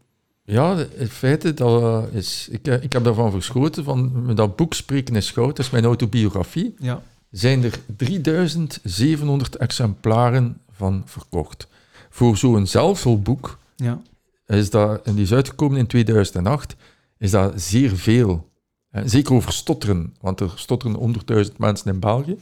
Ja, 0.44 0.86
in 0.98 1.08
feite, 1.08 1.54
dat 1.54 1.82
eh, 1.82 2.16
is, 2.18 2.48
ik, 2.52 2.68
ik 2.68 2.94
heb 2.94 3.04
daarvan 3.04 3.32
verschoten, 3.32 3.84
van 3.84 4.32
dat 4.36 4.56
boek 4.56 4.74
Spreken 4.74 5.16
is 5.16 5.32
goud, 5.32 5.56
dat 5.56 5.66
is 5.66 5.72
mijn 5.72 5.86
autobiografie, 5.86 6.74
Ja. 6.80 7.02
zijn 7.32 7.64
er 7.64 7.80
3700 7.96 9.56
exemplaren 9.56 10.58
van 10.72 11.02
verkocht. 11.06 11.68
Voor 12.10 12.38
zo'n 12.38 12.68
zelfhulpboek 12.68 13.58
Ja. 13.76 14.02
Is 14.46 14.70
dat, 14.70 15.02
en 15.02 15.14
die 15.14 15.24
is 15.24 15.34
uitgekomen 15.34 15.78
in 15.78 15.88
2008, 15.88 16.76
is 17.18 17.32
dat 17.32 17.62
zeer 17.62 17.96
veel. 17.96 18.50
Eh, 18.90 19.02
Zeker 19.06 19.34
over 19.34 19.54
stotteren, 19.54 20.16
want 20.22 20.40
er 20.40 20.52
stotteren 20.56 21.16
100.000 21.46 21.58
mensen 21.58 21.94
in 21.94 22.00
België. 22.00 22.38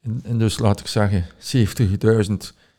En, 0.00 0.20
en 0.24 0.38
dus 0.38 0.58
laat 0.58 0.80
ik 0.80 0.86
zeggen 0.86 1.26
70.000 2.28 2.32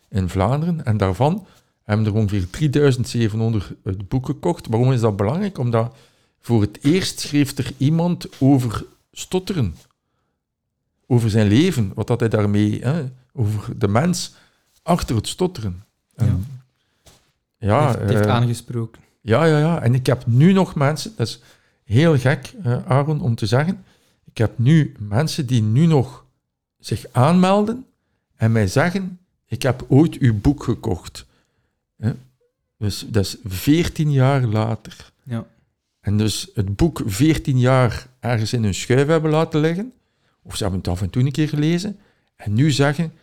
in 0.09 0.29
Vlaanderen. 0.29 0.85
En 0.85 0.97
daarvan 0.97 1.45
hebben 1.83 2.05
er 2.05 2.13
ongeveer 2.13 2.49
3700 2.49 3.71
het 3.83 4.07
boek 4.07 4.25
gekocht. 4.25 4.67
Waarom 4.67 4.91
is 4.91 4.99
dat 4.99 5.15
belangrijk? 5.15 5.57
Omdat 5.57 5.95
voor 6.39 6.61
het 6.61 6.83
eerst 6.83 7.19
schreef 7.19 7.57
er 7.57 7.71
iemand 7.77 8.27
over 8.39 8.85
stotteren. 9.11 9.75
Over 11.07 11.29
zijn 11.29 11.47
leven, 11.47 11.91
wat 11.95 12.07
dat 12.07 12.19
hij 12.19 12.29
daarmee, 12.29 12.79
hè, 12.81 13.03
over 13.33 13.79
de 13.79 13.87
mens 13.87 14.33
achter 14.83 15.15
het 15.15 15.27
stotteren. 15.27 15.83
En, 16.15 16.25
ja, 16.25 16.37
heeft, 17.65 17.99
heeft 17.99 18.25
eh, 18.25 18.31
aangesproken. 18.31 19.01
ja, 19.21 19.45
ja, 19.45 19.59
ja. 19.59 19.81
En 19.81 19.93
ik 19.93 20.05
heb 20.05 20.25
nu 20.25 20.53
nog 20.53 20.75
mensen, 20.75 21.13
dat 21.15 21.27
is 21.27 21.41
heel 21.83 22.17
gek, 22.17 22.53
eh, 22.63 22.85
Aaron, 22.85 23.21
om 23.21 23.35
te 23.35 23.45
zeggen. 23.45 23.83
Ik 24.25 24.37
heb 24.37 24.57
nu 24.57 24.93
mensen 24.99 25.45
die 25.45 25.61
nu 25.61 25.85
nog 25.85 26.25
zich 26.79 27.05
aanmelden 27.11 27.85
en 28.35 28.51
mij 28.51 28.67
zeggen: 28.67 29.19
Ik 29.45 29.61
heb 29.61 29.85
ooit 29.87 30.17
uw 30.17 30.39
boek 30.39 30.63
gekocht. 30.63 31.25
Dus 32.77 33.05
dat 33.07 33.25
is 33.25 33.37
14 33.43 34.11
jaar 34.11 34.41
later. 34.41 35.11
Ja. 35.23 35.45
En 35.99 36.17
dus 36.17 36.49
het 36.53 36.75
boek 36.75 37.01
14 37.05 37.59
jaar 37.59 38.07
ergens 38.19 38.53
in 38.53 38.63
hun 38.63 38.73
schuif 38.73 39.07
hebben 39.07 39.31
laten 39.31 39.59
liggen, 39.59 39.93
of 40.41 40.55
ze 40.55 40.63
hebben 40.63 40.81
het 40.81 40.89
af 40.89 41.01
en 41.01 41.09
toe 41.09 41.23
een 41.23 41.31
keer 41.31 41.49
gelezen, 41.49 41.99
en 42.35 42.53
nu 42.53 42.71
zeggen: 42.71 43.13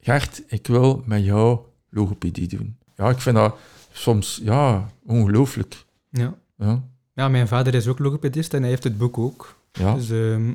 Gert, 0.00 0.42
ik 0.46 0.66
wil 0.66 1.02
met 1.06 1.24
jou 1.24 1.58
logopedie 1.90 2.48
doen. 2.48 2.76
Ja, 2.96 3.08
ik 3.10 3.20
vind 3.20 3.36
dat 3.36 3.56
soms 3.92 4.40
ja, 4.42 4.90
ongelooflijk. 5.06 5.84
Ja. 6.10 6.34
Ja, 6.58 6.82
ja, 7.14 7.28
mijn 7.28 7.48
vader 7.48 7.74
is 7.74 7.86
ook 7.86 7.98
logopedist 7.98 8.54
en 8.54 8.60
hij 8.60 8.70
heeft 8.70 8.84
het 8.84 8.98
boek 8.98 9.18
ook. 9.18 9.56
ja 9.72 9.94
Dus 9.94 10.10
ehm, 10.10 10.52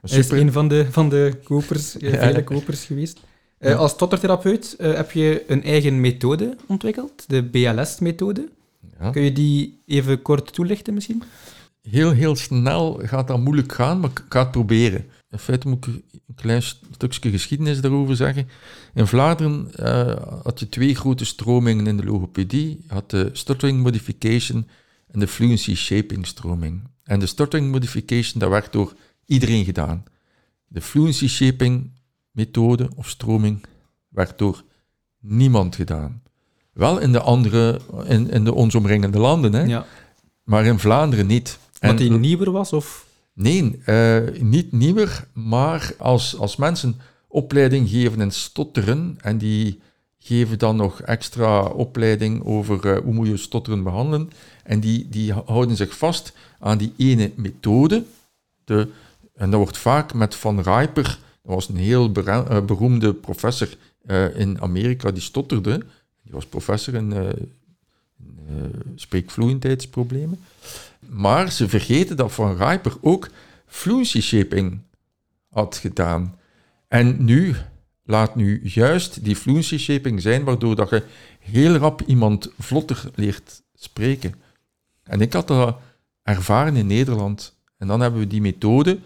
hij 0.00 0.18
is 0.18 0.30
een 0.30 0.52
van 0.52 0.68
de, 0.68 0.86
van 0.90 1.08
de 1.08 1.38
kopers, 1.44 1.98
eh, 1.98 2.12
Ja. 2.12 2.18
vele 2.18 2.44
kopers 2.44 2.84
geweest. 2.84 3.20
Eh. 3.58 3.78
Als 3.78 3.90
stottertherapeut 3.90 4.74
eh, 4.78 4.94
heb 4.94 5.10
je 5.10 5.44
een 5.46 5.62
eigen 5.62 6.00
methode 6.00 6.56
ontwikkeld, 6.66 7.24
de 7.26 7.42
BLS-methode. 7.44 8.48
Ja. 9.00 9.10
Kun 9.10 9.22
je 9.22 9.32
die 9.32 9.82
even 9.86 10.22
kort 10.22 10.52
toelichten 10.52 10.94
misschien? 10.94 11.22
Heel, 11.88 12.10
heel 12.10 12.36
snel 12.36 13.00
gaat 13.02 13.28
dat 13.28 13.38
moeilijk 13.38 13.72
gaan, 13.72 14.00
maar 14.00 14.10
ik 14.10 14.24
ga 14.28 14.40
het 14.40 14.50
proberen. 14.50 15.06
In 15.30 15.38
feite 15.38 15.68
moet 15.68 15.86
ik 15.86 15.94
een 16.12 16.34
klein 16.34 16.62
stukje 16.90 17.30
geschiedenis 17.30 17.80
daarover 17.80 18.16
zeggen. 18.16 18.48
In 18.94 19.06
Vlaanderen 19.06 19.74
eh, 19.74 20.16
had 20.42 20.60
je 20.60 20.68
twee 20.68 20.94
grote 20.94 21.24
stromingen 21.24 21.86
in 21.86 21.96
de 21.96 22.04
logopedie. 22.04 22.68
Je 22.68 22.94
had 22.94 23.10
de 23.10 23.30
stuttering 23.32 23.82
modification 23.82 24.68
en 25.10 25.20
de 25.20 25.28
fluency 25.28 25.74
shaping 25.74 26.26
stroming. 26.26 26.82
En 27.02 27.20
de 27.20 27.26
stuttering 27.26 27.70
modification, 27.70 28.40
dat 28.40 28.50
werd 28.50 28.72
door 28.72 28.94
iedereen 29.26 29.64
gedaan. 29.64 30.04
De 30.66 30.80
fluency 30.80 31.28
shaping 31.28 31.90
methode 32.30 32.88
of 32.94 33.08
stroming 33.08 33.64
werd 34.08 34.38
door 34.38 34.64
niemand 35.18 35.76
gedaan. 35.76 36.22
Wel 36.72 36.98
in 36.98 37.12
de 37.12 37.20
andere, 37.20 37.80
in, 38.06 38.30
in 38.30 38.44
de 38.44 38.54
ons 38.54 38.74
omringende 38.74 39.18
landen, 39.18 39.52
hè? 39.52 39.62
Ja. 39.62 39.86
maar 40.42 40.66
in 40.66 40.78
Vlaanderen 40.78 41.26
niet. 41.26 41.58
Wat 41.80 41.98
die 41.98 42.10
nieuwer 42.10 42.50
was? 42.50 42.72
Of? 42.72 43.06
Nee, 43.34 43.80
eh, 43.84 44.22
niet 44.40 44.72
nieuwer, 44.72 45.26
maar 45.32 45.92
als, 45.98 46.38
als 46.38 46.56
mensen 46.56 47.00
opleiding 47.28 47.88
geven 47.88 48.20
in 48.20 48.30
stotteren 48.30 49.18
en 49.20 49.38
die 49.38 49.80
geven 50.18 50.58
dan 50.58 50.76
nog 50.76 51.00
extra 51.00 51.62
opleiding 51.62 52.44
over 52.44 52.86
eh, 52.86 53.02
hoe 53.02 53.14
moet 53.14 53.26
je 53.26 53.36
stotteren 53.36 53.82
behandelen 53.82 54.30
en 54.64 54.80
die, 54.80 55.08
die 55.08 55.32
houden 55.32 55.76
zich 55.76 55.96
vast 55.96 56.32
aan 56.58 56.78
die 56.78 56.92
ene 56.96 57.32
methode. 57.34 58.04
De, 58.64 58.88
en 59.34 59.50
dat 59.50 59.60
wordt 59.60 59.78
vaak 59.78 60.14
met 60.14 60.34
Van 60.34 60.60
Rijper, 60.60 61.18
dat 61.42 61.54
was 61.54 61.68
een 61.68 61.76
heel 61.76 62.12
eh, 62.12 62.64
beroemde 62.64 63.14
professor 63.14 63.68
in 64.34 64.60
Amerika, 64.60 65.10
die 65.10 65.22
stotterde. 65.22 65.78
Die 66.22 66.32
was 66.32 66.46
professor 66.46 66.94
in, 66.94 67.12
eh, 68.48 68.54
spreekvloeiendheidsproblemen. 68.94 70.38
Maar 70.98 71.52
ze 71.52 71.68
vergeten 71.68 72.16
dat 72.16 72.32
Van 72.32 72.56
Rijper 72.56 72.96
ook 73.00 73.30
fluency 73.66 74.20
shaping 74.20 74.78
had 75.48 75.76
gedaan. 75.76 76.38
En 76.88 77.24
nu 77.24 77.54
laat 78.04 78.34
nu 78.34 78.60
juist 78.64 79.24
die 79.24 79.36
fluency 79.36 79.78
shaping 79.78 80.22
zijn, 80.22 80.44
waardoor 80.44 80.76
dat 80.76 80.90
je 80.90 81.02
heel 81.38 81.74
rap 81.74 82.02
iemand 82.02 82.52
vlotter 82.58 83.10
leert 83.14 83.62
spreken. 83.74 84.34
En 85.02 85.20
ik 85.20 85.32
had 85.32 85.48
dat 85.48 85.76
ervaren 86.22 86.76
in 86.76 86.86
Nederland. 86.86 87.58
En 87.76 87.86
dan 87.86 88.00
hebben 88.00 88.20
we 88.20 88.26
die 88.26 88.40
methode, 88.40 88.98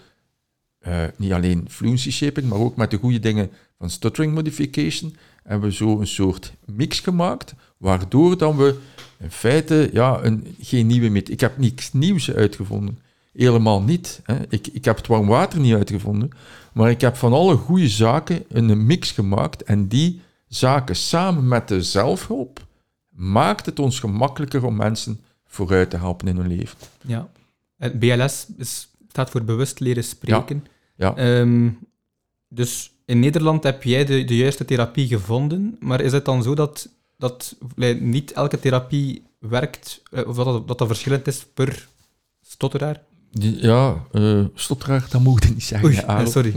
eh, 0.79 1.05
niet 1.17 1.33
alleen 1.33 1.67
fluency 1.71 2.11
shaping, 2.11 2.49
maar 2.49 2.59
ook 2.59 2.77
met 2.77 2.91
de 2.91 2.97
goede 2.97 3.21
dingen 3.21 3.51
van 3.79 3.91
stuttering 3.91 4.35
modification, 4.35 5.17
hebben 5.43 5.69
we 5.69 5.75
zo 5.75 6.01
een 6.01 6.07
soort 6.07 6.53
mix 6.65 7.01
gemaakt, 7.01 7.55
waardoor 7.85 8.39
dan 8.39 8.57
we 8.57 8.79
in 9.19 9.31
feite 9.31 9.91
ja, 9.93 10.19
een, 10.23 10.57
geen 10.61 10.87
nieuwe 10.87 11.09
methode... 11.09 11.33
Ik 11.33 11.41
heb 11.41 11.59
niks 11.59 11.93
nieuws 11.93 12.33
uitgevonden. 12.33 12.99
Helemaal 13.33 13.83
niet. 13.83 14.21
Hè. 14.23 14.37
Ik, 14.49 14.67
ik 14.67 14.85
heb 14.85 14.97
het 14.97 15.07
warm 15.07 15.27
water 15.27 15.61
niet 15.61 15.75
uitgevonden, 15.75 16.31
maar 16.73 16.91
ik 16.91 17.01
heb 17.01 17.17
van 17.17 17.33
alle 17.33 17.57
goede 17.57 17.89
zaken 17.89 18.45
een 18.49 18.87
mix 18.87 19.11
gemaakt 19.11 19.63
en 19.63 19.89
die 19.89 20.21
zaken 20.49 20.97
samen 20.97 21.49
met 21.49 21.69
de 21.69 21.83
zelfhulp 21.83 22.67
maakt 23.09 23.67
het 23.67 23.79
ons 23.79 24.01
gemakkelijker 24.01 24.65
om 24.65 24.77
mensen 24.77 25.21
vooruit 25.47 25.91
te 25.91 25.97
helpen 25.97 26.29
in 26.29 26.37
hun 26.37 26.57
leven. 26.57 26.79
Ja. 27.01 27.29
En 27.77 27.99
BLS 27.99 28.47
is, 28.57 28.89
staat 29.09 29.31
voor 29.31 29.45
bewust 29.45 29.81
leren 29.81 30.05
spreken. 30.05 30.67
Ja. 30.97 31.17
Ehm, 31.17 31.69
dus 32.49 32.93
in 33.05 33.21
Nederland 33.21 33.63
heb 33.63 33.83
jij 33.83 34.05
de, 34.05 34.25
de 34.25 34.37
juiste 34.37 34.65
therapie 34.65 35.07
gevonden, 35.07 35.77
maar 35.81 36.01
is 36.01 36.13
het 36.13 36.25
dan 36.25 36.43
zo 36.43 36.55
dat, 36.55 36.89
dat 37.19 37.57
niet 38.01 38.33
elke 38.33 38.61
therapie 38.61 39.23
werkt, 39.39 40.03
eh, 40.11 40.29
of 40.29 40.37
dat 40.37 40.45
dat, 40.45 40.69
dat 40.69 40.79
dat 40.79 40.87
verschillend 40.89 41.27
is 41.27 41.47
per 41.55 41.89
stotteraar? 42.47 43.03
Ja, 43.41 44.05
eh 44.13 44.45
stotteraar, 44.55 45.07
dat 45.11 45.21
moet 45.21 45.45
je 45.45 45.51
niet 45.51 45.65
zeggen. 45.65 45.89
Oei, 46.09 46.27
sorry. 46.31 46.55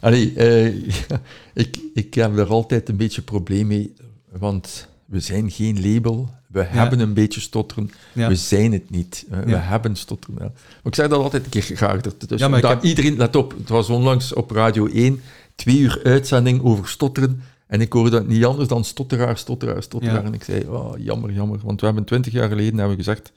Allee, 0.00 0.34
eh, 0.34 0.66
ik, 1.64 1.76
ik 1.94 2.14
heb 2.14 2.38
er 2.38 2.48
altijd 2.48 2.88
een 2.88 2.96
beetje 2.96 3.22
probleem 3.22 3.66
mee, 3.66 3.92
want 4.38 4.88
we 5.04 5.20
zijn 5.20 5.50
geen 5.50 5.92
label. 5.92 6.30
We 6.48 6.62
hebben 6.62 7.00
een 7.00 7.14
beetje 7.14 7.40
stotteren. 7.40 7.90
Ja. 8.12 8.28
We 8.28 8.36
zijn 8.36 8.72
het 8.72 8.90
niet. 8.90 9.26
We 9.44 9.56
hebben 9.56 9.96
stotteren. 9.96 10.34
Maar 10.36 10.50
ik 10.84 10.94
zeg 10.94 11.08
dat 11.08 11.22
altijd 11.22 11.44
een 11.44 11.50
keer 11.50 11.62
graag. 11.62 12.00
Dat, 12.00 12.28
dus 12.28 12.40
dat 12.40 12.62
heb- 12.62 12.82
iedereen, 12.82 13.16
let 13.16 13.36
op, 13.36 13.54
het 13.58 13.68
was 13.68 13.88
onlangs 13.88 14.32
op 14.32 14.50
Radio 14.50 14.86
1, 14.86 15.20
twee 15.54 15.78
uur 15.78 16.00
uitzending 16.04 16.62
over 16.62 16.88
stotteren. 16.88 17.42
En 17.70 17.80
ik 17.80 17.92
hoorde 17.92 18.10
dat 18.10 18.26
niet 18.26 18.44
anders 18.44 18.68
dan 18.68 18.84
stotteraar, 18.84 19.36
stotteraar, 19.38 19.82
stotteraar. 19.82 20.20
Ja. 20.20 20.22
En 20.24 20.34
ik 20.34 20.44
zei, 20.44 20.64
oh, 20.68 20.92
jammer, 20.98 21.32
jammer. 21.32 21.58
Want 21.62 21.80
we 21.80 21.86
hebben 21.86 22.04
twintig 22.04 22.32
jaar 22.32 22.48
geleden 22.48 22.78
hebben 22.78 22.96
we 22.96 23.02
gezegd, 23.02 23.32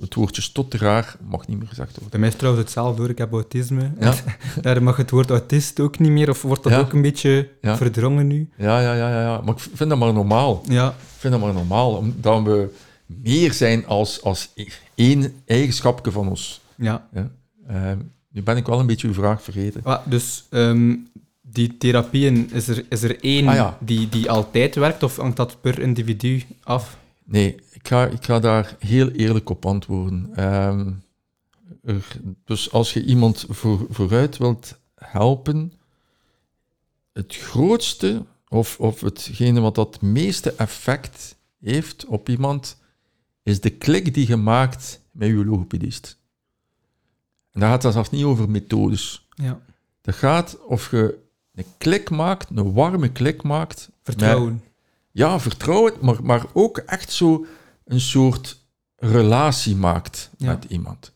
het 0.00 0.14
woordje 0.14 0.42
stotteraar 0.42 1.16
mag 1.28 1.46
niet 1.48 1.58
meer 1.58 1.68
gezegd 1.68 1.90
worden. 1.90 2.10
Bij 2.10 2.20
mij 2.20 2.28
is 2.28 2.34
trouwens 2.34 2.64
hetzelfde 2.64 3.00
hoor, 3.00 3.10
ik 3.10 3.18
heb 3.18 3.32
autisme. 3.32 3.90
Ja. 4.00 4.14
Daar 4.62 4.82
mag 4.82 4.96
het 4.96 5.10
woord 5.10 5.30
autist 5.30 5.80
ook 5.80 5.98
niet 5.98 6.10
meer, 6.10 6.28
of 6.30 6.42
wordt 6.42 6.62
dat 6.62 6.72
Ja. 6.72 6.78
ook 6.78 6.92
een 6.92 7.02
beetje 7.02 7.48
verdrongen 7.62 8.26
nu? 8.26 8.48
Ja, 8.56 8.80
ja, 8.80 8.94
ja, 8.94 9.10
ja, 9.10 9.20
ja. 9.20 9.40
Maar 9.40 9.54
ik 9.54 9.60
vind 9.74 9.90
dat 9.90 9.98
maar 9.98 10.12
normaal. 10.12 10.62
Ja, 10.68 10.88
Ik 10.88 10.94
vind 11.18 11.32
dat 11.32 11.42
maar 11.42 11.52
normaal, 11.52 11.94
omdat 11.96 12.42
we 12.42 12.68
meer 13.06 13.52
zijn 13.52 13.86
als, 13.86 14.22
als 14.22 14.52
één 14.94 15.32
eigenschapje 15.46 16.10
van 16.10 16.28
ons. 16.28 16.60
ja. 16.76 17.08
Ja. 17.12 17.30
Ehm, 17.68 17.98
nu 18.30 18.42
ben 18.42 18.56
ik 18.56 18.66
wel 18.66 18.80
een 18.80 18.86
beetje 18.86 19.06
uw 19.08 19.14
vraag 19.14 19.42
vergeten. 19.42 19.80
Ah, 19.84 20.06
dus 20.06 20.44
ehm, 20.50 20.94
die 21.52 21.76
therapieën, 21.76 22.50
is 22.52 22.68
er, 22.68 22.84
is 22.88 23.02
er 23.02 23.20
één 23.24 23.48
Ah, 23.48 23.54
ja. 23.54 23.78
die, 23.80 24.08
die 24.08 24.30
altijd 24.30 24.74
werkt, 24.74 25.02
of 25.02 25.16
hangt 25.16 25.36
dat 25.36 25.60
per 25.60 25.78
individu 25.78 26.42
af? 26.62 26.96
Nee, 27.24 27.54
ik 27.72 27.88
ga, 27.88 28.06
ik 28.06 28.24
ga 28.24 28.38
daar 28.40 28.76
heel 28.78 29.10
eerlijk 29.10 29.50
op 29.50 29.66
antwoorden. 29.66 30.28
Ehm, 30.34 30.92
er- 31.84 32.20
dus 32.44 32.72
als 32.72 32.92
je 32.92 33.04
iemand 33.04 33.44
voor, 33.48 33.86
vooruit 33.90 34.36
wilt 34.36 34.78
helpen, 34.94 35.72
het 37.12 37.34
grootste 37.36 38.24
of, 38.48 38.78
of 38.80 39.00
hetgene 39.00 39.60
wat 39.60 39.74
dat 39.74 40.00
meeste 40.00 40.52
effect 40.52 41.36
heeft 41.60 42.04
op 42.06 42.28
iemand, 42.28 42.78
is 43.42 43.60
de 43.60 43.70
klik 43.70 44.14
die 44.14 44.28
je 44.28 44.36
maakt 44.36 45.00
met 45.10 45.28
je 45.28 45.44
logopedist. 45.44 46.18
En 47.52 47.60
daar 47.60 47.70
gaat 47.70 47.82
het 47.82 47.92
zelfs 47.92 48.10
niet 48.10 48.24
over 48.24 48.50
methodes. 48.50 49.26
Ja. 49.34 49.60
Dat 50.00 50.14
gaat 50.14 50.58
of 50.66 50.90
je 50.90 51.18
een 51.56 51.64
klik 51.78 52.10
maakt, 52.10 52.48
een 52.54 52.72
warme 52.72 53.08
klik 53.08 53.42
maakt. 53.42 53.88
Vertrouwen. 54.02 54.62
Ja, 55.12 55.40
vertrouwen, 55.40 55.92
maar, 56.00 56.22
maar 56.22 56.44
ook 56.52 56.78
echt 56.78 57.12
zo 57.12 57.46
een 57.84 58.00
soort 58.00 58.60
relatie 58.96 59.76
maakt 59.76 60.30
Ja. 60.38 60.46
met 60.46 60.64
iemand. 60.68 61.12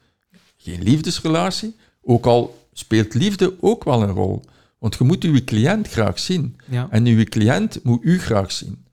Geen 0.57 0.83
liefdesrelatie, 0.83 1.77
ook 2.03 2.27
al 2.27 2.67
speelt 2.73 3.15
liefde 3.15 3.55
ook 3.61 3.85
wel 3.85 4.03
een 4.03 4.11
rol. 4.11 4.45
Want 4.79 4.95
je 4.95 5.05
moet 5.05 5.23
je 5.23 5.45
cliënt 5.45 5.89
graag 5.89 6.19
zien. 6.19 6.57
Ja. 6.69 6.87
En 6.91 7.07
uw 7.07 7.25
cliënt 7.25 7.83
moet 7.83 8.05
u 8.05 8.19
graag 8.19 8.53
zien. 8.53 8.85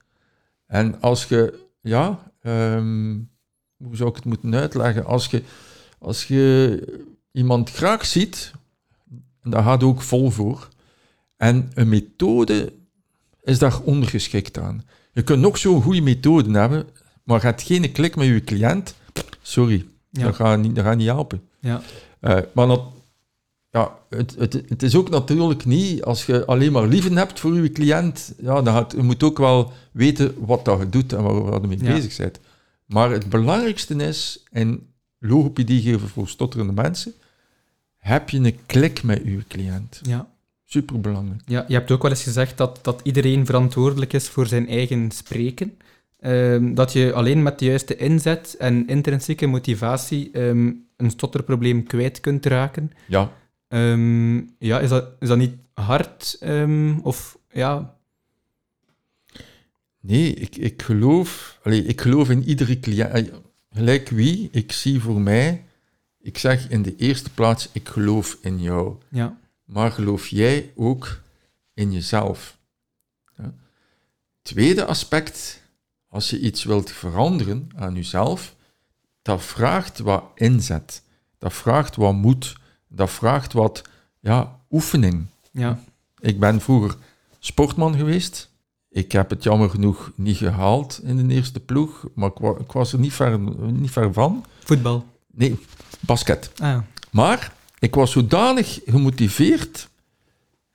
En 0.66 1.02
als 1.02 1.26
je, 1.26 1.60
ja, 1.82 2.32
ehm, 2.42 3.16
hoe 3.78 3.96
zou 3.96 4.10
ik 4.10 4.16
het 4.16 4.26
moeten 4.26 4.56
uitleggen? 4.56 5.06
Als 5.06 5.28
je, 5.28 5.44
als 6.00 6.26
je 6.26 7.04
iemand 7.32 7.72
graag 7.72 8.06
ziet, 8.06 8.52
en 9.42 9.50
daar 9.52 9.64
gaat 9.64 9.84
ook 9.84 10.02
vol 10.02 10.30
voor, 10.30 10.68
en 11.38 11.72
een 11.74 11.90
methode 11.90 12.74
is 13.44 13.60
daar 13.60 13.80
ondergeschikt 13.82 14.58
aan. 14.60 14.84
Je 15.12 15.22
kunt 15.24 15.42
nog 15.42 15.58
zo'n 15.58 15.82
goede 15.82 16.02
methode 16.02 16.60
hebben, 16.60 16.88
maar 17.24 17.44
hebt 17.44 17.62
geen 17.62 17.92
klik 17.92 18.16
met 18.16 18.28
je 18.28 18.44
cliënt, 18.44 18.96
sorry, 19.42 19.86
Ja. 20.10 20.24
dat, 20.24 20.36
gaat 20.36 20.60
niet, 20.60 20.76
dat 20.76 20.84
gaat 20.86 20.98
niet 20.98 21.08
helpen. 21.08 21.42
Ja. 21.60 21.82
Eh, 22.20 22.38
maar 22.54 22.68
dat, 22.68 22.82
ja, 23.70 23.92
het, 24.10 24.36
het, 24.38 24.54
het 24.54 24.84
is 24.84 24.96
ook 24.96 25.10
natuurlijk 25.10 25.66
niet, 25.66 26.04
als 26.04 26.26
je 26.26 26.46
alleen 26.46 26.72
maar 26.72 26.88
lieven 26.88 27.18
hebt 27.18 27.40
voor 27.40 27.56
je 27.56 27.72
cliënt, 27.72 28.34
ja, 28.42 28.62
dan 28.62 28.74
gaat, 28.74 28.92
je 28.92 29.04
moet 29.04 29.24
ook 29.24 29.38
wel 29.38 29.72
weten 29.92 30.34
wat 30.46 30.66
dat 30.66 30.80
je 30.80 30.90
doet 30.90 31.14
en 31.14 31.24
waar, 31.24 31.44
waar 31.44 31.62
je 31.62 31.68
mee 31.68 31.78
Ja. 31.84 31.94
bezig 31.94 32.18
bent. 32.18 32.40
Maar 32.86 33.12
het 33.12 33.30
belangrijkste 33.30 33.96
is, 33.96 34.44
in 34.52 34.88
logopedie 35.20 35.82
geven 35.82 36.08
voor 36.10 36.28
stotterende 36.28 36.74
mensen, 36.74 37.14
heb 37.98 38.30
je 38.30 38.38
een 38.38 38.58
klik 38.66 39.04
met 39.04 39.22
je 39.26 39.44
cliënt. 39.48 40.00
Ja. 40.04 40.28
Superbelangrijk. 40.70 41.42
ja, 41.46 41.66
je 41.68 41.74
hebt 41.74 41.92
ook 41.92 42.02
wel 42.02 42.12
eens 42.12 42.24
gezegd 42.24 42.58
dat, 42.58 42.80
dat 42.82 43.00
iedereen 43.04 43.46
verantwoordelijk 43.46 44.14
is 44.14 44.30
voor 44.30 44.48
zijn 44.48 44.68
eigen 44.68 45.12
spreken. 45.12 45.78
Ehm, 46.20 46.74
dat 46.74 46.94
je 46.94 47.14
alleen 47.14 47.44
met 47.44 47.60
de 47.60 47.66
juiste 47.66 47.96
inzet 47.96 48.56
en 48.60 48.88
intrinsieke 48.88 49.48
motivatie 49.48 50.32
ehm, 50.32 50.72
een 50.98 51.10
stotterprobleem 51.10 51.84
kwijt 51.84 52.20
kunt 52.20 52.46
raken. 52.46 52.92
Ja, 53.08 53.32
Ehm, 53.68 54.38
ja, 54.60 54.80
is 54.80 54.90
dat, 54.90 55.08
is 55.20 55.28
dat 55.28 55.38
niet 55.38 55.56
hard? 55.74 56.40
of 57.04 57.38
ja, 57.52 57.96
nee, 60.00 60.34
ik, 60.34 60.56
ik 60.56 60.82
geloof, 60.82 61.60
allee, 61.64 61.84
ik 61.86 62.02
geloof 62.02 62.30
in 62.30 62.44
iedere 62.44 62.80
cliënt. 62.80 63.32
Gelijk 63.72 64.10
wie, 64.10 64.50
ik 64.52 64.72
zie 64.72 65.02
voor 65.02 65.22
mij, 65.22 65.64
ik 66.22 66.38
zeg 66.38 66.70
in 66.70 66.82
de 66.82 66.96
eerste 66.96 67.30
plaats, 67.30 67.70
ik 67.72 67.88
geloof 67.88 68.38
in 68.42 68.62
jou. 68.62 68.96
ja, 69.10 69.38
maar 69.68 69.92
geloof 69.92 70.28
jij 70.28 70.72
ook 70.76 71.20
in 71.74 71.92
jezelf? 71.92 72.58
Ja. 73.38 73.54
Tweede 74.42 74.86
aspect, 74.86 75.62
als 76.08 76.30
je 76.30 76.40
iets 76.40 76.64
wilt 76.64 76.92
veranderen 76.92 77.70
aan 77.76 77.96
jezelf, 77.96 78.56
dat 79.22 79.44
vraagt 79.44 80.00
wat 80.00 80.24
inzet. 80.36 81.02
Dat 81.38 81.54
vraagt 81.54 81.96
wat 81.96 82.14
moed. 82.14 82.56
Dat 82.88 83.10
vraagt 83.10 83.54
wat 83.54 83.82
ja, 84.20 84.60
oefening. 84.72 85.26
Ja. 85.52 85.80
Ik 86.20 86.40
ben 86.40 86.62
vroeger 86.62 86.96
sportman 87.40 87.96
geweest. 87.96 88.50
Ik 88.90 89.12
heb 89.12 89.30
het 89.30 89.44
jammer 89.44 89.70
genoeg 89.70 90.12
niet 90.16 90.38
gehaald 90.38 91.00
in 91.04 91.28
de 91.28 91.34
eerste 91.34 91.60
ploeg, 91.60 92.06
maar 92.16 92.30
ik, 92.30 92.38
wa- 92.38 92.58
ik 92.60 92.72
was 92.72 92.94
er 92.94 93.00
niet 93.00 93.14
ver, 93.14 93.40
niet 93.72 93.92
ver 93.92 94.14
van. 94.14 94.46
Voetbal. 94.64 95.06
Nee, 95.32 95.60
basket. 96.00 96.52
Ah, 96.54 96.68
ja. 96.68 96.86
Maar 97.12 97.54
ik 97.80 97.96
was 97.96 98.12
zodanig 98.12 98.80
gemotiveerd. 98.86 99.90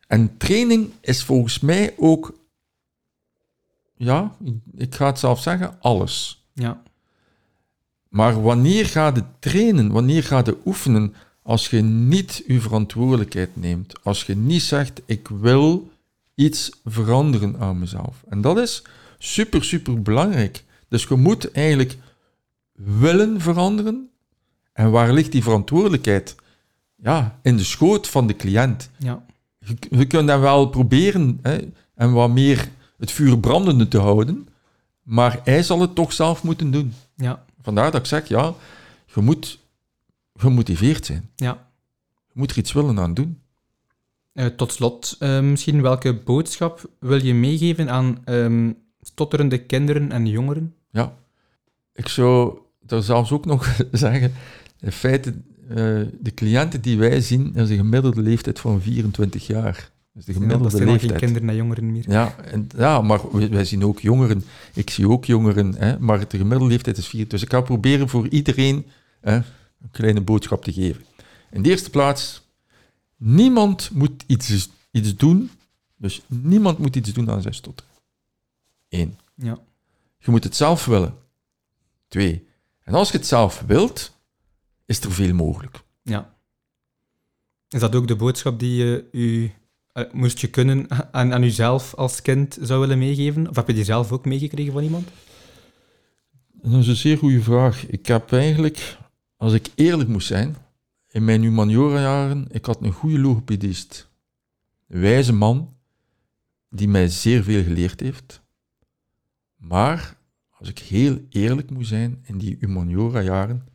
En 0.07 0.37
training 0.37 0.91
is 1.01 1.25
volgens 1.25 1.61
mij 1.61 1.95
ook, 1.97 2.35
ja, 3.97 4.37
ik- 4.77 4.95
ga 4.95 5.07
het 5.07 5.19
zelf 5.19 5.41
zeggen, 5.43 5.77
alles. 5.81 6.45
ja. 6.53 6.83
Maar 8.09 8.43
wanneer 8.43 8.87
ga 8.87 9.13
je 9.15 9.23
trainen, 9.39 9.93
wanneer 9.93 10.23
ga 10.23 10.43
je 10.45 10.57
oefenen, 10.65 11.15
als 11.43 11.69
je 11.71 11.81
niet 11.83 12.43
je 12.47 12.61
verantwoordelijkheid 12.61 13.57
neemt, 13.57 14.05
als 14.05 14.25
je 14.25 14.37
niet 14.37 14.63
zegt, 14.63 15.01
ik 15.07 15.29
wil 15.29 15.91
iets 16.35 16.71
veranderen 16.85 17.59
aan 17.59 17.79
mezelf. 17.79 18.23
En 18.29 18.41
dat 18.41 18.59
is 18.59 18.83
super, 19.19 19.65
super 19.65 20.03
belangrijk. 20.03 20.65
Dus 20.89 21.03
je 21.05 21.15
moet 21.15 21.51
eigenlijk 21.51 21.97
willen 22.73 23.41
veranderen. 23.41 24.11
En 24.73 24.91
waar 24.91 25.13
ligt 25.13 25.33
die 25.33 25.43
verantwoordelijkheid? 25.43 26.35
Ja, 27.03 27.39
in 27.43 27.57
de 27.57 27.65
schoot 27.65 28.09
van 28.09 28.27
de 28.27 28.37
cliënt. 28.37 28.91
ja. 28.99 29.25
Je, 29.59 29.77
je 29.91 30.07
kunt 30.07 30.29
dan 30.29 30.41
wel 30.41 30.67
proberen 30.69 31.39
hè, 31.43 31.59
en 31.95 32.13
wat 32.13 32.31
meer 32.31 32.69
het 32.99 33.11
vuur 33.11 33.39
brandende 33.39 33.89
te 33.89 33.99
houden, 33.99 34.49
maar 35.03 35.41
hij 35.45 35.63
zal 35.63 35.81
het 35.81 35.95
toch 35.95 36.13
zelf 36.13 36.43
moeten 36.43 36.71
doen. 36.71 36.95
Ja. 37.17 37.45
Vandaar 37.61 37.91
dat 37.91 38.01
ik 38.01 38.07
zeg, 38.07 38.29
ja, 38.29 38.55
je 39.15 39.21
moet 39.21 39.59
gemotiveerd 40.35 41.07
zijn. 41.07 41.31
ja. 41.37 41.71
Je 42.33 42.39
moet 42.41 42.51
er 42.51 42.59
iets 42.59 42.73
willen 42.73 42.99
aan 42.99 43.15
doen. 43.15 43.41
Eh, 44.33 44.47
tot 44.47 44.73
slot, 44.73 45.17
eh, 45.19 45.41
misschien 45.41 45.83
welke 45.83 46.15
boodschap 46.15 46.91
wil 46.99 47.25
je 47.25 47.35
meegeven 47.35 47.91
aan 47.91 48.19
ehm, 48.25 48.73
stotterende 49.01 49.59
kinderen 49.59 50.13
en 50.13 50.27
jongeren? 50.27 50.75
Ja. 50.91 51.15
Ik 51.95 52.09
zou 52.09 52.59
daar 52.81 53.03
zelfs 53.03 53.33
ook 53.33 53.45
nog 53.45 53.77
zeggen, 53.93 54.33
in 54.81 54.93
feite, 54.93 55.35
eh, 55.75 56.07
de 56.21 56.35
cliënten 56.35 56.81
die 56.81 56.99
wij 56.99 57.21
zien, 57.21 57.55
is 57.55 57.71
een 57.71 57.77
gemiddelde 57.77 58.23
leeftijd 58.23 58.61
van 58.61 58.81
24 58.81 59.47
jaar. 59.47 59.91
Dus 60.13 60.25
de 60.25 60.33
dat 60.33 60.43
gemiddelde 60.43 60.77
zijn 60.77 60.89
al 60.89 60.89
geen 60.89 61.01
leeftijd. 61.01 61.21
kinderen 61.21 61.49
en 61.49 61.57
jongeren 61.57 61.93
meer. 61.93 62.11
Ja, 62.11 62.37
en, 62.37 62.69
ja, 62.77 63.01
maar 63.01 63.21
wij, 63.33 63.51
wij 63.51 63.65
zien 63.65 63.85
ook 63.85 64.01
jongeren. 64.01 64.45
Ik 64.75 64.91
zie 64.91 65.09
ook 65.09 65.25
jongeren, 65.25 65.75
hè, 65.75 65.99
maar 65.99 66.29
de 66.29 66.37
gemiddelde 66.37 66.73
leeftijd 66.73 66.99
is 66.99 67.07
4. 67.07 67.29
Dus 67.29 67.43
ik 67.43 67.51
ga 67.51 67.61
proberen 67.61 68.09
voor 68.09 68.29
iedereen 68.29 68.87
hè, 69.21 69.35
een 69.35 69.91
kleine 69.91 70.21
boodschap 70.21 70.65
te 70.65 70.73
geven. 70.73 71.05
In 71.51 71.63
de 71.63 71.69
eerste 71.69 71.91
plaats, 71.91 72.49
niemand 73.17 73.91
moet 73.93 74.25
iets, 74.27 74.69
iets 74.91 75.17
doen. 75.17 75.51
Dus 75.97 76.23
niemand 76.27 76.79
moet 76.79 76.97
iets 76.97 77.13
doen 77.13 77.31
aan 77.31 77.43
zijn 77.43 77.55
stotter. 77.55 77.87
Eén. 78.89 79.17
Ja. 79.35 79.59
Je 80.19 80.31
moet 80.31 80.45
het 80.45 80.57
zelf 80.57 80.85
willen. 80.85 81.15
Twee. 82.09 82.47
En 82.85 82.95
als 82.95 83.11
je 83.11 83.17
het 83.17 83.27
zelf 83.27 83.65
wilt, 83.67 84.13
is 84.93 85.01
er 85.01 85.13
veel 85.13 85.35
mogelijk. 85.35 85.83
ja. 86.03 86.31
Is 87.69 87.81
dat 87.81 87.95
ook 87.95 88.09
de 88.09 88.17
boodschap 88.17 88.59
die 88.59 88.77
je 88.77 89.09
u, 89.13 89.53
eh, 89.93 90.13
moest 90.13 90.39
je 90.39 90.49
kunnen, 90.49 90.87
aan, 91.13 91.33
aan 91.33 91.43
uzelf 91.43 91.95
als 91.95 92.23
kind 92.23 92.59
zou 92.61 92.81
willen 92.81 92.99
meegeven? 92.99 93.49
Of 93.49 93.57
heb 93.57 93.67
je 93.67 93.75
die 93.75 93.85
zelf 93.85 94.13
ook 94.13 94.25
meegekregen 94.25 94.73
van 94.73 94.83
iemand? 94.83 95.09
Dat 96.53 96.81
is 96.81 96.89
een 96.89 96.97
zeer 96.97 97.19
goede 97.19 97.43
vraag. 97.43 97.87
Ik 97.87 98.07
heb 98.07 98.33
eigenlijk, 98.33 98.99
als 99.37 99.53
ik 99.53 99.69
eerlijk 99.75 100.09
moest 100.09 100.27
zijn, 100.27 100.57
in 101.09 101.25
mijn 101.25 101.43
humaniora-jaren, 101.43 102.47
ik 102.51 102.65
had 102.65 102.83
een 102.83 102.93
goede 102.93 103.19
logopedist. 103.19 104.09
Een 104.89 105.01
wijze 105.01 105.33
man, 105.33 105.77
die 106.69 106.89
mij 106.89 107.09
zeer 107.09 107.43
veel 107.43 107.63
geleerd 107.63 108.01
heeft. 108.01 108.41
Maar, 109.57 110.17
als 110.51 110.69
ik 110.69 110.79
heel 110.79 111.19
eerlijk 111.29 111.71
moet 111.71 111.87
zijn, 111.87 112.19
in 112.23 112.39
die 112.39 112.57
humaniora-jaren, 112.61 113.72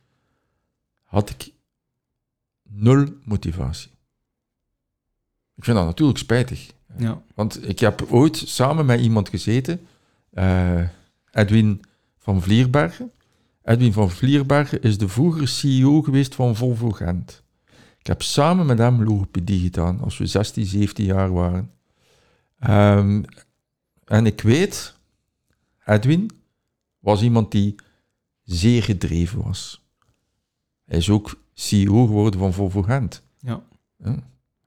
had 1.08 1.30
ik 1.30 1.52
nul 2.62 3.06
motivatie. 3.24 3.90
Ik 5.54 5.64
vind 5.64 5.76
dat 5.76 5.86
natuurlijk 5.86 6.18
spijtig. 6.18 6.70
Ja. 6.96 7.22
Want 7.34 7.68
ik 7.68 7.78
heb 7.78 8.06
ooit 8.10 8.36
samen 8.36 8.86
met 8.86 9.00
iemand 9.00 9.28
gezeten, 9.28 9.86
eh, 10.30 10.82
Edwin 11.32 11.82
van 12.18 12.42
Vlierbergen. 12.42 13.10
Edwin 13.62 13.92
van 13.92 14.10
Vlierbergen 14.10 14.82
is 14.82 14.98
de 14.98 15.08
vroegere 15.08 15.46
CEO 15.46 16.02
geweest 16.02 16.34
van 16.34 16.56
Volvo 16.56 16.90
Gent. 16.90 17.42
Ik 17.98 18.06
heb 18.06 18.22
samen 18.22 18.66
met 18.66 18.78
hem 18.78 19.04
logopedie 19.04 19.60
gedaan, 19.60 20.00
als 20.00 20.18
we 20.18 20.26
16, 20.26 20.66
17 20.66 21.04
jaar 21.04 21.32
waren. 21.32 21.70
Ehm, 22.58 23.22
en 24.04 24.26
ik 24.26 24.40
weet, 24.40 24.94
Edwin 25.84 26.30
was 26.98 27.22
iemand 27.22 27.50
die 27.52 27.74
zeer 28.42 28.82
gedreven 28.82 29.42
was. 29.42 29.87
Hij 30.88 30.98
is 30.98 31.10
ook 31.10 31.36
CEO 31.54 32.06
geworden 32.06 32.40
van 32.40 32.52
Volvo 32.52 32.82
Gent. 32.82 33.22
Ja. 33.40 33.62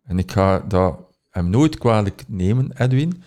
En 0.03 0.19
ik 0.19 0.31
ga 0.31 0.59
dat 0.59 0.99
hem 1.29 1.49
nooit 1.49 1.77
kwalijk 1.77 2.23
nemen, 2.27 2.71
Edwin. 2.77 3.23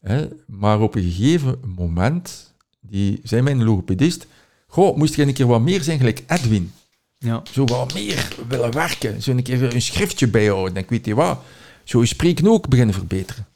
Hè, 0.00 0.28
maar 0.46 0.80
op 0.80 0.94
een 0.94 1.02
gegeven 1.02 1.60
moment, 1.76 2.54
die 2.80 3.20
zei 3.22 3.42
mijn 3.42 3.64
logopedist, 3.64 4.26
goh, 4.66 4.96
moest 4.96 5.14
je 5.14 5.22
een 5.22 5.32
keer 5.32 5.46
wat 5.46 5.60
meer 5.60 5.82
zijn 5.82 5.98
gelijk 5.98 6.22
Edwin. 6.26 6.72
Ja. 7.18 7.42
Zo 7.50 7.64
wat 7.64 7.94
meer 7.94 8.36
willen 8.48 8.72
werken. 8.72 9.22
Zo 9.22 9.30
een 9.30 9.42
keer 9.42 9.74
een 9.74 9.82
schriftje 9.82 10.28
bijhouden. 10.28 10.76
En 10.76 10.82
ik 10.82 10.88
weet 10.88 11.06
je 11.06 11.14
wat, 11.14 11.40
zo 11.84 12.00
je 12.00 12.06
spreken 12.06 12.46
ook 12.48 12.68
beginnen 12.68 12.94
verbeteren. 12.94 13.46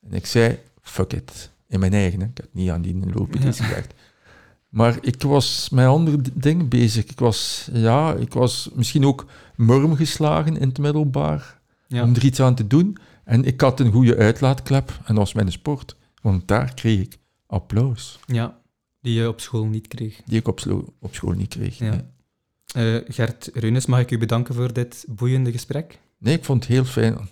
En 0.00 0.12
ik 0.12 0.26
zei, 0.26 0.58
fuck 0.82 1.12
it. 1.12 1.50
In 1.68 1.80
mijn 1.80 1.92
eigen, 1.92 2.20
hè. 2.20 2.26
ik 2.26 2.38
had 2.40 2.48
niet 2.52 2.70
aan 2.70 2.82
die 2.82 2.96
logopedist 3.06 3.58
Ja. 3.58 3.64
gezegd. 3.64 3.94
Maar 4.72 4.98
ik 5.00 5.22
was 5.22 5.68
met 5.70 5.86
andere 5.86 6.18
dingen 6.34 6.68
bezig. 6.68 7.04
Ik 7.06 7.18
was, 7.18 7.68
ja, 7.72 8.14
ik 8.14 8.32
was 8.32 8.70
misschien 8.74 9.04
ook 9.06 9.26
murm 9.56 9.96
geslagen 9.96 10.56
in 10.56 10.68
het 10.68 10.78
middelbaar 10.78 11.60
Ja. 11.88 12.02
om 12.02 12.14
er 12.14 12.24
iets 12.24 12.40
aan 12.40 12.54
te 12.54 12.66
doen. 12.66 12.96
En 13.24 13.44
ik 13.44 13.60
had 13.60 13.80
een 13.80 13.92
goede 13.92 14.16
uitlaatklep 14.16 14.88
en 14.98 15.14
dat 15.14 15.16
was 15.16 15.32
mijn 15.32 15.52
sport. 15.52 15.96
Want 16.22 16.48
daar 16.48 16.74
kreeg 16.74 17.00
ik 17.00 17.18
applaus, 17.46 18.18
ja. 18.26 18.60
Die 19.00 19.14
je 19.14 19.28
op 19.28 19.40
school 19.40 19.64
niet 19.66 19.88
kreeg. 19.88 20.20
die 20.26 20.38
ik 20.38 20.48
op, 20.48 20.60
slo- 20.60 20.92
op 21.00 21.14
school 21.14 21.32
niet 21.32 21.48
kreeg. 21.48 21.78
Ja. 21.78 21.90
Nee. 21.90 22.00
Eh, 23.00 23.04
Gert 23.14 23.50
Reunes, 23.54 23.86
mag 23.86 24.00
ik 24.00 24.10
u 24.10 24.18
bedanken 24.18 24.54
voor 24.54 24.72
dit 24.72 25.04
boeiende 25.08 25.52
gesprek? 25.52 25.98
Nee, 26.18 26.34
ik 26.36 26.44
vond 26.44 26.62
het 26.64 26.72
heel 26.72 26.84
fijn. 26.84 27.28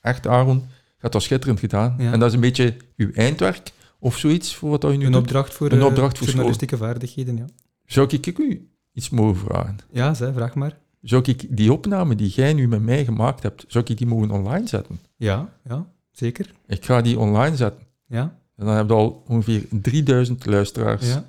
Echt, 0.00 0.26
Aaron, 0.26 0.56
je 0.56 0.98
had 0.98 1.12
dat 1.12 1.22
schitterend 1.22 1.60
gedaan. 1.60 1.94
Ja. 1.98 2.12
En 2.12 2.18
dat 2.18 2.28
is 2.28 2.34
een 2.34 2.40
beetje 2.40 2.76
uw 2.96 3.12
eindwerk 3.12 3.72
of 4.00 4.18
zoiets 4.18 4.54
voor 4.54 4.70
wat 4.70 4.82
je 4.82 4.88
nu 4.88 5.04
Een 5.06 5.12
doet. 5.12 5.20
opdracht 5.20 5.54
voor, 5.54 5.72
Een 5.72 5.78
eh, 5.78 5.84
opdracht 5.86 6.18
voor 6.18 6.26
journalistieke 6.26 6.76
vaardigheden, 6.76 7.36
ja. 7.36 7.44
Zou 7.86 8.08
ik 8.16 8.38
u 8.38 8.68
iets 8.92 9.10
mogen 9.10 9.36
vragen? 9.36 9.78
Ja, 9.90 10.14
zeg, 10.14 10.32
vraag 10.34 10.54
maar. 10.54 10.78
Zou 11.02 11.22
ik 11.26 11.56
die 11.56 11.72
opname 11.72 12.14
die 12.14 12.28
jij 12.28 12.52
nu 12.52 12.68
met 12.68 12.82
mij 12.82 13.04
gemaakt 13.04 13.42
hebt, 13.42 13.64
zou 13.68 13.84
ik 13.88 13.98
die 13.98 14.06
mogen 14.06 14.30
online 14.30 14.66
zetten? 14.66 15.00
Ja, 15.16 15.52
ja, 15.68 15.86
zeker. 16.10 16.52
Ik 16.66 16.84
ga 16.84 17.00
die 17.00 17.18
online 17.18 17.56
zetten. 17.56 17.82
Ja, 18.06 18.38
En 18.56 18.66
dan 18.66 18.74
heb 18.76 18.86
je 18.88 18.94
al 18.94 19.22
ongeveer 19.26 19.64
3000 19.70 20.46
luisteraars. 20.46 21.06
ja. 21.06 21.26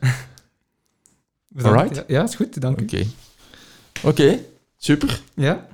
Alright. 1.63 1.95
Ja, 1.95 2.03
ja, 2.07 2.23
is 2.23 2.35
goed, 2.35 2.61
dank 2.61 2.79
u. 2.81 2.83
Oké. 2.83 3.05
Oké, 4.03 4.39
super. 4.77 5.21
Ja, 5.33 5.67